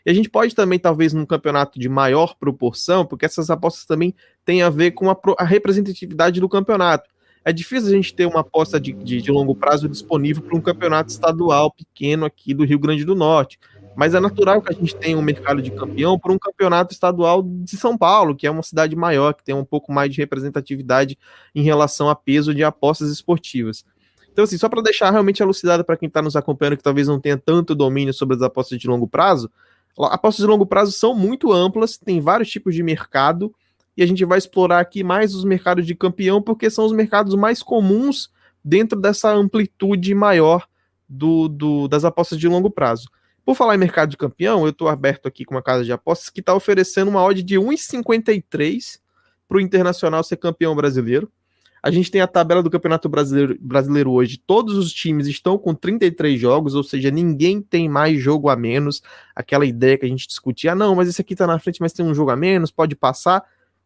E 0.04 0.10
a 0.10 0.14
gente 0.14 0.28
pode 0.28 0.54
também, 0.54 0.78
talvez, 0.78 1.12
num 1.12 1.24
campeonato 1.24 1.78
de 1.78 1.88
maior 1.88 2.34
proporção, 2.36 3.06
porque 3.06 3.24
essas 3.24 3.50
apostas 3.50 3.84
também 3.84 4.14
têm 4.44 4.62
a 4.62 4.70
ver 4.70 4.92
com 4.92 5.10
a, 5.10 5.16
a 5.38 5.44
representatividade 5.44 6.40
do 6.40 6.48
campeonato. 6.48 7.08
É 7.44 7.52
difícil 7.52 7.88
a 7.88 7.92
gente 7.92 8.14
ter 8.14 8.26
uma 8.26 8.40
aposta 8.40 8.80
de, 8.80 8.92
de, 8.92 9.20
de 9.20 9.30
longo 9.30 9.54
prazo 9.54 9.88
disponível 9.88 10.42
para 10.42 10.56
um 10.56 10.60
campeonato 10.60 11.10
estadual 11.10 11.72
pequeno 11.72 12.24
aqui 12.24 12.54
do 12.54 12.64
Rio 12.64 12.78
Grande 12.78 13.04
do 13.04 13.14
Norte. 13.14 13.58
Mas 13.96 14.14
é 14.14 14.20
natural 14.20 14.62
que 14.62 14.72
a 14.72 14.76
gente 14.76 14.94
tenha 14.96 15.18
um 15.18 15.22
mercado 15.22 15.60
de 15.60 15.70
campeão 15.70 16.18
por 16.18 16.30
um 16.30 16.38
campeonato 16.38 16.94
estadual 16.94 17.42
de 17.42 17.76
São 17.76 17.98
Paulo, 17.98 18.34
que 18.34 18.46
é 18.46 18.50
uma 18.50 18.62
cidade 18.62 18.96
maior, 18.96 19.34
que 19.34 19.44
tem 19.44 19.54
um 19.54 19.64
pouco 19.64 19.92
mais 19.92 20.12
de 20.12 20.20
representatividade 20.20 21.18
em 21.54 21.62
relação 21.62 22.08
a 22.08 22.14
peso 22.14 22.54
de 22.54 22.64
apostas 22.64 23.10
esportivas. 23.10 23.84
Então, 24.32 24.44
assim, 24.44 24.56
só 24.56 24.68
para 24.68 24.80
deixar 24.80 25.10
realmente 25.10 25.42
elucidado 25.42 25.84
para 25.84 25.96
quem 25.96 26.06
está 26.06 26.22
nos 26.22 26.36
acompanhando, 26.36 26.78
que 26.78 26.82
talvez 26.82 27.06
não 27.06 27.20
tenha 27.20 27.36
tanto 27.36 27.74
domínio 27.74 28.14
sobre 28.14 28.34
as 28.34 28.40
apostas 28.40 28.78
de 28.78 28.88
longo 28.88 29.06
prazo, 29.06 29.50
apostas 29.98 30.44
de 30.44 30.50
longo 30.50 30.66
prazo 30.66 30.92
são 30.92 31.14
muito 31.14 31.52
amplas, 31.52 31.98
tem 31.98 32.20
vários 32.20 32.50
tipos 32.50 32.74
de 32.74 32.82
mercado, 32.82 33.54
e 33.96 34.02
a 34.02 34.06
gente 34.06 34.24
vai 34.24 34.38
explorar 34.38 34.80
aqui 34.80 35.04
mais 35.04 35.34
os 35.34 35.44
mercados 35.44 35.86
de 35.86 35.94
campeão, 35.94 36.40
porque 36.40 36.70
são 36.70 36.84
os 36.84 36.92
mercados 36.92 37.34
mais 37.34 37.62
comuns 37.62 38.30
dentro 38.64 38.98
dessa 38.98 39.32
amplitude 39.32 40.14
maior 40.14 40.66
do, 41.08 41.48
do 41.48 41.88
das 41.88 42.04
apostas 42.04 42.38
de 42.38 42.48
longo 42.48 42.70
prazo. 42.70 43.08
Por 43.44 43.56
falar 43.56 43.74
em 43.74 43.78
mercado 43.78 44.10
de 44.10 44.16
campeão, 44.16 44.62
eu 44.62 44.70
estou 44.70 44.88
aberto 44.88 45.26
aqui 45.26 45.44
com 45.44 45.54
uma 45.54 45.62
casa 45.62 45.84
de 45.84 45.92
apostas 45.92 46.30
que 46.30 46.40
está 46.40 46.54
oferecendo 46.54 47.08
uma 47.08 47.22
odd 47.22 47.42
de 47.42 47.56
1,53 47.56 49.00
para 49.48 49.58
o 49.58 49.60
Internacional 49.60 50.22
ser 50.22 50.36
campeão 50.36 50.74
brasileiro. 50.74 51.30
A 51.82 51.90
gente 51.90 52.10
tem 52.10 52.20
a 52.20 52.26
tabela 52.26 52.62
do 52.62 52.70
Campeonato 52.70 53.08
Brasileiro, 53.08 53.58
brasileiro 53.60 54.12
hoje. 54.12 54.38
Todos 54.38 54.76
os 54.76 54.92
times 54.92 55.26
estão 55.26 55.58
com 55.58 55.74
33 55.74 56.38
jogos, 56.38 56.74
ou 56.74 56.84
seja, 56.84 57.10
ninguém 57.10 57.60
tem 57.60 57.88
mais 57.88 58.20
jogo 58.20 58.48
a 58.48 58.56
menos. 58.56 59.02
Aquela 59.34 59.66
ideia 59.66 59.98
que 59.98 60.06
a 60.06 60.08
gente 60.08 60.28
discutia, 60.28 60.72
ah, 60.72 60.74
não, 60.76 60.94
mas 60.94 61.08
esse 61.08 61.20
aqui 61.20 61.34
está 61.34 61.46
na 61.46 61.58
frente, 61.58 61.80
mas 61.80 61.92
tem 61.92 62.06
um 62.06 62.14
jogo 62.14 62.30
a 62.30 62.36
menos, 62.36 62.70
pode 62.70 62.94
passar 62.94 63.44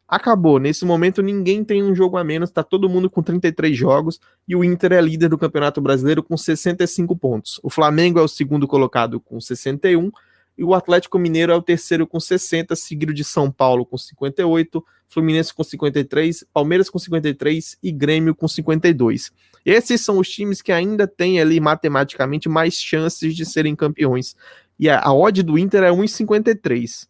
acabou. 0.08 0.58
Nesse 0.58 0.84
momento, 0.84 1.22
ninguém 1.22 1.64
tem 1.64 1.82
um 1.82 1.94
jogo 1.94 2.16
a 2.16 2.24
menos, 2.24 2.50
tá 2.50 2.62
todo 2.62 2.88
mundo 2.88 3.10
com 3.10 3.22
33 3.22 3.76
jogos 3.76 4.20
e 4.46 4.54
o 4.54 4.62
Inter 4.62 4.92
é 4.92 5.00
líder 5.00 5.28
do 5.28 5.38
Campeonato 5.38 5.80
Brasileiro 5.80 6.22
com 6.22 6.36
65 6.36 7.16
pontos. 7.16 7.58
O 7.62 7.70
Flamengo 7.70 8.18
é 8.18 8.22
o 8.22 8.28
segundo 8.28 8.68
colocado 8.68 9.20
com 9.20 9.40
61 9.40 10.10
e 10.56 10.64
o 10.64 10.74
Atlético 10.74 11.18
Mineiro 11.18 11.52
é 11.52 11.54
o 11.54 11.62
terceiro 11.62 12.06
com 12.06 12.18
60, 12.18 12.74
seguido 12.76 13.12
de 13.12 13.24
São 13.24 13.50
Paulo 13.50 13.84
com 13.84 13.98
58, 13.98 14.84
Fluminense 15.08 15.54
com 15.54 15.62
53, 15.62 16.44
Palmeiras 16.52 16.90
com 16.90 16.98
53 16.98 17.78
e 17.82 17.92
Grêmio 17.92 18.34
com 18.34 18.48
52. 18.48 19.30
Esses 19.64 20.00
são 20.00 20.18
os 20.18 20.28
times 20.28 20.62
que 20.62 20.72
ainda 20.72 21.06
têm 21.06 21.40
ali 21.40 21.60
matematicamente 21.60 22.48
mais 22.48 22.74
chances 22.74 23.34
de 23.34 23.44
serem 23.44 23.76
campeões. 23.76 24.34
E 24.78 24.88
a, 24.88 25.00
a 25.00 25.14
odd 25.14 25.42
do 25.42 25.58
Inter 25.58 25.82
é 25.82 25.90
1,53. 25.90 27.06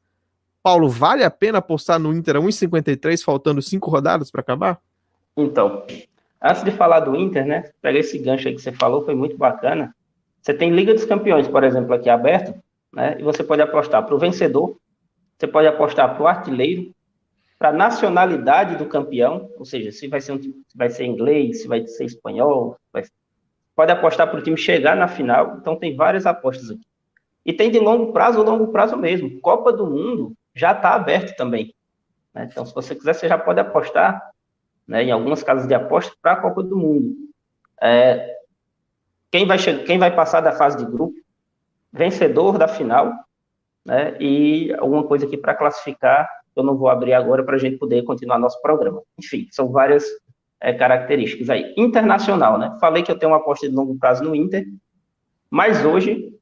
Paulo, 0.62 0.88
vale 0.88 1.22
a 1.22 1.30
pena 1.30 1.59
apostar 1.59 1.98
no 1.98 2.12
Inter 2.12 2.37
a 2.37 2.40
1,53, 2.40 3.22
faltando 3.22 3.62
cinco 3.62 3.90
rodadas 3.90 4.30
para 4.30 4.40
acabar? 4.40 4.80
Então, 5.37 5.85
antes 6.42 6.64
de 6.64 6.70
falar 6.72 7.00
do 7.00 7.14
Inter, 7.14 7.46
né? 7.46 7.70
Pegar 7.80 8.00
esse 8.00 8.18
gancho 8.18 8.48
aí 8.48 8.54
que 8.54 8.61
você 8.61 8.72
falou, 8.72 9.04
foi 9.04 9.14
muito 9.14 9.37
bacana. 9.37 9.94
Você 10.42 10.52
tem 10.54 10.70
Liga 10.70 10.92
dos 10.92 11.04
Campeões, 11.04 11.48
por 11.48 11.62
exemplo, 11.64 11.94
aqui 11.94 12.09
aberto, 12.09 12.54
né? 12.96 13.16
E 13.20 13.22
você 13.22 13.44
pode 13.44 13.61
apostar 13.61 14.04
para 14.04 14.14
o 14.14 14.18
vencedor, 14.18 14.78
você 15.38 15.46
pode 15.46 15.68
apostar 15.68 16.14
para 16.14 16.22
o 16.22 16.26
artilheiro, 16.26 16.94
para 17.59 17.68
a 17.68 17.72
nacionalidade 17.72 18.76
do 18.76 18.87
campeão, 18.87 19.50
ou 19.59 19.66
seja, 19.66 19.92
se 19.92 20.09
vai 20.09 20.20
ser, 20.20 20.32
um, 20.32 20.40
se 20.40 20.54
vai 20.74 20.88
ser 20.88 21.04
inglês, 21.04 21.61
se 21.61 21.68
vai 21.68 21.87
ser 21.87 22.04
espanhol, 22.04 22.78
vai, 22.90 23.04
pode 23.74 23.92
apostar 23.92 24.28
para 24.30 24.40
o 24.40 24.42
time 24.42 24.56
chegar 24.56 24.96
na 24.96 25.06
final. 25.06 25.59
Então 25.61 25.76
tem 25.76 25.94
várias 25.94 26.24
apostas 26.24 26.70
aqui. 26.70 26.87
E 27.44 27.52
tem 27.52 27.70
de 27.70 27.78
longo 27.78 28.14
prazo, 28.14 28.42
longo 28.42 28.68
prazo 28.68 28.96
mesmo. 28.96 29.40
Copa 29.40 29.72
do 29.72 29.87
Mundo, 29.87 30.32
já 30.54 30.72
está 30.72 30.94
aberto 30.94 31.37
também. 31.37 31.74
Né? 32.35 32.48
Então, 32.50 32.64
se 32.64 32.74
você 32.74 32.94
quiser, 32.94 33.12
você 33.12 33.28
já 33.28 33.38
pode 33.38 33.61
apostar 33.61 34.20
né, 34.88 35.04
em 35.04 35.11
algumas 35.11 35.42
casas 35.42 35.68
de 35.68 35.74
aposta 35.74 36.14
para 36.20 36.32
a 36.32 36.37
Copa 36.37 36.62
do 36.62 36.76
Mundo. 36.76 37.14
É, 37.80 38.37
quem, 39.30 39.46
vai 39.46 39.59
quem 39.59 39.98
vai 39.98 40.14
passar 40.14 40.40
da 40.40 40.52
fase 40.52 40.78
de 40.78 40.90
grupo, 40.90 41.14
vencedor 41.96 42.59
da 42.59 42.68
final, 42.68 43.12
né, 43.85 44.16
e 44.20 44.74
alguma 44.78 45.04
coisa 45.04 45.26
aqui 45.26 45.37
para 45.37 45.54
classificar, 45.54 46.28
eu 46.54 46.62
não 46.62 46.76
vou 46.76 46.88
abrir 46.88 47.12
agora 47.12 47.44
para 47.44 47.56
a 47.56 47.59
gente 47.59 47.76
poder 47.76 48.02
continuar 48.02 48.38
nosso 48.38 48.61
programa. 48.62 49.02
Enfim, 49.18 49.46
são 49.50 49.70
várias 49.70 50.04
é, 50.61 50.72
características 50.72 51.50
aí. 51.50 51.74
Internacional, 51.76 52.59
né? 52.59 52.76
Falei 52.80 53.02
que 53.02 53.12
eu 53.12 53.18
tenho 53.18 53.32
uma 53.32 53.38
aposta 53.38 53.68
de 53.68 53.74
longo 53.74 53.98
prazo 53.98 54.24
no 54.24 54.35
Inter, 54.35 54.66
mas 55.50 55.85
hoje, 55.85 56.32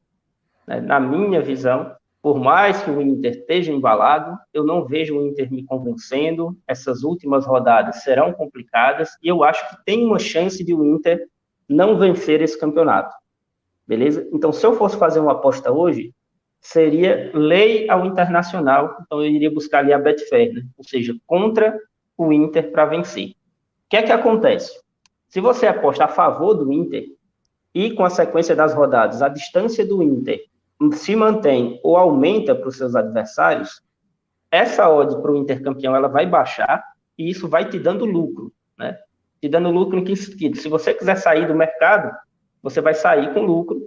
né, 0.66 0.80
na 0.80 1.00
minha 1.00 1.42
visão, 1.42 1.94
por 2.22 2.38
mais 2.40 2.82
que 2.82 2.90
o 2.90 3.02
Inter 3.02 3.32
esteja 3.32 3.70
embalado, 3.70 4.38
eu 4.52 4.64
não 4.64 4.86
vejo 4.86 5.18
o 5.18 5.26
Inter 5.26 5.52
me 5.52 5.62
convencendo. 5.64 6.56
Essas 6.66 7.02
últimas 7.02 7.44
rodadas 7.44 8.02
serão 8.02 8.32
complicadas 8.32 9.10
e 9.22 9.28
eu 9.28 9.44
acho 9.44 9.68
que 9.68 9.84
tem 9.84 10.06
uma 10.06 10.18
chance 10.18 10.64
de 10.64 10.72
o 10.72 10.84
Inter 10.84 11.26
não 11.68 11.98
vencer 11.98 12.40
esse 12.40 12.58
campeonato. 12.58 13.14
Beleza? 13.86 14.26
Então, 14.32 14.52
se 14.52 14.64
eu 14.64 14.74
fosse 14.74 14.96
fazer 14.96 15.20
uma 15.20 15.32
aposta 15.32 15.70
hoje, 15.70 16.14
seria 16.60 17.30
lei 17.34 17.88
ao 17.90 18.06
Internacional. 18.06 18.96
Então, 19.02 19.22
eu 19.22 19.30
iria 19.30 19.50
buscar 19.50 19.80
ali 19.80 19.92
a 19.92 19.98
Betfair, 19.98 20.52
né? 20.52 20.62
ou 20.76 20.84
seja, 20.84 21.14
contra 21.26 21.78
o 22.16 22.32
Inter 22.32 22.70
para 22.70 22.86
vencer. 22.86 23.30
O 23.30 23.34
que 23.90 23.96
é 23.96 24.02
que 24.02 24.12
acontece? 24.12 24.80
Se 25.28 25.40
você 25.40 25.66
aposta 25.66 26.04
a 26.04 26.08
favor 26.08 26.54
do 26.54 26.72
Inter 26.72 27.04
e 27.74 27.90
com 27.90 28.04
a 28.04 28.10
sequência 28.10 28.56
das 28.56 28.72
rodadas, 28.72 29.20
a 29.20 29.28
distância 29.28 29.84
do 29.84 30.02
Inter 30.02 30.40
se 30.92 31.14
mantém 31.16 31.80
ou 31.82 31.96
aumenta 31.96 32.54
para 32.54 32.68
os 32.68 32.76
seus 32.76 32.94
adversários, 32.94 33.82
essa 34.50 34.88
odd 34.88 35.20
para 35.20 35.32
o 35.32 35.36
intercampeão 35.36 35.94
ela 35.96 36.08
vai 36.08 36.26
baixar 36.26 36.84
e 37.18 37.30
isso 37.30 37.48
vai 37.48 37.68
te 37.68 37.78
dando 37.78 38.04
lucro, 38.04 38.52
né? 38.78 38.96
Te 39.40 39.48
dando 39.48 39.70
lucro 39.70 39.98
em 39.98 40.04
que 40.04 40.16
sentido? 40.16 40.56
Se 40.56 40.68
você 40.68 40.94
quiser 40.94 41.16
sair 41.16 41.46
do 41.46 41.54
mercado, 41.54 42.16
você 42.64 42.80
vai 42.80 42.94
sair 42.94 43.34
com 43.34 43.42
lucro, 43.42 43.78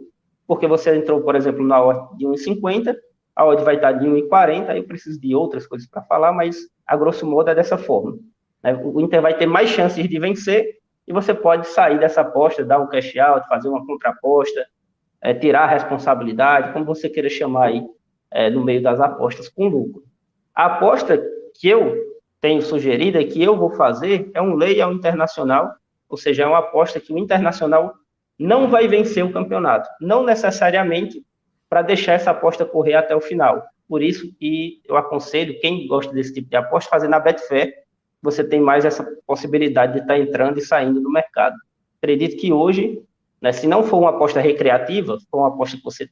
porque 0.46 0.68
você 0.68 0.96
entrou, 0.96 1.20
por 1.22 1.36
exemplo, 1.36 1.66
na 1.66 1.84
odd 1.84 2.16
de 2.16 2.28
1,50, 2.28 2.96
a 3.36 3.44
odd 3.44 3.63
vai 3.63 3.76
estar 3.76 3.94
de 3.94 4.06
1,40, 4.06 4.70
aí 4.70 4.78
eu 4.78 4.84
preciso 4.84 5.20
de 5.20 5.34
outras 5.34 5.66
coisas 5.66 5.90
para 5.90 6.04
falar, 6.04 6.32
mas 6.32 6.58
a 6.86 6.96
grosso 6.96 7.26
modo 7.26 7.50
é 7.50 7.56
dessa 7.56 7.76
forma. 7.76 8.20
Né? 8.63 8.80
O 8.84 9.02
Inter 9.02 9.20
vai 9.20 9.36
ter 9.36 9.48
mais 9.48 9.72
chances 9.72 10.08
de 10.08 10.20
vencer 10.20 10.76
e 11.08 11.12
você 11.12 11.34
pode 11.34 11.68
sair 11.68 12.00
dessa 12.00 12.22
aposta, 12.22 12.63
dar 12.63 12.80
um 12.80 12.88
cash 12.88 13.18
out, 13.18 13.48
fazer 13.48 13.68
uma 13.68 13.84
contraposta, 13.84 14.63
é, 15.22 15.34
tirar 15.34 15.63
a 15.63 15.68
responsabilidade, 15.68 16.72
como 16.72 16.86
você 16.86 17.10
queira 17.10 17.30
chamar 17.30 17.70
aí, 17.70 17.84
é, 18.30 18.48
no 18.52 18.63
meio 18.63 18.84
das 18.84 19.02
apostas 19.02 19.50
com 19.50 19.68
lucro. 19.68 20.04
A 20.54 20.66
aposta 20.66 21.20
que 21.60 21.68
eu 21.68 21.96
tenho 22.40 22.62
sugerida, 22.62 23.24
que 23.24 23.42
eu 23.42 23.58
vou 23.58 23.72
fazer, 23.72 24.30
é 24.36 24.42
um 24.42 24.54
lei 24.54 24.80
ao 24.80 24.94
internacional, 24.94 25.74
ou 26.08 26.16
seja, 26.16 26.44
é 26.44 26.46
uma 26.46 26.60
aposta 26.60 27.00
que 27.00 27.12
o 27.12 27.18
internacional 27.18 27.96
não 28.38 28.69
vai 28.69 28.88
vencer 28.88 29.23
o 29.23 29.32
campeonato, 29.32 29.89
não 30.00 30.23
necessariamente 30.23 31.23
para 31.69 31.82
deixar 31.82 32.13
essa 32.13 32.32
aposta 32.32 32.65
correr 32.65 32.93
até 32.93 33.15
o 33.15 33.21
final. 33.21 33.63
Por 33.88 34.02
isso 34.02 34.34
que 34.38 34.82
eu 34.86 34.95
aconselho 34.97 35.60
quem 35.60 35.88
gosta 35.88 36.13
desse 36.13 36.34
tipo 36.34 36.50
de 36.50 36.56
aposta 36.56 36.89
fazer 36.89 37.08
na 37.08 37.19
Betfair, 37.19 37.73
você 38.21 38.43
tem 38.43 38.60
mais 38.60 38.86
essa 38.86 39.06
possibilidade 39.26 39.93
de 39.93 40.00
estar 40.00 40.17
entrando 40.17 40.58
e 40.58 40.62
saindo 40.62 41.02
do 41.02 41.12
mercado. 41.12 41.56
Acredito 42.02 42.38
que 42.38 42.52
hoje 42.52 43.02
Né? 43.41 43.52
Se 43.52 43.67
não 43.67 43.84
for 43.84 44.00
uma 44.00 44.10
aposta 44.10 44.39
recreativa, 44.39 45.17
for 45.30 45.39
uma 45.39 45.50
aposta 45.50 45.78
que 45.78 45.84
você 45.84 46.10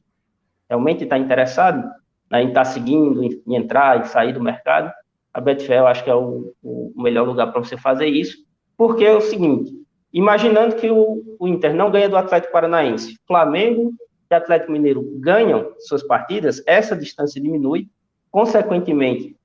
realmente 0.68 1.04
está 1.04 1.18
interessado 1.18 1.82
né, 2.30 2.42
em 2.42 2.48
estar 2.48 2.64
tá 2.64 2.64
seguindo, 2.64 3.22
em, 3.22 3.42
em, 3.46 3.56
entrar 3.56 4.00
e 4.00 4.08
sair 4.08 4.32
do 4.32 4.42
mercado, 4.42 4.92
a 5.32 5.40
Betfair 5.40 5.80
eu 5.80 5.86
acho 5.86 6.02
que 6.02 6.10
é 6.10 6.14
o, 6.14 6.54
o 6.62 6.92
melhor 6.96 7.26
lugar 7.26 7.52
para 7.52 7.62
você 7.62 7.76
fazer 7.76 8.06
isso, 8.06 8.38
porque 8.76 9.04
é 9.04 9.14
o 9.14 9.20
seguinte, 9.20 9.72
imaginando 10.12 10.76
que 10.76 10.90
o, 10.90 11.36
o 11.38 11.48
Inter 11.48 11.74
não 11.74 11.90
ganha 11.90 12.08
do 12.08 12.16
Atlético 12.16 12.52
Paranaense, 12.52 13.18
Flamengo 13.26 13.92
e 14.30 14.34
Atlético 14.34 14.72
Mineiro 14.72 15.02
ganham 15.16 15.72
suas 15.78 16.02
partidas, 16.02 16.62
essa 16.66 16.96
distância 16.96 17.40
diminui, 17.40 17.88
consequentemente, 18.30 19.36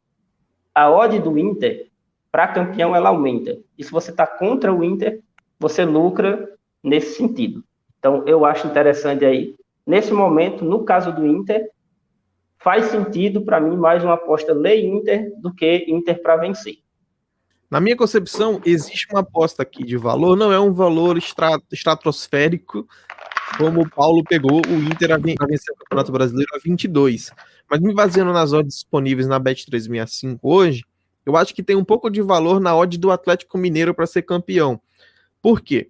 a 0.74 0.90
odd 0.90 1.20
do 1.20 1.38
Inter 1.38 1.88
para 2.32 2.48
campeão 2.48 2.96
ela 2.96 3.10
aumenta. 3.10 3.58
E 3.78 3.84
se 3.84 3.92
você 3.92 4.12
está 4.12 4.26
contra 4.26 4.74
o 4.74 4.84
Inter, 4.84 5.22
você 5.60 5.84
lucra 5.84 6.50
nesse 6.84 7.18
sentido. 7.18 7.64
Então, 8.00 8.24
eu 8.26 8.46
acho 8.46 8.66
interessante 8.66 9.26
aí, 9.26 9.56
nesse 9.86 10.14
momento, 10.14 10.66
no 10.66 10.84
caso 10.84 11.12
do 11.14 11.28
Inter, 11.28 11.70
faz 12.58 12.86
sentido 12.86 13.42
para 13.42 13.60
mim 13.60 13.76
mais 13.76 14.04
uma 14.04 14.14
aposta 14.14 14.54
lei 14.54 14.86
Inter 14.86 15.32
do 15.40 15.54
que 15.54 15.86
Inter 15.88 16.22
para 16.22 16.38
vencer. 16.38 16.78
Na 17.72 17.80
minha 17.80 17.96
concepção, 17.96 18.62
existe 18.66 19.08
uma 19.10 19.22
aposta 19.22 19.64
aqui 19.64 19.86
de 19.86 19.96
valor, 19.96 20.36
não 20.36 20.52
é 20.52 20.60
um 20.60 20.74
valor 20.74 21.18
estratosférico, 21.18 22.86
como 23.58 23.80
o 23.80 23.90
Paulo 23.90 24.26
pegou 24.26 24.58
o 24.58 24.74
Inter 24.74 25.14
a 25.14 25.18
vencer 25.18 25.74
o 25.74 25.78
Campeonato 25.78 26.12
Brasileiro 26.12 26.52
a 26.54 26.60
22. 26.60 27.32
Mas 27.70 27.80
me 27.80 27.94
baseando 27.94 28.34
nas 28.34 28.52
odds 28.52 28.76
disponíveis 28.76 29.26
na 29.26 29.40
Bet365 29.40 30.40
hoje, 30.42 30.84
eu 31.26 31.38
acho 31.38 31.56
que 31.56 31.64
tem 31.64 31.78
um 31.78 31.86
pouco 31.86 32.10
de 32.10 32.22
valor 32.22 32.60
na 32.60 32.76
odd 32.76 32.98
do 32.98 33.10
Atlético 33.10 33.58
Mineiro 33.58 33.94
para 33.94 34.06
ser 34.06 34.24
campeão. 34.24 34.82
Por 35.42 35.62
quê? 35.62 35.90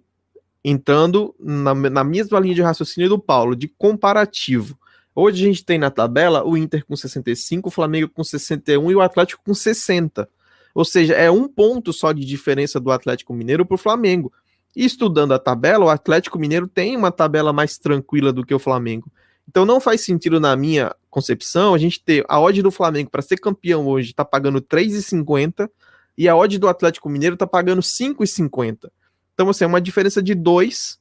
Entrando 0.64 1.34
na, 1.40 1.74
na 1.74 2.04
mesma 2.04 2.38
linha 2.38 2.54
de 2.54 2.62
raciocínio 2.62 3.08
do 3.08 3.18
Paulo, 3.18 3.56
de 3.56 3.66
comparativo. 3.66 4.78
Hoje 5.12 5.42
a 5.42 5.48
gente 5.48 5.64
tem 5.64 5.78
na 5.78 5.90
tabela 5.90 6.44
o 6.44 6.56
Inter 6.56 6.86
com 6.86 6.94
65, 6.94 7.68
o 7.68 7.72
Flamengo 7.72 8.08
com 8.08 8.22
61 8.22 8.88
e 8.88 8.94
o 8.94 9.00
Atlético 9.00 9.42
com 9.44 9.52
60. 9.52 10.28
Ou 10.74 10.84
seja, 10.84 11.14
é 11.14 11.30
um 11.30 11.48
ponto 11.48 11.92
só 11.92 12.12
de 12.12 12.24
diferença 12.24 12.80
do 12.80 12.90
Atlético 12.90 13.34
Mineiro 13.34 13.64
para 13.66 13.74
o 13.74 13.78
Flamengo. 13.78 14.32
E 14.74 14.84
estudando 14.84 15.32
a 15.32 15.38
tabela, 15.38 15.84
o 15.84 15.90
Atlético 15.90 16.38
Mineiro 16.38 16.66
tem 16.66 16.96
uma 16.96 17.12
tabela 17.12 17.52
mais 17.52 17.76
tranquila 17.76 18.32
do 18.32 18.44
que 18.44 18.54
o 18.54 18.58
Flamengo. 18.58 19.10
Então 19.48 19.66
não 19.66 19.80
faz 19.80 20.00
sentido, 20.00 20.40
na 20.40 20.56
minha 20.56 20.94
concepção, 21.10 21.74
a 21.74 21.78
gente 21.78 22.02
ter 22.02 22.24
a 22.28 22.40
odd 22.40 22.62
do 22.62 22.70
Flamengo 22.70 23.10
para 23.10 23.22
ser 23.22 23.38
campeão 23.38 23.86
hoje 23.86 24.10
está 24.10 24.24
pagando 24.24 24.62
3,50 24.62 25.68
e 26.16 26.28
a 26.28 26.36
odd 26.36 26.58
do 26.58 26.68
Atlético 26.68 27.08
Mineiro 27.08 27.34
está 27.34 27.46
pagando 27.46 27.82
5,50. 27.82 28.90
Então, 29.34 29.48
assim, 29.48 29.64
é 29.64 29.66
uma 29.66 29.80
diferença 29.80 30.22
de 30.22 30.34
2 30.34 30.98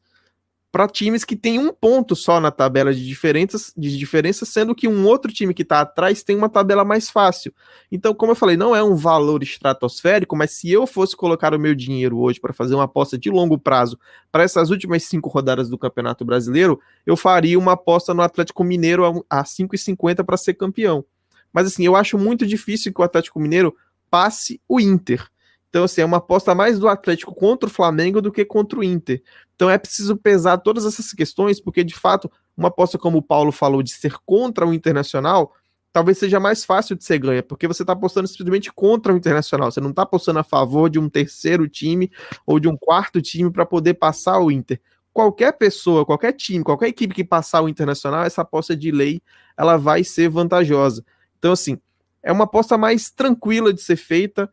para 0.72 0.88
times 0.88 1.26
que 1.26 1.36
tem 1.36 1.60
um 1.60 1.74
ponto 1.74 2.16
só 2.16 2.40
na 2.40 2.50
tabela 2.50 2.94
de 2.94 3.06
diferenças, 3.06 3.74
de 3.76 3.98
diferença, 3.98 4.46
sendo 4.46 4.74
que 4.74 4.88
um 4.88 5.06
outro 5.06 5.32
time 5.32 5.54
que 5.54 5.64
está 5.64 5.82
atrás 5.82 6.24
tem 6.24 6.36
uma 6.36 6.48
tabela 6.48 6.86
mais 6.86 7.10
fácil. 7.10 7.54
Então, 7.92 8.14
como 8.14 8.32
eu 8.32 8.36
falei, 8.36 8.56
não 8.56 8.74
é 8.74 8.82
um 8.82 8.96
valor 8.96 9.44
estratosférico, 9.44 10.36
mas 10.36 10.52
se 10.52 10.72
eu 10.72 10.88
fosse 10.88 11.16
colocar 11.16 11.54
o 11.54 11.60
meu 11.60 11.76
dinheiro 11.76 12.18
hoje 12.18 12.40
para 12.40 12.54
fazer 12.54 12.74
uma 12.74 12.86
aposta 12.86 13.18
de 13.18 13.30
longo 13.30 13.58
prazo 13.58 14.00
para 14.32 14.44
essas 14.44 14.70
últimas 14.70 15.04
cinco 15.04 15.28
rodadas 15.28 15.70
do 15.70 15.78
Campeonato 15.78 16.24
Brasileiro, 16.24 16.80
eu 17.06 17.18
faria 17.18 17.60
uma 17.60 17.74
aposta 17.74 18.14
no 18.14 18.22
Atlético 18.22 18.64
Mineiro 18.64 19.26
a 19.30 19.44
5,50 19.44 20.24
para 20.24 20.38
ser 20.38 20.54
campeão. 20.54 21.04
Mas 21.52 21.68
assim, 21.68 21.86
eu 21.86 21.98
acho 21.98 22.18
muito 22.18 22.48
difícil 22.48 22.94
que 22.94 23.02
o 23.02 23.04
Atlético 23.04 23.42
Mineiro 23.42 23.76
passe 24.10 24.62
o 24.70 24.80
Inter. 24.80 25.28
Então, 25.72 25.86
assim, 25.86 26.02
é 26.02 26.06
uma 26.06 26.18
aposta 26.18 26.54
mais 26.54 26.78
do 26.78 26.90
Atlético 26.90 27.34
contra 27.34 27.70
o 27.70 27.72
Flamengo 27.72 28.22
do 28.22 28.30
que 28.30 28.44
contra 28.44 28.78
o 28.78 28.84
Inter. 28.84 29.24
Então 29.62 29.70
é 29.70 29.78
preciso 29.78 30.18
pesar 30.18 30.58
todas 30.58 30.88
essas 30.88 31.14
questões, 31.14 31.62
porque 31.62 31.84
de 31.84 31.94
fato, 31.94 32.32
uma 32.58 32.70
aposta 32.70 32.98
como 32.98 33.20
o 33.20 33.22
Paulo 33.22 33.52
falou 33.52 33.84
de 33.84 33.92
ser 33.92 34.16
contra 34.26 34.66
o 34.66 34.74
Internacional, 34.74 35.54
talvez 35.94 36.18
seja 36.18 36.40
mais 36.40 36.66
fácil 36.66 36.96
de 36.96 37.04
ser 37.04 37.20
ganha, 37.20 37.44
porque 37.44 37.68
você 37.68 37.84
está 37.84 37.94
apostando 37.94 38.28
simplesmente 38.28 38.74
contra 38.74 39.14
o 39.14 39.18
Internacional, 39.18 39.72
você 39.72 39.80
não 39.80 39.92
está 39.92 40.02
apostando 40.02 40.40
a 40.40 40.44
favor 40.44 40.90
de 40.90 40.98
um 40.98 41.08
terceiro 41.08 41.70
time 41.70 42.12
ou 42.44 42.60
de 42.60 42.68
um 42.68 42.76
quarto 42.76 43.22
time 43.22 43.52
para 43.52 43.64
poder 43.64 43.94
passar 43.94 44.40
o 44.40 44.50
Inter. 44.50 44.82
Qualquer 45.14 45.52
pessoa, 45.52 46.08
qualquer 46.08 46.34
time, 46.34 46.64
qualquer 46.64 46.88
equipe 46.88 47.14
que 47.14 47.24
passar 47.24 47.62
o 47.62 47.70
Internacional, 47.70 48.24
essa 48.24 48.42
aposta 48.42 48.76
de 48.76 48.90
lei, 48.90 49.22
ela 49.56 49.78
vai 49.78 50.04
ser 50.04 50.28
vantajosa. 50.28 51.06
Então, 51.38 51.52
assim, 51.52 51.78
é 52.24 52.32
uma 52.32 52.46
aposta 52.46 52.80
mais 52.80 53.12
tranquila 53.12 53.72
de 53.72 53.82
ser 53.84 53.96
feita, 53.96 54.52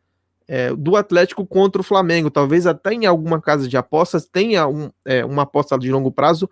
é, 0.49 0.75
do 0.75 0.97
Atlético 0.97 1.47
contra 1.47 1.81
o 1.81 1.85
Flamengo. 1.85 2.31
Talvez 2.31 2.67
até 2.67 2.95
em 2.95 3.05
alguma 3.05 3.41
casa 3.41 3.69
de 3.69 3.77
apostas 3.77 4.27
tenha 4.27 4.67
um, 4.67 4.91
é, 5.05 5.25
uma 5.25 5.43
aposta 5.43 5.79
de 5.79 5.93
longo 5.93 6.11
prazo 6.11 6.49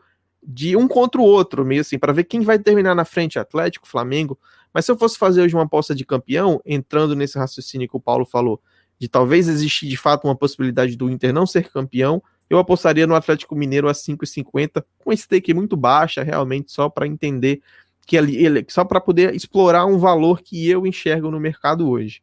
de 0.47 0.77
um 0.77 0.87
contra 0.87 1.21
o 1.21 1.25
outro, 1.25 1.65
meio 1.65 1.81
assim, 1.81 1.99
para 1.99 2.13
ver 2.13 2.25
quem 2.25 2.43
vai 2.43 2.59
terminar 2.59 2.95
na 2.95 3.05
frente, 3.05 3.39
Atlético, 3.39 3.89
Flamengo. 3.89 4.39
Mas 4.73 4.85
se 4.85 4.93
eu 4.93 4.97
fosse 4.99 5.19
fazer 5.19 5.43
hoje 5.43 5.55
uma 5.57 5.65
aposta 5.65 5.95
de 5.95 6.05
campeão, 6.05 6.61
entrando 6.65 7.17
nesse 7.17 7.37
raciocínio 7.37 7.89
que 7.89 7.97
o 7.97 8.01
Paulo 8.01 8.25
falou, 8.25 8.61
de 8.99 9.09
talvez 9.09 9.49
existir 9.49 9.89
de 9.89 9.97
fato 9.97 10.27
uma 10.27 10.37
possibilidade 10.37 10.97
do 10.97 11.11
Inter 11.11 11.33
não 11.33 11.47
ser 11.47 11.69
campeão, 11.71 12.23
eu 12.49 12.59
apostaria 12.59 13.07
no 13.07 13.15
Atlético 13.15 13.57
Mineiro 13.57 13.89
a 13.89 13.93
5,50, 13.93 14.85
com 14.99 15.17
stake 15.17 15.53
muito 15.53 15.77
baixa, 15.77 16.23
realmente, 16.23 16.71
só 16.71 16.89
para 16.89 17.07
entender 17.07 17.61
que 18.07 18.17
ele, 18.17 18.65
só 18.69 18.85
para 18.85 19.01
poder 19.01 19.35
explorar 19.35 19.85
um 19.85 19.99
valor 19.99 20.41
que 20.41 20.69
eu 20.69 20.87
enxergo 20.87 21.29
no 21.31 21.41
mercado 21.41 21.91
hoje. 21.91 22.23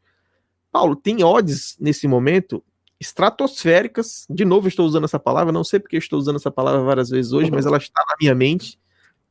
Paulo, 0.74 0.96
tem 0.96 1.24
odds 1.24 1.78
nesse 1.80 2.08
momento 2.08 2.64
estratosféricas. 3.00 4.26
De 4.28 4.44
novo, 4.44 4.68
estou 4.68 4.88
usando 4.88 5.04
essa 5.04 5.20
palavra, 5.20 5.54
não 5.54 5.64
sei 5.64 5.80
porque 5.80 5.98
estou 5.98 6.18
usando 6.18 6.38
essa 6.38 6.50
palavra 6.50 6.82
várias 6.82 7.12
vezes 7.12 7.32
hoje, 7.32 7.52
mas 7.52 7.68
ela 7.68 7.78
está 7.78 8.04
na 8.10 8.16
minha 8.20 8.34
mente. 8.34 8.80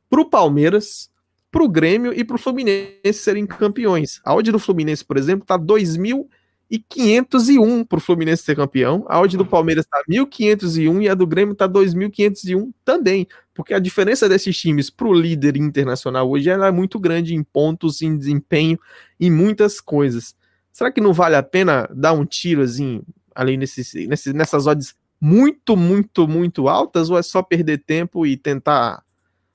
Para 0.09 0.21
o 0.21 0.29
Palmeiras, 0.29 1.11
para 1.51 1.61
o 1.61 1.67
Grêmio 1.67 2.13
e 2.13 2.23
para 2.23 2.37
o 2.37 2.39
Fluminense 2.39 3.15
serem 3.15 3.45
campeões. 3.45 4.21
A 4.23 4.33
odd 4.33 4.53
do 4.53 4.59
Fluminense, 4.59 5.03
por 5.03 5.17
exemplo, 5.17 5.43
está 5.43 5.59
2.501 5.59 7.87
para 7.89 7.97
o 7.97 8.01
Fluminense 8.01 8.43
ser 8.43 8.55
campeão. 8.55 9.05
A 9.09 9.19
odd 9.19 9.35
do 9.35 9.45
Palmeiras 9.45 9.83
está 9.83 10.01
1.501 10.09 11.03
e 11.03 11.09
a 11.09 11.13
do 11.13 11.27
Grêmio 11.27 11.51
está 11.51 11.67
2.501 11.67 12.71
também. 12.85 13.27
Porque 13.53 13.73
a 13.73 13.79
diferença 13.79 14.29
desses 14.29 14.57
times 14.57 14.89
para 14.89 15.09
o 15.09 15.13
líder 15.13 15.57
internacional 15.57 16.29
hoje 16.29 16.49
é 16.49 16.71
muito 16.71 16.97
grande 16.97 17.35
em 17.35 17.43
pontos, 17.43 18.01
em 18.01 18.17
desempenho, 18.17 18.79
em 19.19 19.29
muitas 19.29 19.81
coisas. 19.81 20.41
Será 20.73 20.91
que 20.91 20.99
não 20.99 21.13
vale 21.13 21.35
a 21.35 21.43
pena 21.43 21.87
dar 21.93 22.13
um 22.13 22.25
tiro 22.25 22.63
assim, 22.63 23.03
ali 23.35 23.55
nesses, 23.55 23.93
nesses, 24.07 24.33
nessas 24.33 24.65
odds 24.65 24.95
muito, 25.21 25.77
muito, 25.77 26.27
muito 26.27 26.67
altas? 26.67 27.11
Ou 27.11 27.17
é 27.17 27.21
só 27.21 27.43
perder 27.43 27.77
tempo 27.77 28.25
e 28.25 28.35
tentar 28.35 29.03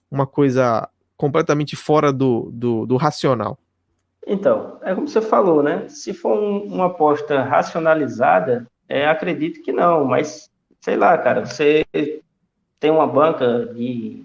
uma 0.09 0.27
coisa 0.27 0.89
completamente 1.17 1.75
fora 1.75 2.13
do, 2.13 2.51
do, 2.53 2.87
do 2.87 2.97
racional? 2.97 3.59
Então, 4.25 4.79
é 4.83 4.95
como 4.95 5.09
você 5.09 5.21
falou, 5.21 5.61
né? 5.63 5.89
Se 5.89 6.15
for 6.15 6.39
um, 6.39 6.63
uma 6.73 6.87
aposta 6.87 7.43
racionalizada, 7.43 8.67
é, 8.89 9.09
acredito 9.09 9.63
que 9.63 9.73
não, 9.73 10.05
mas 10.05 10.49
sei 10.81 10.97
lá, 10.97 11.19
cara, 11.19 11.45
você 11.45 11.85
tem 12.79 12.91
uma 12.91 13.07
banca 13.07 13.67
de, 13.75 14.25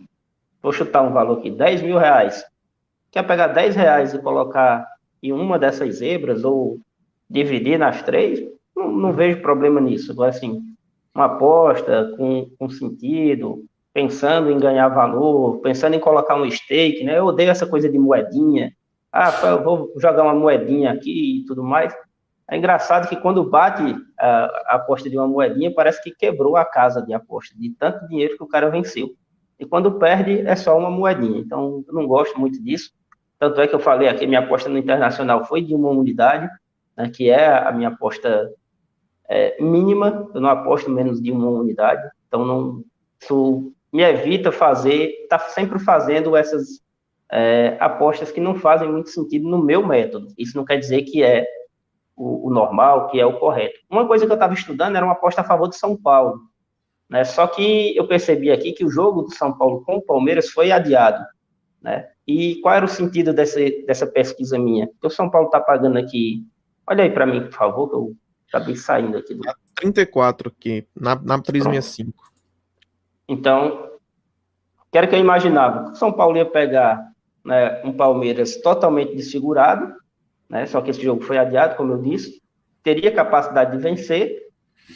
vou 0.61 0.71
chutar 0.71 1.01
um 1.01 1.11
valor 1.11 1.39
aqui, 1.39 1.49
10 1.49 1.81
mil 1.81 1.97
reais. 1.97 2.45
Quer 3.11 3.23
pegar 3.23 3.47
10 3.47 3.75
reais 3.75 4.13
e 4.13 4.19
colocar 4.19 4.92
em 5.23 5.31
uma 5.31 5.57
dessas 5.57 5.95
zebras 5.95 6.43
ou 6.43 6.79
dividir 7.29 7.79
nas 7.79 8.03
três, 8.03 8.43
não, 8.75 8.91
não 8.91 9.13
vejo 9.13 9.41
problema 9.41 9.79
nisso. 9.79 10.11
Agora, 10.11 10.29
assim, 10.29 10.61
uma 11.15 11.25
aposta 11.25 12.13
com, 12.17 12.49
com 12.59 12.69
sentido, 12.69 13.63
pensando 13.93 14.51
em 14.51 14.59
ganhar 14.59 14.89
valor, 14.89 15.59
pensando 15.59 15.95
em 15.95 15.99
colocar 15.99 16.35
um 16.35 16.49
stake, 16.49 17.03
né? 17.03 17.17
Eu 17.17 17.25
odeio 17.25 17.51
essa 17.51 17.65
coisa 17.65 17.89
de 17.89 17.97
moedinha. 17.97 18.73
Ah, 19.11 19.31
eu 19.43 19.63
vou 19.63 19.93
jogar 19.97 20.23
uma 20.23 20.33
moedinha 20.33 20.91
aqui 20.91 21.41
e 21.41 21.45
tudo 21.45 21.63
mais. 21.63 21.95
É 22.49 22.57
engraçado 22.57 23.07
que 23.07 23.15
quando 23.15 23.49
bate 23.49 23.95
a, 24.19 24.27
a, 24.67 24.75
aposta 24.75 25.09
de 25.09 25.17
uma 25.17 25.27
moedinha, 25.27 25.73
parece 25.73 26.03
que 26.03 26.11
quebrou 26.11 26.57
a 26.57 26.65
casa 26.65 27.01
de 27.01 27.13
aposta, 27.13 27.55
de 27.57 27.69
tanto 27.71 28.07
dinheiro 28.07 28.35
que 28.35 28.43
o 28.43 28.47
cara 28.47 28.69
venceu. 28.69 29.11
E 29.59 29.65
quando 29.65 29.97
perde, 29.97 30.41
é 30.41 30.55
só 30.55 30.77
uma 30.77 30.89
moedinha. 30.89 31.39
Então, 31.39 31.83
eu 31.87 31.93
não 31.93 32.07
gosto 32.07 32.37
muito 32.39 32.61
disso. 32.61 32.91
Tanto 33.43 33.59
é 33.59 33.67
que 33.67 33.75
eu 33.75 33.79
falei 33.79 34.07
aqui, 34.07 34.25
minha 34.25 34.39
aposta 34.39 34.69
no 34.69 34.77
Internacional 34.77 35.43
foi 35.43 35.61
de 35.61 35.75
uma 35.75 35.89
unidade, 35.89 36.49
né, 36.95 37.09
que 37.13 37.29
é 37.29 37.45
a 37.45 37.73
minha 37.73 37.89
aposta 37.89 38.49
é, 39.29 39.61
mínima, 39.61 40.29
eu 40.33 40.39
não 40.39 40.47
aposto 40.47 40.89
menos 40.89 41.21
de 41.21 41.29
uma 41.29 41.49
unidade, 41.49 42.09
então 42.25 42.45
não, 42.45 42.85
isso 43.21 43.73
me 43.91 44.01
evita 44.01 44.49
fazer, 44.49 45.27
tá 45.27 45.37
sempre 45.37 45.77
fazendo 45.77 46.37
essas 46.37 46.81
é, 47.29 47.75
apostas 47.81 48.31
que 48.31 48.39
não 48.39 48.55
fazem 48.55 48.89
muito 48.89 49.09
sentido 49.09 49.49
no 49.49 49.61
meu 49.61 49.85
método. 49.85 50.29
Isso 50.37 50.55
não 50.55 50.63
quer 50.63 50.77
dizer 50.77 51.01
que 51.01 51.21
é 51.21 51.45
o, 52.15 52.47
o 52.47 52.49
normal, 52.49 53.09
que 53.09 53.19
é 53.19 53.25
o 53.25 53.37
correto. 53.37 53.77
Uma 53.89 54.07
coisa 54.07 54.25
que 54.25 54.31
eu 54.31 54.35
estava 54.35 54.53
estudando 54.53 54.95
era 54.95 55.05
uma 55.05 55.15
aposta 55.15 55.41
a 55.41 55.43
favor 55.43 55.67
de 55.67 55.75
São 55.75 55.97
Paulo, 55.97 56.39
né? 57.09 57.25
Só 57.25 57.45
que 57.45 57.93
eu 57.97 58.07
percebi 58.07 58.51
aqui 58.51 58.71
que 58.71 58.85
o 58.85 58.89
jogo 58.89 59.23
do 59.23 59.35
São 59.35 59.51
Paulo 59.57 59.83
com 59.83 59.97
o 59.97 60.01
Palmeiras 60.01 60.49
foi 60.49 60.71
adiado, 60.71 61.21
né? 61.81 62.07
E 62.27 62.55
qual 62.61 62.75
era 62.75 62.85
o 62.85 62.89
sentido 62.89 63.33
dessa, 63.33 63.59
dessa 63.85 64.07
pesquisa 64.07 64.57
minha? 64.57 64.89
O 65.01 65.09
São 65.09 65.29
Paulo 65.29 65.47
está 65.47 65.59
pagando 65.59 65.97
aqui. 65.97 66.45
Olha 66.87 67.03
aí 67.03 67.11
para 67.11 67.25
mim, 67.25 67.41
por 67.43 67.53
favor, 67.53 67.89
que 67.89 67.95
eu 67.95 68.15
acabei 68.47 68.75
saindo 68.75 69.17
aqui. 69.17 69.33
Do... 69.33 69.43
34 69.75 70.49
aqui, 70.55 70.87
na, 70.95 71.15
na 71.15 71.41
365. 71.41 72.31
Então, 73.27 73.89
que 74.91 74.97
era 74.97 75.07
que 75.07 75.15
eu 75.15 75.19
imaginava? 75.19 75.91
O 75.91 75.95
São 75.95 76.11
Paulo 76.11 76.37
ia 76.37 76.45
pegar 76.45 77.11
né, 77.43 77.81
um 77.83 77.91
Palmeiras 77.91 78.57
totalmente 78.61 79.15
desfigurado, 79.15 79.93
né, 80.49 80.65
só 80.65 80.81
que 80.81 80.91
esse 80.91 81.01
jogo 81.01 81.21
foi 81.21 81.37
adiado, 81.37 81.75
como 81.75 81.93
eu 81.93 82.01
disse, 82.01 82.41
teria 82.83 83.13
capacidade 83.13 83.71
de 83.75 83.81
vencer, 83.81 84.43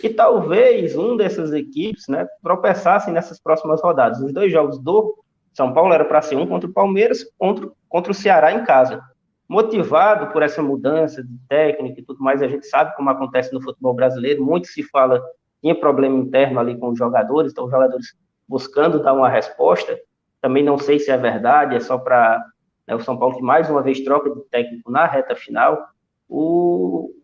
e 0.03 0.09
talvez 0.09 0.95
um 0.95 1.15
dessas 1.15 1.53
equipes 1.53 2.07
né, 2.07 2.27
tropeçassem 2.43 3.13
nessas 3.13 3.39
próximas 3.41 3.81
rodadas. 3.81 4.21
Os 4.21 4.33
dois 4.33 4.51
jogos 4.51 4.77
do 4.79 5.17
São 5.57 5.73
Paulo 5.73 5.91
era 5.91 6.05
para 6.05 6.21
ser 6.21 6.35
um 6.35 6.45
contra 6.45 6.69
o 6.69 6.71
Palmeiras, 6.71 7.23
contra, 7.35 7.67
contra 7.89 8.11
o 8.11 8.15
Ceará 8.15 8.51
em 8.51 8.63
casa. 8.63 9.01
Motivado 9.49 10.31
por 10.31 10.43
essa 10.43 10.61
mudança 10.61 11.23
de 11.23 11.35
técnica 11.49 11.99
e 11.99 12.03
tudo 12.03 12.23
mais, 12.23 12.43
a 12.43 12.47
gente 12.47 12.67
sabe 12.67 12.95
como 12.95 13.09
acontece 13.09 13.51
no 13.51 13.59
futebol 13.59 13.95
brasileiro, 13.95 14.45
muito 14.45 14.67
se 14.67 14.83
fala, 14.83 15.19
tinha 15.59 15.73
problema 15.73 16.15
interno 16.15 16.59
ali 16.59 16.77
com 16.77 16.89
os 16.89 16.97
jogadores, 16.99 17.51
então 17.51 17.65
os 17.65 17.71
jogadores 17.71 18.15
buscando 18.47 19.01
dar 19.01 19.13
uma 19.13 19.27
resposta, 19.27 19.99
também 20.39 20.63
não 20.63 20.77
sei 20.77 20.99
se 20.99 21.09
é 21.09 21.17
verdade, 21.17 21.75
é 21.75 21.79
só 21.79 21.97
para 21.97 22.39
né, 22.87 22.93
o 22.93 22.99
São 22.99 23.17
Paulo 23.17 23.35
que 23.35 23.41
mais 23.41 23.67
uma 23.67 23.81
vez 23.81 24.01
troca 24.01 24.29
de 24.29 24.39
técnico 24.51 24.91
na 24.91 25.07
reta 25.07 25.35
final. 25.35 25.87
O, 26.29 27.15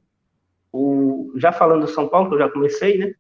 o, 0.72 1.34
já 1.36 1.52
falando 1.52 1.82
do 1.82 1.88
São 1.88 2.08
Paulo, 2.08 2.30
que 2.30 2.34
eu 2.34 2.40
já 2.40 2.50
comecei, 2.50 2.98
né? 2.98 3.14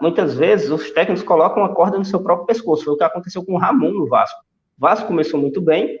Muitas 0.00 0.34
vezes 0.34 0.70
os 0.70 0.90
técnicos 0.90 1.24
colocam 1.24 1.64
a 1.64 1.74
corda 1.74 1.98
no 1.98 2.04
seu 2.04 2.22
próprio 2.22 2.46
pescoço. 2.46 2.84
Foi 2.84 2.94
o 2.94 2.96
que 2.96 3.04
aconteceu 3.04 3.44
com 3.44 3.54
o 3.54 3.58
Ramon 3.58 3.90
no 3.90 4.06
Vasco. 4.06 4.40
O 4.78 4.80
Vasco 4.80 5.06
começou 5.06 5.40
muito 5.40 5.60
bem, 5.60 5.98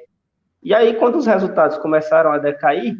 e 0.62 0.74
aí 0.74 0.94
quando 0.94 1.16
os 1.16 1.26
resultados 1.26 1.78
começaram 1.78 2.32
a 2.32 2.38
decair, 2.38 2.96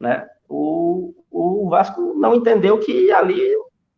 né? 0.00 0.26
O, 0.48 1.14
o 1.30 1.68
Vasco 1.68 2.14
não 2.14 2.34
entendeu 2.34 2.78
que 2.78 3.10
ali 3.10 3.40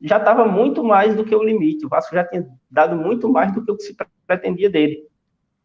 já 0.00 0.16
estava 0.16 0.44
muito 0.44 0.82
mais 0.82 1.14
do 1.14 1.24
que 1.24 1.34
o 1.34 1.42
limite. 1.42 1.86
O 1.86 1.88
Vasco 1.88 2.14
já 2.14 2.24
tinha 2.24 2.46
dado 2.70 2.96
muito 2.96 3.28
mais 3.28 3.52
do 3.52 3.64
que 3.64 3.70
o 3.70 3.76
que 3.76 3.82
se 3.82 3.96
pretendia 4.26 4.70
dele. 4.70 5.08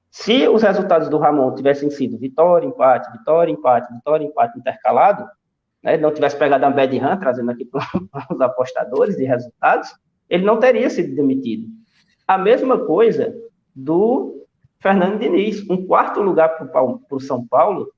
Se 0.10 0.48
os 0.48 0.62
resultados 0.62 1.10
do 1.10 1.18
Ramon 1.18 1.56
tivessem 1.56 1.90
sido 1.90 2.18
vitória, 2.18 2.68
empate, 2.68 3.12
vitória, 3.12 3.52
empate, 3.52 3.92
vitória, 3.92 4.26
empate 4.26 4.60
intercalado, 4.60 5.28
né, 5.82 5.98
não 5.98 6.14
tivesse 6.14 6.38
pegado 6.38 6.66
a 6.66 6.70
bad 6.70 6.98
run, 6.98 7.18
trazendo 7.18 7.52
aqui 7.52 7.66
para 7.66 7.84
os 8.30 8.42
apostadores 8.42 9.18
de 9.18 9.26
resultados, 9.26 9.90
ele 10.30 10.44
não 10.44 10.60
teria 10.60 10.90
sido 10.90 11.16
demitido. 11.16 11.68
A 12.28 12.38
mesma 12.38 12.86
coisa 12.86 13.36
do 13.76 14.46
Fernando 14.80 15.20
Diniz, 15.20 15.68
um 15.70 15.86
quarto 15.86 16.22
lugar 16.22 16.50
para 16.58 16.84
o 16.84 17.20
São 17.20 17.46
Paulo, 17.46 17.92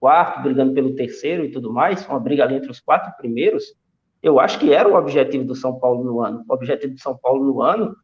quarto, 0.00 0.42
brigando 0.42 0.74
pelo 0.74 0.94
terceiro 0.94 1.44
e 1.44 1.50
tudo 1.50 1.72
mais, 1.72 2.06
uma 2.06 2.20
briga 2.20 2.44
ali 2.44 2.56
entre 2.56 2.70
os 2.70 2.80
quatro 2.80 3.12
primeiros, 3.16 3.74
eu 4.22 4.40
acho 4.40 4.58
que 4.58 4.72
era 4.72 4.88
o 4.88 4.94
objetivo 4.94 5.44
do 5.44 5.54
São 5.54 5.78
Paulo 5.78 6.02
no 6.02 6.20
ano. 6.20 6.44
O 6.48 6.54
objetivo 6.54 6.94
do 6.94 7.00
São 7.00 7.16
Paulo 7.16 7.44
no 7.44 7.62
ano 7.62 7.94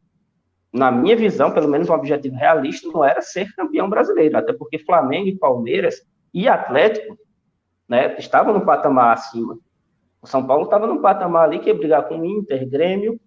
na 0.73 0.89
minha 0.89 1.15
visão, 1.15 1.51
pelo 1.51 1.67
menos 1.67 1.89
um 1.89 1.93
objetivo 1.93 2.35
realista, 2.35 2.87
não 2.87 3.03
era 3.03 3.21
ser 3.21 3.53
campeão 3.55 3.89
brasileiro, 3.89 4.37
até 4.37 4.53
porque 4.53 4.79
Flamengo 4.79 5.27
e 5.27 5.37
Palmeiras 5.37 6.01
e 6.33 6.47
Atlético 6.47 7.17
né, 7.89 8.15
estavam 8.17 8.53
no 8.53 8.65
patamar 8.65 9.13
acima. 9.13 9.57
O 10.21 10.27
São 10.27 10.45
Paulo 10.45 10.65
estava 10.65 10.87
no 10.87 11.01
patamar 11.01 11.43
ali 11.43 11.59
que 11.59 11.67
ia 11.67 11.75
brigar 11.75 12.07
com 12.07 12.19
o 12.19 12.25
Inter, 12.25 12.69
Grêmio 12.69 13.19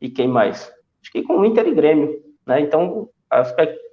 e 0.00 0.08
quem 0.08 0.28
mais? 0.28 0.72
Acho 1.02 1.12
que 1.12 1.22
com 1.22 1.38
o 1.38 1.44
Inter 1.44 1.66
e 1.66 1.74
Grêmio. 1.74 2.22
Né? 2.46 2.60
Então, 2.60 3.08
a 3.30 3.42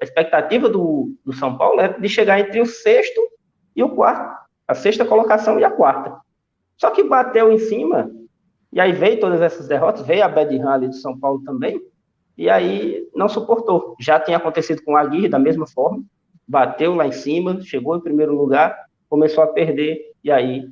expectativa 0.01 0.67
do, 0.67 1.13
do 1.23 1.33
São 1.33 1.57
Paulo 1.57 1.79
é 1.79 1.89
de 1.99 2.09
chegar 2.09 2.39
entre 2.39 2.59
o 2.59 2.65
sexto 2.65 3.21
e 3.75 3.83
o 3.83 3.89
quarto, 3.89 4.45
a 4.67 4.73
sexta 4.73 5.05
colocação 5.05 5.59
e 5.59 5.63
a 5.63 5.69
quarta. 5.69 6.17
Só 6.77 6.89
que 6.89 7.03
bateu 7.03 7.51
em 7.51 7.57
cima, 7.59 8.09
e 8.71 8.79
aí 8.79 8.91
veio 8.91 9.19
todas 9.19 9.41
essas 9.41 9.67
derrotas, 9.67 10.05
veio 10.05 10.23
a 10.23 10.27
Bad 10.27 10.55
Rally 10.57 10.87
do 10.87 10.95
São 10.95 11.17
Paulo 11.17 11.41
também, 11.43 11.79
e 12.37 12.49
aí 12.49 13.07
não 13.15 13.29
suportou. 13.29 13.95
Já 13.99 14.19
tinha 14.19 14.37
acontecido 14.37 14.83
com 14.83 14.95
a 14.95 15.01
Aguirre 15.01 15.29
da 15.29 15.39
mesma 15.39 15.67
forma, 15.67 16.03
bateu 16.47 16.95
lá 16.95 17.05
em 17.05 17.11
cima, 17.11 17.61
chegou 17.61 17.95
em 17.95 18.01
primeiro 18.01 18.35
lugar, 18.35 18.75
começou 19.09 19.43
a 19.43 19.47
perder, 19.47 20.13
e 20.23 20.31
aí 20.31 20.69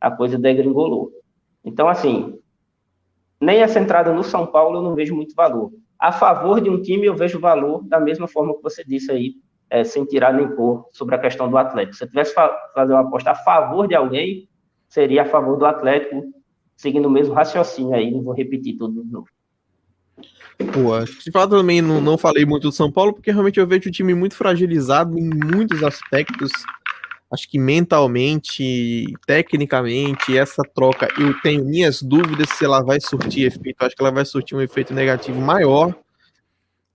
a 0.00 0.10
coisa 0.10 0.38
degringolou. 0.38 1.12
Então, 1.64 1.88
assim, 1.88 2.38
nem 3.44 3.60
essa 3.60 3.78
entrada 3.78 4.12
no 4.12 4.24
São 4.24 4.46
Paulo 4.46 4.78
eu 4.78 4.82
não 4.82 4.94
vejo 4.94 5.14
muito 5.14 5.34
valor. 5.34 5.70
A 5.98 6.10
favor 6.10 6.60
de 6.60 6.68
um 6.70 6.80
time 6.80 7.06
eu 7.06 7.14
vejo 7.14 7.38
valor 7.38 7.84
da 7.84 8.00
mesma 8.00 8.26
forma 8.26 8.54
que 8.54 8.62
você 8.62 8.84
disse 8.84 9.10
aí, 9.10 9.34
é, 9.70 9.84
sem 9.84 10.04
tirar 10.04 10.32
nem 10.32 10.48
pôr, 10.48 10.88
sobre 10.92 11.14
a 11.14 11.18
questão 11.18 11.48
do 11.48 11.56
Atlético. 11.56 11.96
Se 11.96 12.04
eu 12.04 12.08
tivesse 12.08 12.34
fa 12.34 12.48
fazer 12.74 12.92
uma 12.92 13.02
aposta 13.02 13.30
a 13.30 13.34
favor 13.34 13.86
de 13.86 13.94
alguém, 13.94 14.48
seria 14.88 15.22
a 15.22 15.26
favor 15.26 15.56
do 15.56 15.66
Atlético, 15.66 16.24
seguindo 16.76 17.06
o 17.06 17.10
mesmo 17.10 17.34
raciocínio 17.34 17.94
aí, 17.94 18.10
não 18.10 18.22
vou 18.22 18.34
repetir 18.34 18.76
tudo 18.76 19.02
de 19.02 19.10
novo. 19.10 19.28
Pô, 20.72 20.94
acho 20.94 21.18
que 21.18 21.32
falar 21.32 21.48
também 21.48 21.82
não, 21.82 22.00
não 22.00 22.16
falei 22.16 22.44
muito 22.44 22.68
do 22.68 22.72
São 22.72 22.90
Paulo, 22.90 23.12
porque 23.12 23.30
realmente 23.30 23.58
eu 23.58 23.66
vejo 23.66 23.88
o 23.88 23.92
time 23.92 24.14
muito 24.14 24.36
fragilizado 24.36 25.18
em 25.18 25.28
muitos 25.28 25.82
aspectos. 25.82 26.52
Acho 27.34 27.48
que 27.48 27.58
mentalmente, 27.58 29.04
tecnicamente, 29.26 30.38
essa 30.38 30.62
troca, 30.62 31.08
eu 31.18 31.34
tenho 31.40 31.64
minhas 31.64 32.00
dúvidas 32.00 32.48
se 32.50 32.64
ela 32.64 32.80
vai 32.80 33.00
surtir 33.00 33.46
efeito. 33.46 33.82
Acho 33.82 33.96
que 33.96 34.00
ela 34.00 34.12
vai 34.12 34.24
surtir 34.24 34.56
um 34.56 34.60
efeito 34.60 34.94
negativo 34.94 35.40
maior 35.40 35.92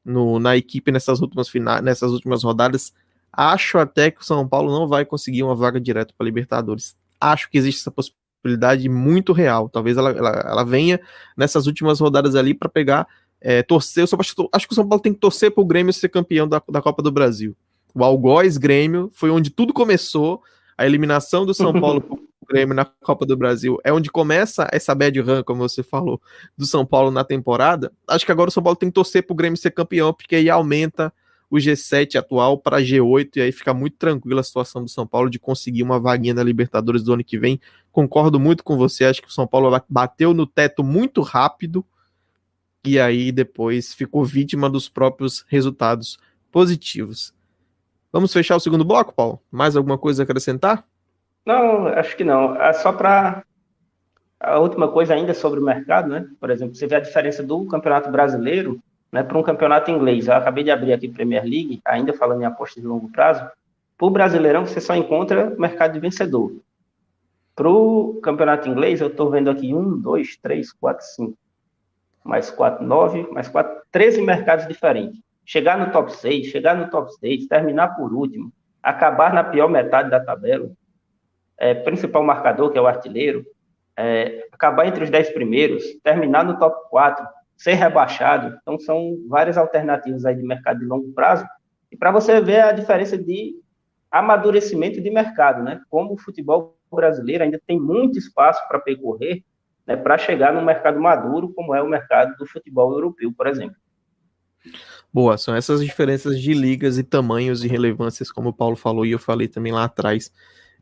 no, 0.04 0.40
na 0.40 0.56
equipe 0.56 0.94
nessas 0.94 1.20
últimas, 1.20 1.50
finais, 1.50 1.84
nessas 1.84 2.12
últimas 2.12 2.42
rodadas. 2.42 2.94
Acho 3.34 3.80
até 3.80 4.10
que 4.10 4.22
o 4.22 4.24
São 4.24 4.48
Paulo 4.48 4.72
não 4.72 4.88
vai 4.88 5.04
conseguir 5.04 5.44
uma 5.44 5.56
vaga 5.56 5.78
direta 5.78 6.14
para 6.18 6.26
Libertadores. 6.26 6.96
Acho 7.20 7.50
que 7.50 7.58
existe 7.58 7.82
essa 7.82 7.92
possibilidade 7.92 8.88
muito 8.88 9.34
real. 9.34 9.68
Talvez 9.68 9.98
ela, 9.98 10.12
ela, 10.12 10.30
ela 10.30 10.64
venha 10.64 11.02
nessas 11.36 11.68
últimas 11.68 12.00
rodadas 12.00 12.34
ali 12.34 12.54
para 12.54 12.70
pegar 12.70 13.06
é, 13.42 13.62
torcer, 13.62 14.04
eu 14.04 14.08
só 14.08 14.18
acho, 14.18 14.50
acho, 14.54 14.68
que 14.68 14.74
o 14.74 14.76
São 14.76 14.88
Paulo 14.88 15.02
tem 15.02 15.14
que 15.14 15.20
torcer 15.20 15.52
para 15.52 15.62
o 15.62 15.66
Grêmio 15.66 15.92
ser 15.92 16.08
campeão 16.08 16.48
da, 16.48 16.62
da 16.70 16.82
Copa 16.82 17.04
do 17.04 17.12
Brasil. 17.12 17.56
O 17.94 18.04
Algoz 18.04 18.58
Grêmio 18.58 19.10
foi 19.14 19.30
onde 19.30 19.50
tudo 19.50 19.74
começou. 19.74 20.42
A 20.78 20.86
eliminação 20.86 21.46
do 21.46 21.54
São 21.54 21.74
Paulo 21.74 22.02
para 22.02 22.16
o 22.16 22.20
Grêmio 22.48 22.76
na 22.76 22.86
Copa 22.86 23.26
do 23.26 23.36
Brasil 23.36 23.78
é 23.84 23.92
onde 23.92 24.10
começa 24.10 24.68
essa 24.72 24.96
bad 24.96 25.20
run, 25.20 25.44
como 25.44 25.68
você 25.68 25.84
falou, 25.84 26.22
do 26.58 26.66
São 26.66 26.86
Paulo 26.86 27.12
na 27.12 27.24
temporada. 27.24 27.92
Acho 28.08 28.26
que 28.26 28.32
agora 28.32 28.50
o 28.50 28.52
São 28.52 28.64
Paulo 28.64 28.78
tem 28.78 28.90
que 28.90 28.96
torcer 28.96 29.24
para 29.24 29.34
o 29.34 29.38
Grêmio 29.38 29.58
ser 29.58 29.72
campeão, 29.72 30.14
porque 30.14 30.36
aí 30.36 30.50
aumenta 30.50 31.14
o 31.50 31.58
G7 31.58 32.16
atual 32.16 32.58
para 32.60 32.80
G8 32.80 33.38
e 33.38 33.42
aí 33.42 33.52
fica 33.52 33.74
muito 33.74 33.98
tranquila 33.98 34.42
a 34.42 34.44
situação 34.44 34.84
do 34.84 34.90
São 34.90 35.06
Paulo 35.08 35.30
de 35.30 35.40
conseguir 35.40 35.82
uma 35.82 36.00
vaguinha 36.00 36.34
na 36.34 36.44
Libertadores 36.44 37.02
do 37.02 37.14
ano 37.14 37.24
que 37.24 37.40
vem. 37.40 37.60
Concordo 37.92 38.40
muito 38.40 38.64
com 38.64 38.78
você, 38.78 39.06
acho 39.06 39.22
que 39.22 39.28
o 39.28 39.32
São 39.32 39.48
Paulo 39.48 39.70
bateu 39.90 40.34
no 40.34 40.46
teto 40.46 40.84
muito 40.84 41.22
rápido 41.22 41.84
e 42.86 43.00
aí 43.00 43.32
depois 43.32 43.94
ficou 43.94 44.24
vítima 44.24 44.70
dos 44.70 44.88
próprios 44.88 45.44
resultados 45.48 46.20
positivos. 46.52 47.34
Vamos 48.12 48.34
fechar 48.34 48.56
o 48.56 48.60
segundo 48.60 48.84
bloco, 48.84 49.14
Paulo? 49.14 49.40
Mais 49.52 49.76
alguma 49.76 49.98
coisa 49.98 50.22
a 50.22 50.26
acrescentar? 50.26 50.86
Não, 51.46 51.88
acho 51.88 52.16
que 52.16 52.24
não. 52.24 52.56
É 52.56 52.74
só 52.74 52.92
para 52.92 53.44
a 54.40 54.60
última 54.60 54.88
coisa 54.88 55.14
ainda 55.14 55.34
sobre 55.34 55.60
o 55.60 55.64
mercado, 55.64 56.10
né? 56.10 56.28
Por 56.40 56.50
exemplo, 56.50 56.76
você 56.76 56.88
vê 56.88 56.96
a 56.96 57.00
diferença 57.00 57.44
do 57.44 57.66
Campeonato 57.68 58.10
Brasileiro, 58.10 58.82
né, 59.12 59.24
para 59.24 59.38
um 59.38 59.44
campeonato 59.44 59.92
inglês. 59.92 60.28
Eu 60.28 60.34
acabei 60.34 60.64
de 60.64 60.72
abrir 60.72 60.94
aqui 60.94 61.08
Premier 61.08 61.44
League, 61.44 61.82
ainda 61.86 62.14
falando 62.14 62.42
em 62.42 62.46
aposta 62.46 62.80
de 62.80 62.88
longo 62.88 63.12
prazo. 63.12 63.48
Para 63.98 64.08
o 64.08 64.12
Brasileirão, 64.12 64.66
você 64.66 64.80
só 64.80 64.96
encontra 64.96 65.56
mercado 65.58 65.94
de 65.94 66.00
vencedor. 66.00 66.54
Para 67.56 67.70
o 67.70 68.20
campeonato 68.24 68.70
inglês, 68.70 69.02
eu 69.02 69.08
estou 69.08 69.30
vendo 69.30 69.50
aqui 69.50 69.74
um, 69.74 70.00
dois, 70.00 70.38
três, 70.38 70.72
quatro, 70.72 71.06
cinco 71.06 71.38
mais 72.24 72.52
4, 72.52 72.86
9, 72.86 73.28
mais 73.32 73.48
4, 73.48 73.82
13 73.92 74.22
mercados 74.22 74.68
diferentes. 74.68 75.20
Chegar 75.52 75.80
no 75.80 75.92
top 75.92 76.16
6, 76.16 76.46
chegar 76.46 76.76
no 76.76 76.92
top 76.92 77.12
6, 77.16 77.48
terminar 77.48 77.96
por 77.96 78.14
último, 78.14 78.54
acabar 78.84 79.34
na 79.34 79.44
pior 79.44 79.68
metade 79.68 80.08
da 80.08 80.20
tabela, 80.20 80.70
é, 81.58 81.74
principal 81.74 82.24
marcador, 82.24 82.72
que 82.72 82.78
é 82.78 82.82
o 82.82 82.86
artilheiro, 82.86 83.44
é, 83.98 84.48
acabar 84.52 84.86
entre 84.86 85.04
os 85.04 85.10
10 85.10 85.32
primeiros, 85.32 85.84
terminar 86.04 86.46
no 86.46 86.60
top 86.60 86.88
4, 86.92 87.26
ser 87.58 87.74
rebaixado. 87.74 88.60
Então, 88.62 88.78
são 88.78 89.18
várias 89.28 89.58
alternativas 89.58 90.24
aí 90.24 90.36
de 90.36 90.44
mercado 90.44 90.82
de 90.82 90.86
longo 90.86 91.12
prazo. 91.14 91.48
E 91.92 91.98
para 91.98 92.12
você 92.12 92.40
ver 92.40 92.62
a 92.62 92.72
diferença 92.72 93.18
de 93.18 93.56
amadurecimento 94.12 95.02
de 95.02 95.10
mercado, 95.10 95.64
né? 95.64 95.82
Como 95.90 96.14
o 96.14 96.18
futebol 96.20 96.78
brasileiro 96.92 97.44
ainda 97.44 97.60
tem 97.66 97.80
muito 97.80 98.20
espaço 98.20 98.62
para 98.68 98.78
percorrer 98.78 99.44
né, 99.88 99.96
para 99.96 100.16
chegar 100.16 100.54
no 100.54 100.62
mercado 100.62 101.00
maduro, 101.00 101.52
como 101.56 101.74
é 101.74 101.82
o 101.82 101.90
mercado 101.90 102.38
do 102.38 102.46
futebol 102.46 102.92
europeu, 102.92 103.34
por 103.36 103.48
exemplo. 103.48 103.78
Boa, 105.12 105.38
são 105.40 105.56
essas 105.56 105.84
diferenças 105.84 106.40
de 106.40 106.54
ligas 106.54 107.00
e 107.00 107.04
tamanhos 107.04 107.64
e 107.64 107.68
relevâncias, 107.68 108.32
como 108.32 108.50
o 108.50 108.54
Paulo 108.54 108.76
falou 108.76 109.06
e 109.06 109.12
eu 109.12 109.18
falei 109.18 109.48
também 109.48 109.72
lá 109.72 109.86
atrás. 109.86 110.32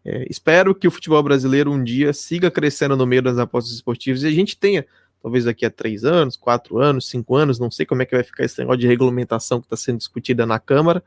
É, 0.04 0.26
espero 0.30 0.76
que 0.76 0.88
o 0.88 0.92
futebol 0.92 1.24
brasileiro 1.24 1.72
um 1.72 1.82
dia 1.82 2.12
siga 2.12 2.52
crescendo 2.52 2.98
no 2.98 3.06
meio 3.06 3.22
das 3.22 3.38
apostas 3.38 3.74
esportivas 3.74 4.24
e 4.24 4.28
a 4.28 4.32
gente 4.32 4.58
tenha, 4.58 4.86
talvez 5.22 5.46
daqui 5.46 5.66
a 5.66 5.70
três 5.70 6.04
anos, 6.04 6.36
quatro 6.36 6.78
anos, 6.78 7.08
cinco 7.08 7.36
anos, 7.36 7.58
não 7.58 7.72
sei 7.72 7.86
como 7.86 8.02
é 8.02 8.06
que 8.06 8.16
vai 8.16 8.24
ficar 8.24 8.44
esse 8.44 8.60
negócio 8.60 8.82
de 8.82 8.88
regulamentação 8.88 9.62
que 9.62 9.66
está 9.66 9.78
sendo 9.78 9.98
discutida 9.98 10.46
na 10.46 10.60
Câmara. 10.60 11.02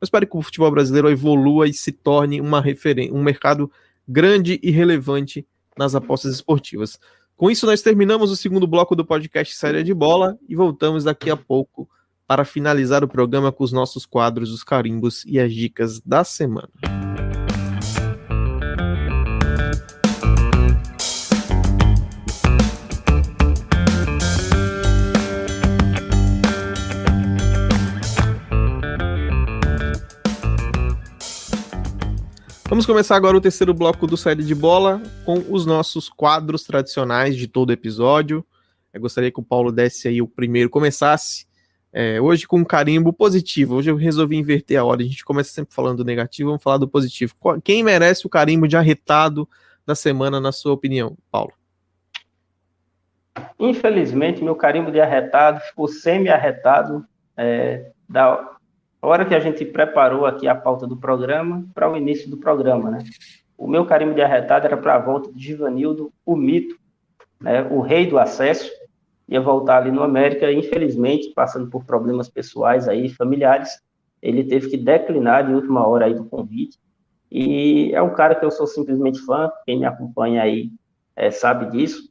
Eu 0.00 0.04
espero 0.04 0.26
que 0.26 0.36
o 0.36 0.42
futebol 0.42 0.70
brasileiro 0.70 1.08
evolua 1.08 1.68
e 1.68 1.72
se 1.72 1.92
torne 1.92 2.40
uma 2.40 2.60
referência, 2.60 3.14
um 3.14 3.22
mercado 3.22 3.70
grande 4.06 4.58
e 4.62 4.70
relevante 4.72 5.46
nas 5.76 5.94
apostas 5.94 6.34
esportivas. 6.34 6.98
Com 7.36 7.48
isso, 7.48 7.66
nós 7.66 7.82
terminamos 7.82 8.32
o 8.32 8.36
segundo 8.36 8.66
bloco 8.66 8.96
do 8.96 9.04
podcast 9.04 9.54
Série 9.54 9.84
de 9.84 9.94
Bola 9.94 10.36
e 10.48 10.56
voltamos 10.56 11.04
daqui 11.04 11.30
a 11.30 11.36
pouco 11.36 11.88
para 12.28 12.44
finalizar 12.44 13.02
o 13.02 13.08
programa 13.08 13.50
com 13.50 13.64
os 13.64 13.72
nossos 13.72 14.04
quadros, 14.04 14.52
os 14.52 14.62
carimbos 14.62 15.24
e 15.24 15.40
as 15.40 15.50
dicas 15.50 15.98
da 16.02 16.22
semana. 16.22 16.68
Vamos 32.68 32.84
começar 32.84 33.16
agora 33.16 33.38
o 33.38 33.40
terceiro 33.40 33.72
bloco 33.72 34.06
do 34.06 34.18
Série 34.18 34.44
de 34.44 34.54
Bola 34.54 35.00
com 35.24 35.42
os 35.48 35.64
nossos 35.64 36.10
quadros 36.10 36.62
tradicionais 36.64 37.34
de 37.34 37.48
todo 37.48 37.72
episódio. 37.72 38.44
Eu 38.92 39.00
gostaria 39.00 39.32
que 39.32 39.40
o 39.40 39.42
Paulo 39.42 39.72
desse 39.72 40.08
aí 40.08 40.20
o 40.20 40.28
primeiro, 40.28 40.68
começasse 40.68 41.47
é, 41.92 42.20
hoje 42.20 42.46
com 42.46 42.58
um 42.58 42.64
carimbo 42.64 43.12
positivo. 43.12 43.76
Hoje 43.76 43.90
eu 43.90 43.96
resolvi 43.96 44.36
inverter 44.36 44.78
a 44.78 44.84
ordem. 44.84 45.06
A 45.06 45.10
gente 45.10 45.24
começa 45.24 45.50
sempre 45.50 45.74
falando 45.74 45.98
do 45.98 46.04
negativo, 46.04 46.50
vamos 46.50 46.62
falar 46.62 46.78
do 46.78 46.88
positivo. 46.88 47.34
Quem 47.62 47.82
merece 47.82 48.26
o 48.26 48.30
carimbo 48.30 48.68
de 48.68 48.76
arretado 48.76 49.48
da 49.86 49.94
semana, 49.94 50.40
na 50.40 50.52
sua 50.52 50.72
opinião, 50.72 51.16
Paulo? 51.30 51.52
Infelizmente, 53.58 54.42
meu 54.42 54.54
carimbo 54.54 54.90
de 54.90 55.00
arretado 55.00 55.60
ficou 55.60 55.88
semi-arretado 55.88 57.04
é, 57.36 57.90
da 58.08 58.56
hora 59.00 59.24
que 59.24 59.34
a 59.34 59.40
gente 59.40 59.64
preparou 59.64 60.26
aqui 60.26 60.48
a 60.48 60.54
pauta 60.54 60.86
do 60.86 60.96
programa 60.96 61.64
para 61.74 61.90
o 61.90 61.96
início 61.96 62.28
do 62.28 62.36
programa, 62.36 62.90
né? 62.90 62.98
O 63.56 63.66
meu 63.66 63.84
carimbo 63.84 64.14
de 64.14 64.22
arretado 64.22 64.66
era 64.66 64.76
para 64.76 64.94
a 64.94 64.98
volta 64.98 65.32
de 65.32 65.42
Givanildo, 65.42 66.12
o 66.24 66.36
mito, 66.36 66.76
né? 67.40 67.62
o 67.70 67.80
rei 67.80 68.06
do 68.06 68.18
acesso, 68.18 68.70
ia 69.28 69.40
voltar 69.40 69.82
ali 69.82 69.90
no 69.90 70.02
América, 70.02 70.50
infelizmente, 70.50 71.32
passando 71.34 71.68
por 71.68 71.84
problemas 71.84 72.28
pessoais 72.28 72.88
aí, 72.88 73.08
familiares, 73.10 73.80
ele 74.22 74.44
teve 74.44 74.70
que 74.70 74.76
declinar 74.76 75.46
de 75.46 75.52
última 75.52 75.86
hora 75.86 76.06
aí 76.06 76.14
do 76.14 76.24
convite, 76.24 76.78
e 77.30 77.90
é 77.92 78.02
um 78.02 78.14
cara 78.14 78.34
que 78.34 78.44
eu 78.44 78.50
sou 78.50 78.66
simplesmente 78.66 79.20
fã, 79.20 79.50
quem 79.66 79.78
me 79.78 79.84
acompanha 79.84 80.42
aí 80.42 80.70
é, 81.14 81.30
sabe 81.30 81.70
disso, 81.70 82.10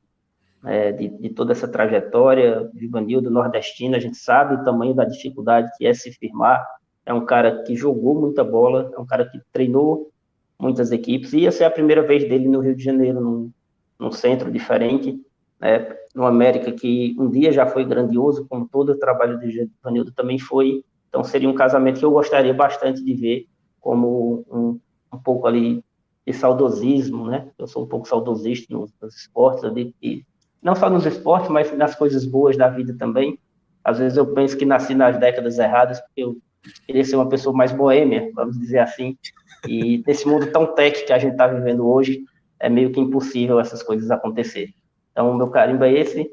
é, 0.66 0.92
de, 0.92 1.10
de, 1.10 1.30
toda 1.30 1.54
essa 1.54 1.68
trajetória, 1.68 2.70
Givanildo 2.76 3.32
nordestino, 3.32 3.96
a 3.96 4.00
gente 4.00 4.18
sabe 4.18 4.56
o 4.56 4.64
tamanho 4.64 4.94
da 4.94 5.06
dificuldade 5.06 5.72
que 5.78 5.88
é 5.88 5.94
se 5.94 6.12
firmar 6.12 6.66
é 7.08 7.14
um 7.14 7.26
cara 7.26 7.64
que 7.64 7.74
jogou 7.74 8.20
muita 8.20 8.44
bola, 8.44 8.92
é 8.94 9.00
um 9.00 9.06
cara 9.06 9.26
que 9.26 9.40
treinou 9.54 10.12
muitas 10.60 10.92
equipes. 10.92 11.32
Ia 11.32 11.54
ser 11.54 11.64
a 11.64 11.72
primeira 11.72 12.02
vez 12.06 12.28
dele 12.28 12.50
no 12.50 12.60
Rio 12.60 12.76
de 12.76 12.84
Janeiro, 12.84 13.22
num, 13.22 13.52
num 13.98 14.12
centro 14.12 14.52
diferente, 14.52 15.18
né? 15.60 15.96
no 16.16 16.26
América, 16.26 16.72
que 16.72 17.16
um 17.20 17.30
dia 17.30 17.52
já 17.52 17.66
foi 17.66 17.86
grandioso, 17.86 18.46
como 18.48 18.68
todo 18.68 18.92
o 18.92 19.00
trabalho 19.00 19.40
de 19.40 19.70
Vanildo 19.84 20.12
também 20.12 20.40
foi. 20.40 20.84
Então, 21.10 21.24
seria 21.24 21.50
um 21.50 21.54
casamento 21.54 22.00
que 22.00 22.06
eu 22.06 22.12
gostaria 22.12 22.54
bastante 22.54 23.04
de 23.04 23.14
ver, 23.14 23.48
como 23.80 24.46
um, 24.52 24.80
um 25.14 25.18
pouco 25.20 25.48
ali 25.48 25.84
de 26.26 26.34
saudosismo, 26.34 27.28
né? 27.28 27.50
Eu 27.58 27.68
sou 27.68 27.84
um 27.84 27.88
pouco 27.88 28.08
saudosista 28.08 28.74
nos, 28.74 28.92
nos 29.02 29.16
esportes, 29.16 29.64
ali, 29.64 29.96
e 30.02 30.24
não 30.62 30.76
só 30.76 30.90
nos 30.90 31.06
esportes, 31.06 31.50
mas 31.50 31.76
nas 31.78 31.96
coisas 31.96 32.26
boas 32.26 32.58
da 32.58 32.68
vida 32.68 32.96
também. 32.98 33.40
Às 33.84 34.00
vezes 34.00 34.18
eu 34.18 34.34
penso 34.34 34.58
que 34.58 34.66
nasci 34.66 34.94
nas 34.94 35.18
décadas 35.18 35.58
erradas, 35.58 36.02
porque 36.02 36.24
eu 36.24 36.38
queria 36.86 37.06
ser 37.06 37.16
uma 37.16 37.30
pessoa 37.30 37.56
mais 37.56 37.72
boêmia, 37.72 38.30
vamos 38.36 38.60
dizer 38.60 38.80
assim. 38.80 39.18
E 39.66 40.04
nesse 40.06 40.28
mundo 40.28 40.52
tão 40.52 40.66
tech 40.76 41.06
que 41.06 41.14
a 41.14 41.18
gente 41.18 41.32
está 41.34 41.48
vivendo 41.48 41.88
hoje, 41.88 42.26
é 42.60 42.70
meio 42.70 42.92
que 42.92 43.00
impossível 43.00 43.60
essas 43.60 43.82
coisas 43.82 44.12
acontecerem. 44.12 44.74
Então, 45.18 45.32
o 45.32 45.36
meu 45.36 45.50
carimbo 45.50 45.84
é 45.84 45.92
esse. 45.92 46.32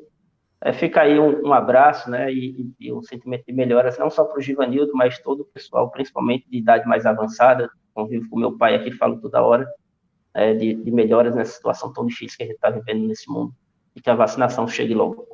É, 0.61 0.71
fica 0.71 1.01
aí 1.01 1.19
um, 1.19 1.49
um 1.49 1.55
abraço, 1.55 2.11
né, 2.11 2.31
e, 2.31 2.71
e, 2.79 2.93
um 2.93 3.03
sentimento 3.03 3.47
de 3.47 3.53
melhoras, 3.55 3.97
não 3.99 4.11
só 4.11 4.25
para 4.25 4.39
o 4.39 4.43
Givanildo, 4.43 4.93
mas 4.95 5.19
todo 5.21 5.41
o 5.41 5.45
pessoal, 5.47 5.91
principalmente 5.91 6.47
de 6.51 6.59
idade 6.59 6.87
mais 6.87 7.07
avançada, 7.07 7.71
convivo 7.95 8.29
com 8.29 8.39
meu 8.39 8.59
pai 8.59 8.75
aqui, 8.75 8.93
falo 8.93 9.19
toda 9.23 9.43
hora, 9.43 9.67
é, 10.35 10.53
de, 10.53 10.75
de 10.75 10.91
melhoras 10.91 11.35
nessa 11.35 11.53
situação 11.53 11.95
tão 11.95 12.05
difícil 12.05 12.37
que 12.37 12.43
a 12.43 12.47
gente 12.47 12.57
está 12.57 12.69
vivendo 12.69 13.07
nesse 13.07 13.27
mundo, 13.31 13.55
e 13.97 14.03
que 14.03 14.11
a 14.11 14.15
vacinação 14.15 14.69
chegue 14.69 14.93
logo. 14.93 15.27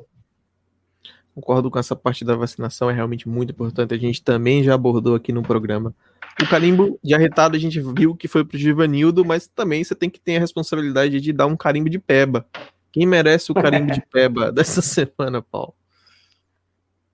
Concordo 1.35 1.69
com 1.69 1.77
essa 1.77 1.95
parte 1.95 2.23
da 2.23 2.37
vacinação, 2.37 2.89
é 2.89 2.93
realmente 2.93 3.27
muito 3.27 3.51
importante. 3.51 3.93
A 3.93 3.97
gente 3.97 4.23
também 4.23 4.63
já 4.63 4.75
abordou 4.75 5.13
aqui 5.13 5.33
no 5.33 5.43
programa. 5.43 5.93
O 6.41 6.47
carimbo 6.47 6.97
de 7.03 7.13
arretado 7.13 7.57
a 7.57 7.59
gente 7.59 7.81
viu 7.81 8.15
que 8.15 8.29
foi 8.29 8.45
pro 8.45 8.57
Givanildo, 8.57 9.25
mas 9.25 9.45
também 9.45 9.83
você 9.83 9.93
tem 9.93 10.09
que 10.09 10.21
ter 10.21 10.37
a 10.37 10.39
responsabilidade 10.39 11.19
de 11.19 11.33
dar 11.33 11.47
um 11.47 11.57
carimbo 11.57 11.89
de 11.89 11.99
peba. 11.99 12.45
Quem 12.91 13.05
merece 13.05 13.51
o 13.51 13.55
carimbo 13.55 13.91
de 13.91 14.01
peba 14.11 14.51
dessa 14.51 14.81
semana, 14.81 15.41
Paulo? 15.41 15.73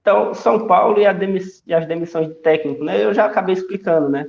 Então, 0.02 0.34
São 0.34 0.68
Paulo 0.68 1.00
e, 1.00 1.14
demiss 1.14 1.62
e, 1.68 1.74
as 1.74 1.86
demissões 1.86 2.30
de 2.30 2.36
técnico, 2.36 2.84
né? 2.84 3.04
Eu 3.04 3.14
já 3.14 3.26
acabei 3.26 3.54
explicando, 3.54 4.10
né? 4.10 4.28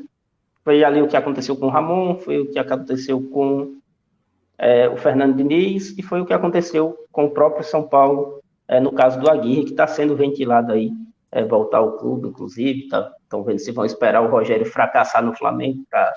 Foi 0.64 0.82
ali 0.82 1.00
o 1.00 1.08
que 1.08 1.16
aconteceu 1.16 1.56
com 1.56 1.66
o 1.66 1.70
Ramon, 1.70 2.18
foi 2.18 2.40
o 2.40 2.50
que 2.50 2.58
aconteceu 2.58 3.22
com 3.30 3.78
é, 4.58 4.88
o 4.88 4.96
Fernando 4.96 5.36
Diniz 5.36 5.96
e 5.96 6.02
foi 6.02 6.20
o 6.20 6.26
que 6.26 6.32
aconteceu 6.32 6.98
com 7.12 7.26
o 7.26 7.30
próprio 7.30 7.64
São 7.64 7.84
Paulo 7.84 8.42
é, 8.66 8.78
no 8.78 8.92
caso 8.92 9.18
do 9.18 9.30
Aguirre, 9.30 9.64
que 9.64 9.70
está 9.70 9.86
sendo 9.86 10.14
ventilado 10.14 10.72
aí, 10.72 10.92
é, 11.32 11.42
voltar 11.42 11.78
ao 11.78 11.96
clube, 11.96 12.28
inclusive, 12.28 12.80
estão 12.80 13.10
tá, 13.28 13.38
vendo 13.38 13.58
se 13.58 13.72
vão 13.72 13.84
esperar 13.84 14.20
o 14.20 14.28
Rogério 14.28 14.66
fracassar 14.66 15.24
no 15.24 15.34
Flamengo 15.34 15.84
para 15.88 16.12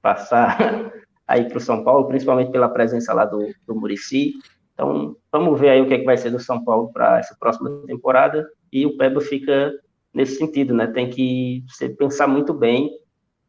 passar 0.00 0.56
aí 1.32 1.48
para 1.48 1.56
o 1.56 1.60
São 1.60 1.82
Paulo, 1.82 2.06
principalmente 2.06 2.52
pela 2.52 2.68
presença 2.68 3.14
lá 3.14 3.24
do, 3.24 3.54
do 3.66 3.74
Murici. 3.74 4.34
Então, 4.74 5.16
vamos 5.32 5.58
ver 5.58 5.70
aí 5.70 5.80
o 5.80 5.86
que, 5.86 5.94
é 5.94 5.98
que 5.98 6.04
vai 6.04 6.18
ser 6.18 6.30
do 6.30 6.38
São 6.38 6.62
Paulo 6.62 6.92
para 6.92 7.18
essa 7.18 7.34
próxima 7.40 7.70
temporada. 7.86 8.46
E 8.70 8.84
o 8.84 8.98
Peba 8.98 9.18
fica 9.18 9.72
nesse 10.12 10.36
sentido, 10.36 10.74
né? 10.74 10.86
Tem 10.86 11.08
que 11.08 11.64
você 11.66 11.88
pensar 11.88 12.26
muito 12.26 12.52
bem. 12.52 12.90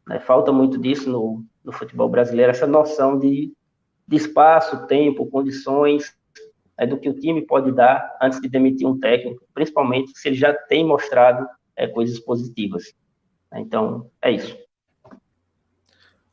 Né? 0.08 0.18
Falta 0.18 0.50
muito 0.50 0.78
disso 0.78 1.10
no, 1.10 1.44
no 1.62 1.72
futebol 1.72 2.08
brasileiro, 2.08 2.50
essa 2.50 2.66
noção 2.66 3.18
de, 3.18 3.52
de 4.08 4.16
espaço, 4.16 4.86
tempo, 4.86 5.26
condições, 5.26 6.16
é, 6.78 6.86
do 6.86 6.98
que 6.98 7.10
o 7.10 7.20
time 7.20 7.42
pode 7.42 7.70
dar 7.70 8.16
antes 8.20 8.40
de 8.40 8.48
demitir 8.48 8.88
um 8.88 8.98
técnico, 8.98 9.44
principalmente 9.52 10.10
se 10.18 10.28
ele 10.28 10.36
já 10.36 10.54
tem 10.54 10.86
mostrado 10.86 11.46
é, 11.76 11.86
coisas 11.86 12.18
positivas. 12.18 12.94
Então, 13.52 14.10
é 14.22 14.30
isso. 14.30 14.56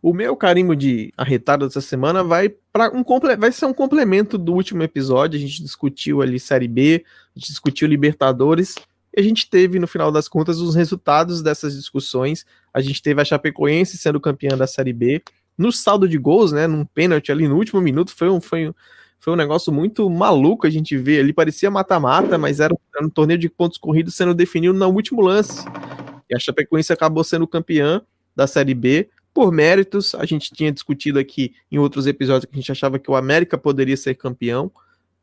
O 0.01 0.13
meu 0.13 0.35
carimbo 0.35 0.75
de 0.75 1.13
arretado 1.15 1.67
dessa 1.67 1.79
semana 1.79 2.23
vai 2.23 2.49
para 2.49 2.91
um 2.91 3.03
vai 3.37 3.51
ser 3.51 3.65
um 3.65 3.73
complemento 3.73 4.35
do 4.35 4.53
último 4.53 4.81
episódio. 4.81 5.37
A 5.37 5.41
gente 5.41 5.61
discutiu 5.61 6.23
ali 6.23 6.39
Série 6.39 6.67
B, 6.67 7.05
a 7.35 7.39
gente 7.39 7.49
discutiu 7.49 7.87
Libertadores, 7.87 8.75
e 9.15 9.19
a 9.19 9.23
gente 9.23 9.47
teve, 9.47 9.77
no 9.77 9.87
final 9.87 10.11
das 10.11 10.27
contas, 10.27 10.59
os 10.59 10.73
resultados 10.73 11.43
dessas 11.43 11.75
discussões. 11.75 12.45
A 12.73 12.81
gente 12.81 13.01
teve 13.01 13.21
a 13.21 13.25
Chapecoense 13.25 13.97
sendo 13.97 14.19
campeã 14.19 14.57
da 14.57 14.65
Série 14.65 14.93
B. 14.93 15.21
No 15.55 15.71
saldo 15.71 16.07
de 16.07 16.17
gols, 16.17 16.51
né? 16.51 16.65
Num 16.65 16.83
pênalti 16.83 17.31
ali 17.31 17.47
no 17.47 17.57
último 17.57 17.79
minuto, 17.79 18.11
foi 18.15 18.29
um, 18.29 18.41
foi, 18.41 18.73
foi 19.19 19.33
um 19.33 19.35
negócio 19.35 19.71
muito 19.71 20.09
maluco 20.09 20.65
a 20.65 20.69
gente 20.69 20.97
ver. 20.97 21.19
Ele 21.19 21.33
parecia 21.33 21.69
mata-mata, 21.69 22.37
mas 22.39 22.59
era, 22.59 22.73
um 23.01 23.09
torneio 23.09 23.37
de 23.37 23.49
pontos 23.49 23.77
corridos 23.77 24.15
sendo 24.15 24.33
definido 24.33 24.73
no 24.73 24.87
último 24.87 25.21
lance. 25.21 25.63
E 26.27 26.35
a 26.35 26.39
Chapecoense 26.39 26.91
acabou 26.91 27.23
sendo 27.23 27.45
campeã 27.45 28.01
da 28.35 28.47
Série 28.47 28.73
B 28.73 29.09
por 29.33 29.51
méritos. 29.51 30.15
A 30.15 30.25
gente 30.25 30.51
tinha 30.51 30.71
discutido 30.71 31.19
aqui 31.19 31.53
em 31.71 31.77
outros 31.77 32.07
episódios 32.07 32.45
que 32.45 32.55
a 32.55 32.59
gente 32.59 32.71
achava 32.71 32.99
que 32.99 33.09
o 33.09 33.15
América 33.15 33.57
poderia 33.57 33.97
ser 33.97 34.15
campeão. 34.15 34.71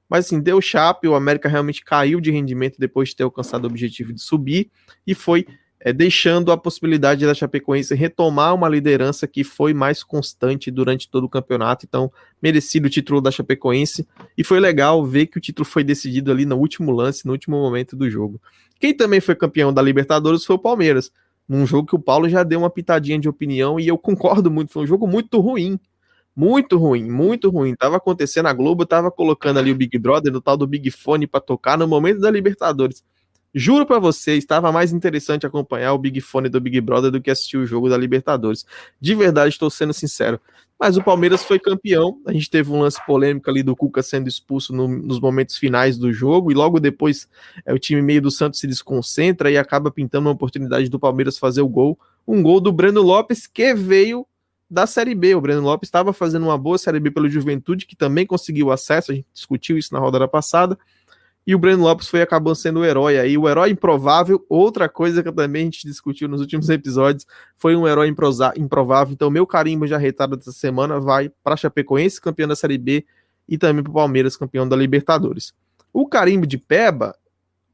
Mas 0.09 0.27
assim, 0.27 0.41
deu 0.41 0.61
chape, 0.61 1.07
o 1.07 1.15
América 1.15 1.49
realmente 1.49 1.85
caiu 1.85 2.21
de 2.21 2.31
rendimento 2.31 2.79
depois 2.79 3.11
de 3.11 3.17
ter 3.17 3.25
alcançado 3.25 3.65
o 3.65 3.67
objetivo 3.67 4.13
de 4.13 4.23
subir 4.23 4.71
e 5.07 5.15
foi 5.15 5.47
é, 5.81 5.93
deixando 5.93 6.51
a 6.51 6.57
possibilidade 6.57 7.25
da 7.25 7.35
Chapecoense 7.35 7.95
retomar 7.95 8.55
uma 8.55 8.69
liderança 8.69 9.27
que 9.27 9.45
foi 9.45 9.73
mais 9.73 10.03
constante 10.03 10.71
durante 10.71 11.09
todo 11.09 11.25
o 11.25 11.29
campeonato. 11.29 11.87
Então, 11.87 12.11
merecido 12.43 12.87
o 12.87 12.91
título 12.91 13.21
da 13.21 13.31
Chapecoense. 13.31 14.07
E 14.37 14.43
foi 14.43 14.59
legal 14.59 15.05
ver 15.05 15.27
que 15.27 15.39
o 15.39 15.41
título 15.41 15.65
foi 15.65 15.85
decidido 15.85 16.33
ali 16.33 16.45
no 16.45 16.57
último 16.57 16.91
lance, 16.91 17.27
no 17.27 17.33
último 17.33 17.57
momento 17.57 17.95
do 17.95 18.11
jogo. 18.11 18.41
Quem 18.81 18.95
também 18.95 19.21
foi 19.21 19.35
campeão 19.35 19.73
da 19.73 19.83
Libertadores 19.83 20.45
foi 20.45 20.57
o 20.57 20.59
Palmeiras. 20.59 21.13
Num 21.49 21.67
jogo 21.67 21.89
que 21.89 21.97
o 21.97 21.99
Paulo 21.99 22.29
já 22.29 22.43
deu 22.43 22.61
uma 22.61 22.71
pitadinha 22.71 23.19
de 23.19 23.29
opinião 23.29 23.81
e 23.81 23.89
eu 23.89 23.97
concordo 23.97 24.51
muito. 24.51 24.73
Foi 24.73 24.85
um 24.85 24.87
jogo 24.87 25.07
muito 25.07 25.41
ruim. 25.41 25.79
Muito 26.37 26.79
ruim, 26.79 27.11
muito 27.11 27.51
ruim. 27.51 27.75
Tava 27.75 27.97
acontecendo, 27.97 28.47
a 28.47 28.53
Globo 28.53 28.87
tava 28.87 29.11
colocando 29.11 29.59
ali 29.59 29.73
o 29.73 29.75
Big 29.75 29.99
Brother, 29.99 30.33
no 30.33 30.41
tal 30.41 30.57
do 30.57 30.69
Big 30.69 30.89
Fone 30.91 31.27
para 31.27 31.41
tocar 31.41 31.77
no 31.77 31.89
momento 31.89 32.21
da 32.21 32.31
Libertadores. 32.31 33.03
Juro 33.55 33.87
para 33.87 33.99
você, 33.99 34.35
estava 34.35 34.71
mais 34.71 34.93
interessante 34.93 35.47
acompanhar 35.47 35.93
o 35.93 35.99
Big 35.99 36.21
Fone 36.21 36.49
do 36.49 36.61
Big 36.61 36.81
Brother 36.81 37.11
do 37.11 37.21
que 37.21 37.31
assistir 37.31 37.57
o 37.57 37.67
jogo 37.67 37.89
da 37.89 37.97
Libertadores. 37.97 38.67
De 39.01 39.15
verdade, 39.15 39.51
estou 39.51 39.71
sendo 39.71 39.93
sincero. 39.93 40.39
Mas 40.79 40.97
o 40.97 41.03
Palmeiras 41.03 41.43
foi 41.43 41.59
campeão. 41.59 42.21
A 42.27 42.33
gente 42.33 42.49
teve 42.49 42.71
um 42.71 42.81
lance 42.81 43.05
polêmico 43.05 43.51
ali 43.51 43.63
do 43.63 43.75
Cuca 43.75 44.03
sendo 44.03 44.29
expulso 44.29 44.73
no, 44.73 44.87
nos 44.87 45.19
momentos 45.19 45.57
finais 45.57 45.99
do 45.99 46.13
jogo, 46.13 46.53
e 46.53 46.55
logo 46.55 46.79
depois 46.79 47.29
é, 47.67 47.73
o 47.73 47.79
time 47.79 48.01
meio 48.01 48.23
do 48.23 48.31
Santos 48.31 48.61
se 48.61 48.67
desconcentra 48.67 49.51
e 49.51 49.59
acaba 49.59 49.91
pintando 49.91 50.29
uma 50.29 50.35
oportunidade 50.35 50.89
do 50.89 51.01
Palmeiras 51.01 51.39
fazer 51.39 51.63
o 51.63 51.69
gol. 51.69 51.99
Um 52.27 52.43
gol 52.43 52.61
do 52.61 52.71
Breno 52.71 53.03
Lopes 53.03 53.47
que 53.47 53.75
veio 53.75 54.27
da 54.71 54.87
Série 54.87 55.15
B. 55.15 55.35
O 55.35 55.41
Breno 55.41 55.63
Lopes 55.63 55.89
estava 55.89 56.13
fazendo 56.13 56.45
uma 56.45 56.59
boa 56.59 56.79
Série 56.79 57.01
B 57.01 57.11
pelo 57.11 57.29
Juventude, 57.29 57.87
que 57.87 57.97
também 57.97 58.27
conseguiu 58.27 58.71
acesso, 58.71 59.11
a 59.11 59.15
gente 59.15 59.27
discutiu 59.33 59.79
isso 59.79 59.93
na 59.95 59.99
rodada 59.99 60.29
passada 60.29 60.79
E 61.47 61.55
o 61.55 61.59
Breno 61.59 61.83
Lopes 61.83 62.09
foi 62.09 62.21
acabou 62.21 62.55
sendo 62.55 62.81
o 62.81 62.85
herói 62.85 63.19
aí, 63.19 63.39
o 63.39 63.49
herói 63.49 63.71
improvável. 63.71 64.45
Outra 64.49 64.89
coisa 64.89 65.23
que 65.23 65.33
também 65.33 65.63
a 65.63 65.65
gente 65.65 65.87
discutiu 65.87 66.29
nos 66.29 66.41
últimos 66.41 66.69
episódios 66.71 67.27
foi 67.57 67.75
um 67.75 67.89
herói 67.89 68.13
improvável. 68.57 69.13
Então, 69.13 69.31
meu 69.31 69.47
carimbo 69.47 69.87
já 69.87 69.97
retado 69.97 70.37
dessa 70.37 70.53
semana 70.53 71.01
vai 71.01 71.31
para 71.43 71.57
Chapecoense, 71.57 72.21
campeão 72.21 72.49
da 72.49 72.55
Série 72.55 72.77
B, 72.77 73.07
e 73.49 73.57
também 73.57 73.83
para 73.83 73.91
o 73.91 73.95
Palmeiras, 73.95 74.37
campeão 74.37 74.69
da 74.69 74.77
Libertadores. 74.77 75.55
O 75.91 76.07
carimbo 76.07 76.47
de 76.47 76.59
Peba, 76.59 77.17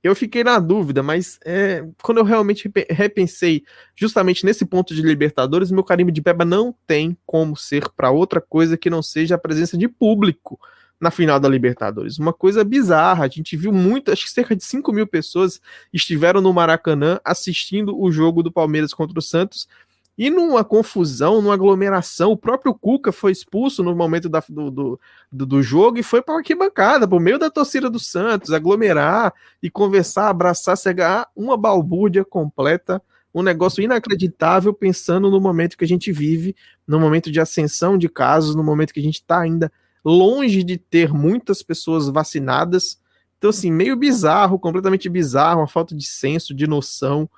eu 0.05 0.15
fiquei 0.15 0.45
na 0.45 0.59
dúvida, 0.59 1.03
mas 1.03 1.41
é, 1.45 1.85
quando 2.03 2.19
eu 2.19 2.25
realmente 2.25 2.71
repensei 2.91 3.65
justamente 3.97 4.45
nesse 4.45 4.65
ponto 4.65 4.95
de 4.95 5.03
Libertadores, 5.03 5.71
meu 5.71 5.83
carimbo 5.83 6.13
de 6.13 6.23
Peba 6.23 6.45
não 6.45 6.75
tem 6.87 7.17
como 7.27 7.57
ser 7.57 7.89
para 7.97 8.11
outra 8.11 8.41
coisa 8.41 8.77
que 8.77 8.89
não 8.89 9.03
seja 9.03 9.35
a 9.35 9.39
presença 9.39 9.77
de 9.77 9.89
público 9.89 10.61
na 11.01 11.11
final 11.11 11.39
da 11.39 11.49
Libertadores. 11.49 12.19
Uma 12.19 12.33
coisa 12.33 12.65
bizarra. 12.65 13.25
A 13.25 13.29
gente 13.29 13.57
viu 13.57 13.73
muito, 13.73 14.11
acho 14.11 14.25
que 14.25 14.31
cerca 14.31 14.55
de 14.55 14.65
5 14.65 14.93
mil 14.93 15.07
pessoas 15.07 15.61
estaveram 15.93 16.41
no 16.41 16.53
Maracanã 16.53 17.21
assistindo 17.25 17.99
o 17.99 18.11
jogo 18.11 18.43
do 18.43 18.53
Palmeiras 18.53 18.95
contra 18.95 19.19
o 19.19 19.23
Santos 19.23 19.69
e 20.17 20.31
numa 20.31 20.65
confusão, 20.65 21.43
numa 21.43 21.55
aglomeração, 21.55 22.31
o 22.31 22.37
próprio 22.37 22.73
Cuca 22.73 23.11
foi 23.11 23.33
expulso 23.33 23.83
no 23.83 23.95
momento 23.97 24.29
da, 24.29 24.43
do, 24.49 24.71
do, 24.71 25.01
do, 25.33 25.63
jogo 25.63 25.99
e 25.99 26.05
foi 26.05 26.23
para 26.23 26.35
a 26.35 26.39
arquibancada, 26.39 27.07
por 27.07 27.21
meio 27.21 27.37
da 27.37 27.51
torcida 27.51 27.91
do 27.91 27.99
Santos, 27.99 28.53
aglomerar 28.53 29.35
e 29.61 29.69
conversar, 29.69 30.29
abraçar, 30.29 30.77
cegar 30.77 31.29
uma 31.35 31.57
balbúrdia 31.57 32.25
completa, 32.25 33.03
um 33.35 33.43
negócio 33.43 33.83
inacreditável, 33.83 34.73
pensando 34.73 35.29
no 35.29 35.41
momento 35.41 35.77
que 35.77 35.85
a 35.85 35.89
gente 35.89 36.13
vive, 36.13 36.55
no 36.87 37.01
momento 37.01 37.33
de 37.33 37.41
ascensão 37.41 37.99
de 37.99 38.09
casos, 38.09 38.55
no 38.55 38.63
momento 38.63 38.95
que 38.95 39.01
a 39.01 39.03
gente 39.05 39.17
está 39.17 39.41
ainda 39.41 39.73
longe 40.05 40.63
de 40.63 40.77
ter 40.77 41.13
muitas 41.13 41.63
pessoas 41.63 42.09
vacinadas. 42.09 43.01
Então, 43.39 43.51
assim, 43.51 43.73
meio 43.73 43.97
bizarro, 43.97 44.59
completamente 44.59 45.09
bizarro, 45.09 45.61
uma 45.61 45.69
falta 45.69 45.95
de 45.95 46.07
senso, 46.07 46.55
de 46.55 46.67
noção 46.67 47.29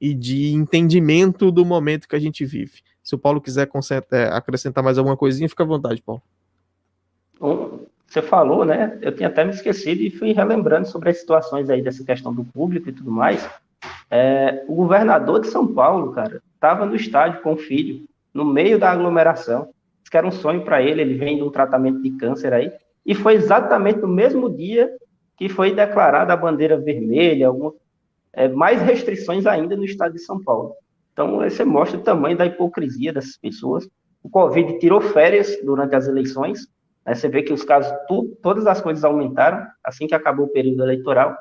e 0.00 0.14
de 0.14 0.52
entendimento 0.52 1.50
do 1.50 1.64
momento 1.64 2.08
que 2.08 2.16
a 2.16 2.20
gente 2.20 2.44
vive. 2.44 2.82
Se 3.02 3.14
o 3.14 3.18
Paulo 3.18 3.40
quiser 3.40 3.68
é, 4.10 4.24
acrescentar 4.24 4.82
mais 4.82 4.96
alguma 4.96 5.16
coisinha, 5.16 5.48
fica 5.48 5.62
à 5.62 5.66
vontade, 5.66 6.02
Paulo. 6.02 6.22
Você 8.14 8.22
falou, 8.22 8.64
né? 8.64 8.96
Eu 9.02 9.12
tinha 9.12 9.28
até 9.28 9.44
me 9.44 9.50
esquecido 9.50 10.00
e 10.00 10.08
fui 10.08 10.32
relembrando 10.32 10.86
sobre 10.86 11.10
as 11.10 11.18
situações 11.18 11.68
aí 11.68 11.82
dessa 11.82 12.04
questão 12.04 12.32
do 12.32 12.44
público 12.44 12.88
e 12.88 12.92
tudo 12.92 13.10
mais. 13.10 13.44
É, 14.08 14.64
o 14.68 14.74
governador 14.76 15.40
de 15.40 15.48
São 15.48 15.66
Paulo, 15.66 16.12
cara, 16.12 16.40
estava 16.54 16.86
no 16.86 16.94
estádio 16.94 17.42
com 17.42 17.54
o 17.54 17.56
filho, 17.56 18.04
no 18.32 18.44
meio 18.44 18.78
da 18.78 18.92
aglomeração. 18.92 19.73
Que 20.14 20.18
era 20.18 20.28
um 20.28 20.30
sonho 20.30 20.62
para 20.62 20.80
ele, 20.80 21.00
ele 21.00 21.14
vem 21.14 21.38
de 21.38 21.42
um 21.42 21.50
tratamento 21.50 22.00
de 22.00 22.12
câncer 22.12 22.52
aí. 22.52 22.70
E 23.04 23.16
foi 23.16 23.34
exatamente 23.34 23.98
no 23.98 24.06
mesmo 24.06 24.48
dia 24.48 24.88
que 25.36 25.48
foi 25.48 25.74
declarada 25.74 26.32
a 26.32 26.36
bandeira 26.36 26.78
vermelha, 26.78 27.48
alguma, 27.48 27.74
é, 28.32 28.46
mais 28.46 28.80
restrições 28.80 29.44
ainda 29.44 29.74
no 29.74 29.84
estado 29.84 30.12
de 30.12 30.20
São 30.20 30.40
Paulo. 30.40 30.72
Então, 31.12 31.38
você 31.38 31.64
mostra 31.64 31.98
o 31.98 32.00
tamanho 32.00 32.36
da 32.36 32.46
hipocrisia 32.46 33.12
dessas 33.12 33.36
pessoas. 33.36 33.88
O 34.22 34.30
Covid 34.30 34.78
tirou 34.78 35.00
férias 35.00 35.58
durante 35.64 35.96
as 35.96 36.06
eleições. 36.06 36.68
Né? 37.04 37.12
Você 37.12 37.28
vê 37.28 37.42
que 37.42 37.52
os 37.52 37.64
casos, 37.64 37.92
tu, 38.06 38.38
todas 38.40 38.68
as 38.68 38.80
coisas 38.80 39.02
aumentaram 39.02 39.66
assim 39.82 40.06
que 40.06 40.14
acabou 40.14 40.46
o 40.46 40.52
período 40.52 40.84
eleitoral. 40.84 41.36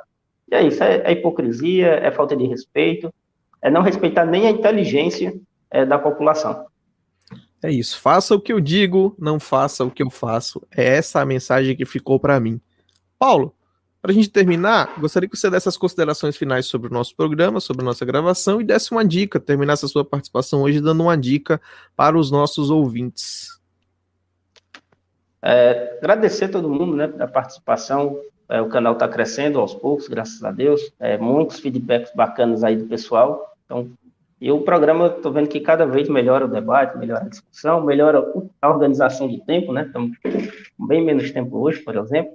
E 0.52 0.56
é 0.56 0.64
isso, 0.64 0.84
é, 0.84 1.04
é 1.06 1.12
hipocrisia, 1.12 1.90
é 1.90 2.10
falta 2.10 2.36
de 2.36 2.48
respeito, 2.48 3.14
é 3.62 3.70
não 3.70 3.84
respeitar 3.84 4.26
nem 4.26 4.48
a 4.48 4.50
inteligência 4.50 5.32
é, 5.70 5.86
da 5.86 6.00
população. 6.00 6.66
É 7.64 7.72
isso. 7.72 8.00
Faça 8.00 8.36
o 8.36 8.42
que 8.42 8.52
eu 8.52 8.60
digo, 8.60 9.16
não 9.18 9.40
faça 9.40 9.86
o 9.86 9.90
que 9.90 10.04
eu 10.04 10.10
faço. 10.10 10.62
É 10.70 10.84
essa 10.84 11.22
a 11.22 11.26
mensagem 11.26 11.76
que 11.78 11.86
ficou 11.86 12.20
para 12.20 12.38
mim. 12.38 12.60
Paulo, 13.18 13.56
para 14.02 14.12
a 14.12 14.14
gente 14.14 14.30
terminar, 14.30 15.00
gostaria 15.00 15.30
que 15.30 15.38
você 15.38 15.50
desse 15.50 15.70
as 15.70 15.78
considerações 15.78 16.36
finais 16.36 16.66
sobre 16.66 16.90
o 16.90 16.94
nosso 16.94 17.16
programa, 17.16 17.62
sobre 17.62 17.82
a 17.82 17.86
nossa 17.86 18.04
gravação 18.04 18.60
e 18.60 18.66
desse 18.66 18.92
uma 18.92 19.06
dica, 19.06 19.40
terminasse 19.40 19.86
a 19.86 19.88
sua 19.88 20.04
participação 20.04 20.62
hoje 20.62 20.82
dando 20.82 21.04
uma 21.04 21.18
dica 21.18 21.62
para 21.96 22.18
os 22.18 22.30
nossos 22.30 22.70
ouvintes. 22.70 23.48
É, 25.42 25.98
agradecer 26.00 26.46
a 26.46 26.50
todo 26.50 26.70
mundo 26.70 26.98
né, 26.98 27.08
da 27.08 27.30
participação. 27.30 28.20
É, 28.50 28.60
o 28.60 28.68
canal 28.68 28.92
está 28.92 29.08
crescendo 29.08 29.58
aos 29.58 29.74
poucos, 29.74 30.10
graças 30.10 30.44
a 30.44 30.52
Deus. 30.52 30.92
É, 31.00 31.18
muitos 31.18 31.62
feedbacks 31.62 32.12
bacanas 32.14 32.62
aí 32.62 32.76
do 32.76 32.86
pessoal. 32.86 33.56
Então, 33.64 33.90
e 34.44 34.52
o 34.52 34.60
programa, 34.60 35.08
estou 35.08 35.32
vendo 35.32 35.48
que 35.48 35.62
cada 35.62 35.86
vez 35.86 36.10
melhora 36.10 36.44
o 36.44 36.50
debate, 36.50 36.98
melhora 36.98 37.24
a 37.24 37.30
discussão, 37.30 37.82
melhora 37.86 38.22
a 38.62 38.70
organização 38.70 39.26
do 39.26 39.40
tempo, 39.46 39.72
né? 39.72 39.86
Estamos 39.86 40.18
bem 40.78 41.02
menos 41.02 41.32
tempo 41.32 41.60
hoje, 41.60 41.80
por 41.80 41.96
exemplo. 41.96 42.34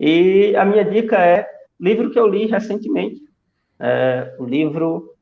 E 0.00 0.56
a 0.56 0.64
minha 0.64 0.84
dica 0.84 1.16
é 1.16 1.46
livro 1.78 2.10
que 2.10 2.18
eu 2.18 2.26
li 2.26 2.46
recentemente. 2.46 3.22
É, 3.78 4.34
o 4.40 4.44
livro 4.44 5.14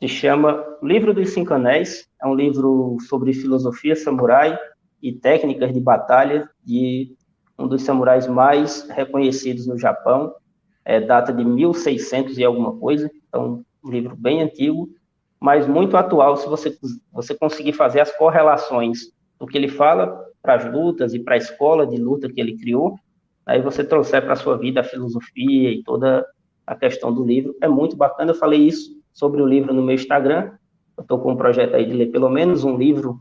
se 0.00 0.08
chama 0.08 0.64
Livro 0.82 1.12
dos 1.12 1.28
Cinco 1.28 1.52
Anéis. 1.52 2.08
É 2.22 2.26
um 2.26 2.34
livro 2.34 2.96
sobre 3.06 3.34
filosofia 3.34 3.94
samurai 3.94 4.58
e 5.02 5.12
técnicas 5.12 5.74
de 5.74 5.80
batalha 5.80 6.48
de 6.64 7.14
um 7.58 7.68
dos 7.68 7.82
samurais 7.82 8.26
mais 8.26 8.88
reconhecidos 8.88 9.66
no 9.66 9.76
Japão. 9.76 10.34
É, 10.86 10.98
data 10.98 11.34
de 11.34 11.44
1600 11.44 12.38
e 12.38 12.44
alguma 12.46 12.74
coisa. 12.78 13.10
Então, 13.28 13.62
um 13.84 13.90
livro 13.90 14.16
bem 14.16 14.40
antigo, 14.40 14.88
mas 15.40 15.66
muito 15.66 15.96
atual 15.96 16.36
se 16.36 16.48
você, 16.48 16.76
você 17.12 17.34
conseguir 17.34 17.72
fazer 17.72 18.00
as 18.00 18.10
correlações 18.16 19.12
do 19.38 19.46
que 19.46 19.56
ele 19.56 19.68
fala 19.68 20.24
para 20.42 20.54
as 20.54 20.72
lutas 20.72 21.14
e 21.14 21.18
para 21.18 21.34
a 21.34 21.38
escola 21.38 21.86
de 21.86 21.96
luta 21.96 22.28
que 22.28 22.40
ele 22.40 22.56
criou 22.56 22.98
aí 23.48 23.62
você 23.62 23.82
trouxer 23.82 24.22
para 24.22 24.34
a 24.34 24.36
sua 24.36 24.58
vida 24.58 24.80
a 24.80 24.84
filosofia 24.84 25.70
e 25.72 25.82
toda 25.82 26.24
a 26.66 26.76
questão 26.76 27.12
do 27.12 27.24
livro. 27.24 27.56
É 27.62 27.66
muito 27.66 27.96
bacana. 27.96 28.30
Eu 28.30 28.34
falei 28.34 28.60
isso 28.60 29.00
sobre 29.10 29.40
o 29.40 29.46
livro 29.46 29.72
no 29.72 29.82
meu 29.82 29.94
Instagram. 29.94 30.52
Eu 30.94 31.02
estou 31.02 31.18
com 31.18 31.32
um 31.32 31.36
projeto 31.36 31.74
aí 31.74 31.86
de 31.86 31.94
ler 31.94 32.08
pelo 32.08 32.28
menos 32.28 32.62
um 32.62 32.76
livro 32.76 33.18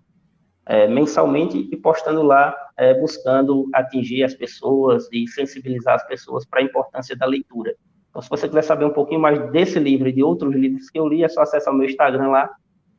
é, 0.65 0.85
mensalmente 0.85 1.69
e 1.71 1.77
postando 1.77 2.21
lá, 2.23 2.53
é, 2.75 2.93
buscando 2.99 3.69
atingir 3.73 4.25
as 4.25 4.33
pessoas 4.33 5.07
e 5.13 5.25
sensibilizar 5.29 5.95
as 5.95 6.05
pessoas 6.05 6.45
para 6.45 6.59
a 6.59 6.63
importância 6.63 7.15
da 7.15 7.25
leitura. 7.25 7.73
Então, 8.09 8.21
se 8.21 8.29
você 8.29 8.47
quiser 8.47 8.63
saber 8.63 8.85
um 8.85 8.93
pouquinho 8.93 9.19
mais 9.19 9.51
desse 9.51 9.79
livro 9.79 10.07
e 10.07 10.13
de 10.13 10.23
outros 10.23 10.53
livros 10.55 10.89
que 10.89 10.99
eu 10.99 11.07
li, 11.07 11.23
é 11.23 11.27
só 11.27 11.41
acessar 11.41 11.73
o 11.73 11.77
meu 11.77 11.87
Instagram 11.87 12.29
lá, 12.29 12.49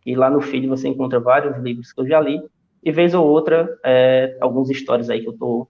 e 0.07 0.15
lá 0.15 0.31
no 0.31 0.41
feed 0.41 0.67
você 0.67 0.89
encontra 0.89 1.21
vários 1.21 1.57
livros 1.63 1.93
que 1.93 2.01
eu 2.01 2.07
já 2.07 2.21
li, 2.21 2.41
e 2.83 2.93
vez 2.93 3.15
ou 3.15 3.27
outra, 3.27 3.69
é, 3.85 4.37
alguns 4.41 4.71
histórias 4.71 5.11
aí 5.11 5.21
que 5.21 5.29
eu 5.29 5.33
estou 5.33 5.69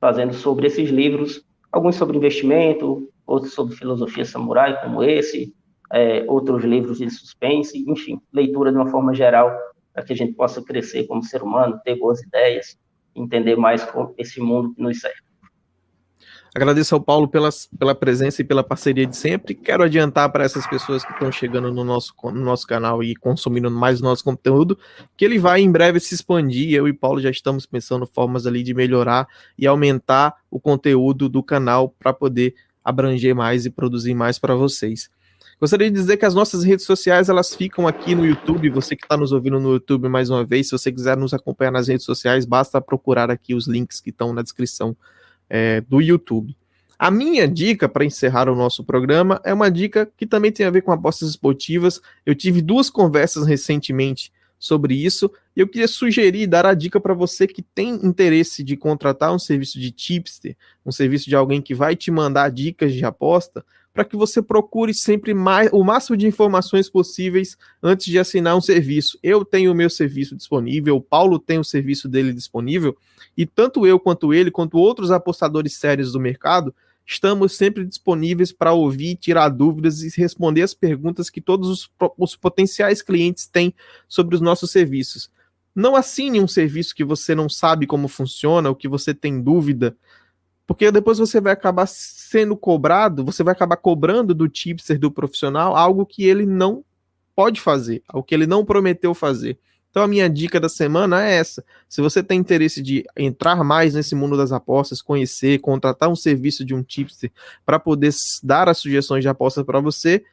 fazendo 0.00 0.34
sobre 0.34 0.66
esses 0.66 0.90
livros, 0.90 1.44
alguns 1.70 1.96
sobre 1.96 2.16
investimento, 2.16 3.08
outros 3.26 3.54
sobre 3.54 3.74
filosofia 3.74 4.24
samurai, 4.24 4.80
como 4.82 5.02
esse, 5.02 5.54
é, 5.92 6.24
outros 6.28 6.64
livros 6.64 6.98
de 6.98 7.08
suspense, 7.10 7.84
enfim, 7.88 8.20
leitura 8.32 8.70
de 8.70 8.76
uma 8.76 8.90
forma 8.90 9.14
geral, 9.14 9.52
para 9.92 10.04
que 10.04 10.12
a 10.12 10.16
gente 10.16 10.32
possa 10.34 10.62
crescer 10.62 11.06
como 11.06 11.22
ser 11.22 11.42
humano, 11.42 11.80
ter 11.84 11.96
boas 11.96 12.22
ideias, 12.22 12.78
entender 13.14 13.56
mais 13.56 13.86
esse 14.16 14.40
mundo 14.40 14.74
que 14.74 14.82
nos 14.82 15.00
serve. 15.00 15.31
Agradeço 16.54 16.94
ao 16.94 17.00
Paulo 17.00 17.26
pelas, 17.28 17.66
pela 17.78 17.94
presença 17.94 18.42
e 18.42 18.44
pela 18.44 18.62
parceria 18.62 19.06
de 19.06 19.16
sempre. 19.16 19.54
Quero 19.54 19.82
adiantar 19.82 20.30
para 20.30 20.44
essas 20.44 20.66
pessoas 20.66 21.02
que 21.02 21.10
estão 21.10 21.32
chegando 21.32 21.72
no 21.72 21.82
nosso, 21.82 22.12
no 22.24 22.44
nosso 22.44 22.66
canal 22.66 23.02
e 23.02 23.16
consumindo 23.16 23.70
mais 23.70 24.02
nosso 24.02 24.22
conteúdo, 24.22 24.78
que 25.16 25.24
ele 25.24 25.38
vai 25.38 25.62
em 25.62 25.72
breve 25.72 25.98
se 25.98 26.14
expandir. 26.14 26.74
Eu 26.74 26.86
e 26.86 26.92
Paulo 26.92 27.22
já 27.22 27.30
estamos 27.30 27.64
pensando 27.64 28.06
formas 28.06 28.46
ali 28.46 28.62
de 28.62 28.74
melhorar 28.74 29.26
e 29.56 29.66
aumentar 29.66 30.34
o 30.50 30.60
conteúdo 30.60 31.26
do 31.26 31.42
canal 31.42 31.88
para 31.88 32.12
poder 32.12 32.54
abranger 32.84 33.34
mais 33.34 33.64
e 33.64 33.70
produzir 33.70 34.12
mais 34.12 34.38
para 34.38 34.54
vocês. 34.54 35.08
Gostaria 35.58 35.90
de 35.90 35.96
dizer 35.96 36.18
que 36.18 36.26
as 36.26 36.34
nossas 36.34 36.64
redes 36.64 36.84
sociais 36.84 37.30
elas 37.30 37.54
ficam 37.54 37.88
aqui 37.88 38.14
no 38.14 38.26
YouTube. 38.26 38.68
Você 38.70 38.94
que 38.94 39.06
está 39.06 39.16
nos 39.16 39.32
ouvindo 39.32 39.58
no 39.58 39.72
YouTube 39.72 40.06
mais 40.06 40.28
uma 40.28 40.44
vez, 40.44 40.66
se 40.66 40.72
você 40.72 40.92
quiser 40.92 41.16
nos 41.16 41.32
acompanhar 41.32 41.70
nas 41.70 41.88
redes 41.88 42.04
sociais, 42.04 42.44
basta 42.44 42.78
procurar 42.78 43.30
aqui 43.30 43.54
os 43.54 43.66
links 43.66 44.00
que 44.00 44.10
estão 44.10 44.34
na 44.34 44.42
descrição 44.42 44.94
é, 45.52 45.82
do 45.82 46.00
YouTube. 46.00 46.56
A 46.98 47.10
minha 47.10 47.46
dica 47.46 47.86
para 47.86 48.06
encerrar 48.06 48.48
o 48.48 48.56
nosso 48.56 48.82
programa 48.82 49.38
é 49.44 49.52
uma 49.52 49.70
dica 49.70 50.10
que 50.16 50.26
também 50.26 50.50
tem 50.50 50.64
a 50.64 50.70
ver 50.70 50.80
com 50.80 50.92
apostas 50.92 51.28
esportivas. 51.28 52.00
Eu 52.24 52.34
tive 52.34 52.62
duas 52.62 52.88
conversas 52.88 53.46
recentemente 53.46 54.32
sobre 54.58 54.94
isso 54.94 55.30
e 55.54 55.60
eu 55.60 55.68
queria 55.68 55.88
sugerir 55.88 56.46
dar 56.46 56.64
a 56.64 56.72
dica 56.72 56.98
para 56.98 57.12
você 57.12 57.46
que 57.46 57.60
tem 57.60 57.94
interesse 58.06 58.62
de 58.62 58.76
contratar 58.76 59.34
um 59.34 59.38
serviço 59.38 59.78
de 59.78 59.90
tipster, 59.90 60.56
um 60.86 60.92
serviço 60.92 61.28
de 61.28 61.36
alguém 61.36 61.60
que 61.60 61.74
vai 61.74 61.94
te 61.94 62.10
mandar 62.10 62.50
dicas 62.50 62.94
de 62.94 63.04
aposta 63.04 63.62
para 63.92 64.04
que 64.04 64.16
você 64.16 64.40
procure 64.40 64.94
sempre 64.94 65.34
mais, 65.34 65.70
o 65.72 65.84
máximo 65.84 66.16
de 66.16 66.26
informações 66.26 66.88
possíveis 66.88 67.56
antes 67.82 68.06
de 68.06 68.18
assinar 68.18 68.56
um 68.56 68.60
serviço. 68.60 69.18
Eu 69.22 69.44
tenho 69.44 69.70
o 69.70 69.74
meu 69.74 69.90
serviço 69.90 70.34
disponível, 70.34 70.96
o 70.96 71.00
Paulo 71.00 71.38
tem 71.38 71.58
o 71.58 71.64
serviço 71.64 72.08
dele 72.08 72.32
disponível, 72.32 72.96
e 73.36 73.44
tanto 73.44 73.86
eu 73.86 74.00
quanto 74.00 74.32
ele, 74.32 74.50
quanto 74.50 74.78
outros 74.78 75.10
apostadores 75.10 75.74
sérios 75.74 76.12
do 76.12 76.20
mercado, 76.20 76.74
estamos 77.06 77.54
sempre 77.56 77.84
disponíveis 77.84 78.52
para 78.52 78.72
ouvir, 78.72 79.16
tirar 79.16 79.48
dúvidas 79.48 80.02
e 80.02 80.20
responder 80.20 80.62
as 80.62 80.72
perguntas 80.72 81.28
que 81.28 81.40
todos 81.40 81.68
os, 81.68 81.90
os 82.16 82.36
potenciais 82.36 83.02
clientes 83.02 83.46
têm 83.46 83.74
sobre 84.08 84.34
os 84.34 84.40
nossos 84.40 84.70
serviços. 84.70 85.30
Não 85.74 85.96
assine 85.96 86.40
um 86.40 86.48
serviço 86.48 86.94
que 86.94 87.04
você 87.04 87.34
não 87.34 87.48
sabe 87.48 87.86
como 87.86 88.08
funciona, 88.08 88.68
ou 88.68 88.74
que 88.74 88.88
você 88.88 89.14
tem 89.14 89.42
dúvida 89.42 89.96
Porque 90.66 90.90
depois 90.90 91.18
você 91.18 91.40
vai 91.40 91.52
acabar 91.52 91.86
sendo 91.86 92.56
cobrado, 92.56 93.24
você 93.24 93.42
vai 93.42 93.52
acabar 93.52 93.76
cobrando 93.76 94.34
do 94.34 94.48
tipster, 94.48 94.98
do 94.98 95.10
profissional, 95.10 95.76
algo 95.76 96.06
que 96.06 96.24
ele 96.24 96.46
não 96.46 96.84
pode 97.34 97.60
fazer, 97.60 98.02
algo 98.08 98.26
que 98.26 98.34
ele 98.34 98.46
não 98.46 98.64
prometeu 98.64 99.14
fazer. 99.14 99.58
Então 99.92 100.02
a 100.02 100.08
minha 100.08 100.28
dica 100.28 100.58
da 100.58 100.70
semana 100.70 101.22
é 101.22 101.34
essa. 101.34 101.62
Se 101.86 102.00
você 102.00 102.22
tem 102.22 102.40
interesse 102.40 102.80
de 102.82 103.04
entrar 103.14 103.62
mais 103.62 103.92
nesse 103.92 104.14
mundo 104.14 104.38
das 104.38 104.50
apostas, 104.50 105.02
conhecer, 105.02 105.60
contratar 105.60 106.08
um 106.08 106.16
serviço 106.16 106.64
de 106.64 106.74
um 106.74 106.82
tipster 106.82 107.30
para 107.66 107.78
poder 107.78 108.10
dar 108.42 108.70
as 108.70 108.78
sugestões 108.78 109.22
de 109.22 109.28
apostas 109.28 109.64
para 109.64 109.80
você, 109.80 110.24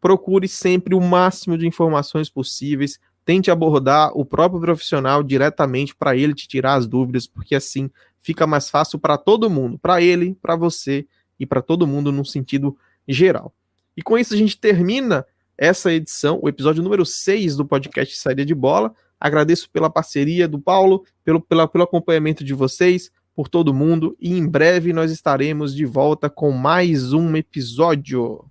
procure 0.00 0.46
sempre 0.46 0.94
o 0.94 1.00
máximo 1.00 1.58
de 1.58 1.66
informações 1.66 2.30
possíveis. 2.30 3.00
Tente 3.28 3.50
abordar 3.50 4.10
o 4.14 4.24
próprio 4.24 4.58
profissional 4.58 5.22
diretamente 5.22 5.94
para 5.94 6.16
ele 6.16 6.32
te 6.32 6.48
tirar 6.48 6.76
as 6.76 6.86
dúvidas, 6.86 7.26
porque 7.26 7.54
assim 7.54 7.90
fica 8.22 8.46
mais 8.46 8.70
fácil 8.70 8.98
para 8.98 9.18
todo 9.18 9.50
mundo, 9.50 9.78
para 9.78 10.00
ele, 10.00 10.34
para 10.40 10.56
você 10.56 11.06
e 11.38 11.44
para 11.44 11.60
todo 11.60 11.86
mundo 11.86 12.10
no 12.10 12.24
sentido 12.24 12.74
geral. 13.06 13.52
E 13.94 14.00
com 14.00 14.16
isso 14.16 14.32
a 14.32 14.36
gente 14.38 14.56
termina 14.56 15.26
essa 15.58 15.92
edição, 15.92 16.40
o 16.42 16.48
episódio 16.48 16.82
número 16.82 17.04
6 17.04 17.54
do 17.54 17.66
podcast 17.66 18.16
Saída 18.16 18.46
de 18.46 18.54
Bola. 18.54 18.94
Agradeço 19.20 19.68
pela 19.68 19.90
parceria 19.90 20.48
do 20.48 20.58
Paulo, 20.58 21.04
pelo, 21.22 21.38
pela, 21.38 21.68
pelo 21.68 21.84
acompanhamento 21.84 22.42
de 22.42 22.54
vocês, 22.54 23.10
por 23.36 23.46
todo 23.46 23.74
mundo, 23.74 24.16
e 24.18 24.38
em 24.38 24.48
breve 24.48 24.90
nós 24.94 25.10
estaremos 25.10 25.74
de 25.74 25.84
volta 25.84 26.30
com 26.30 26.50
mais 26.50 27.12
um 27.12 27.36
episódio. 27.36 28.42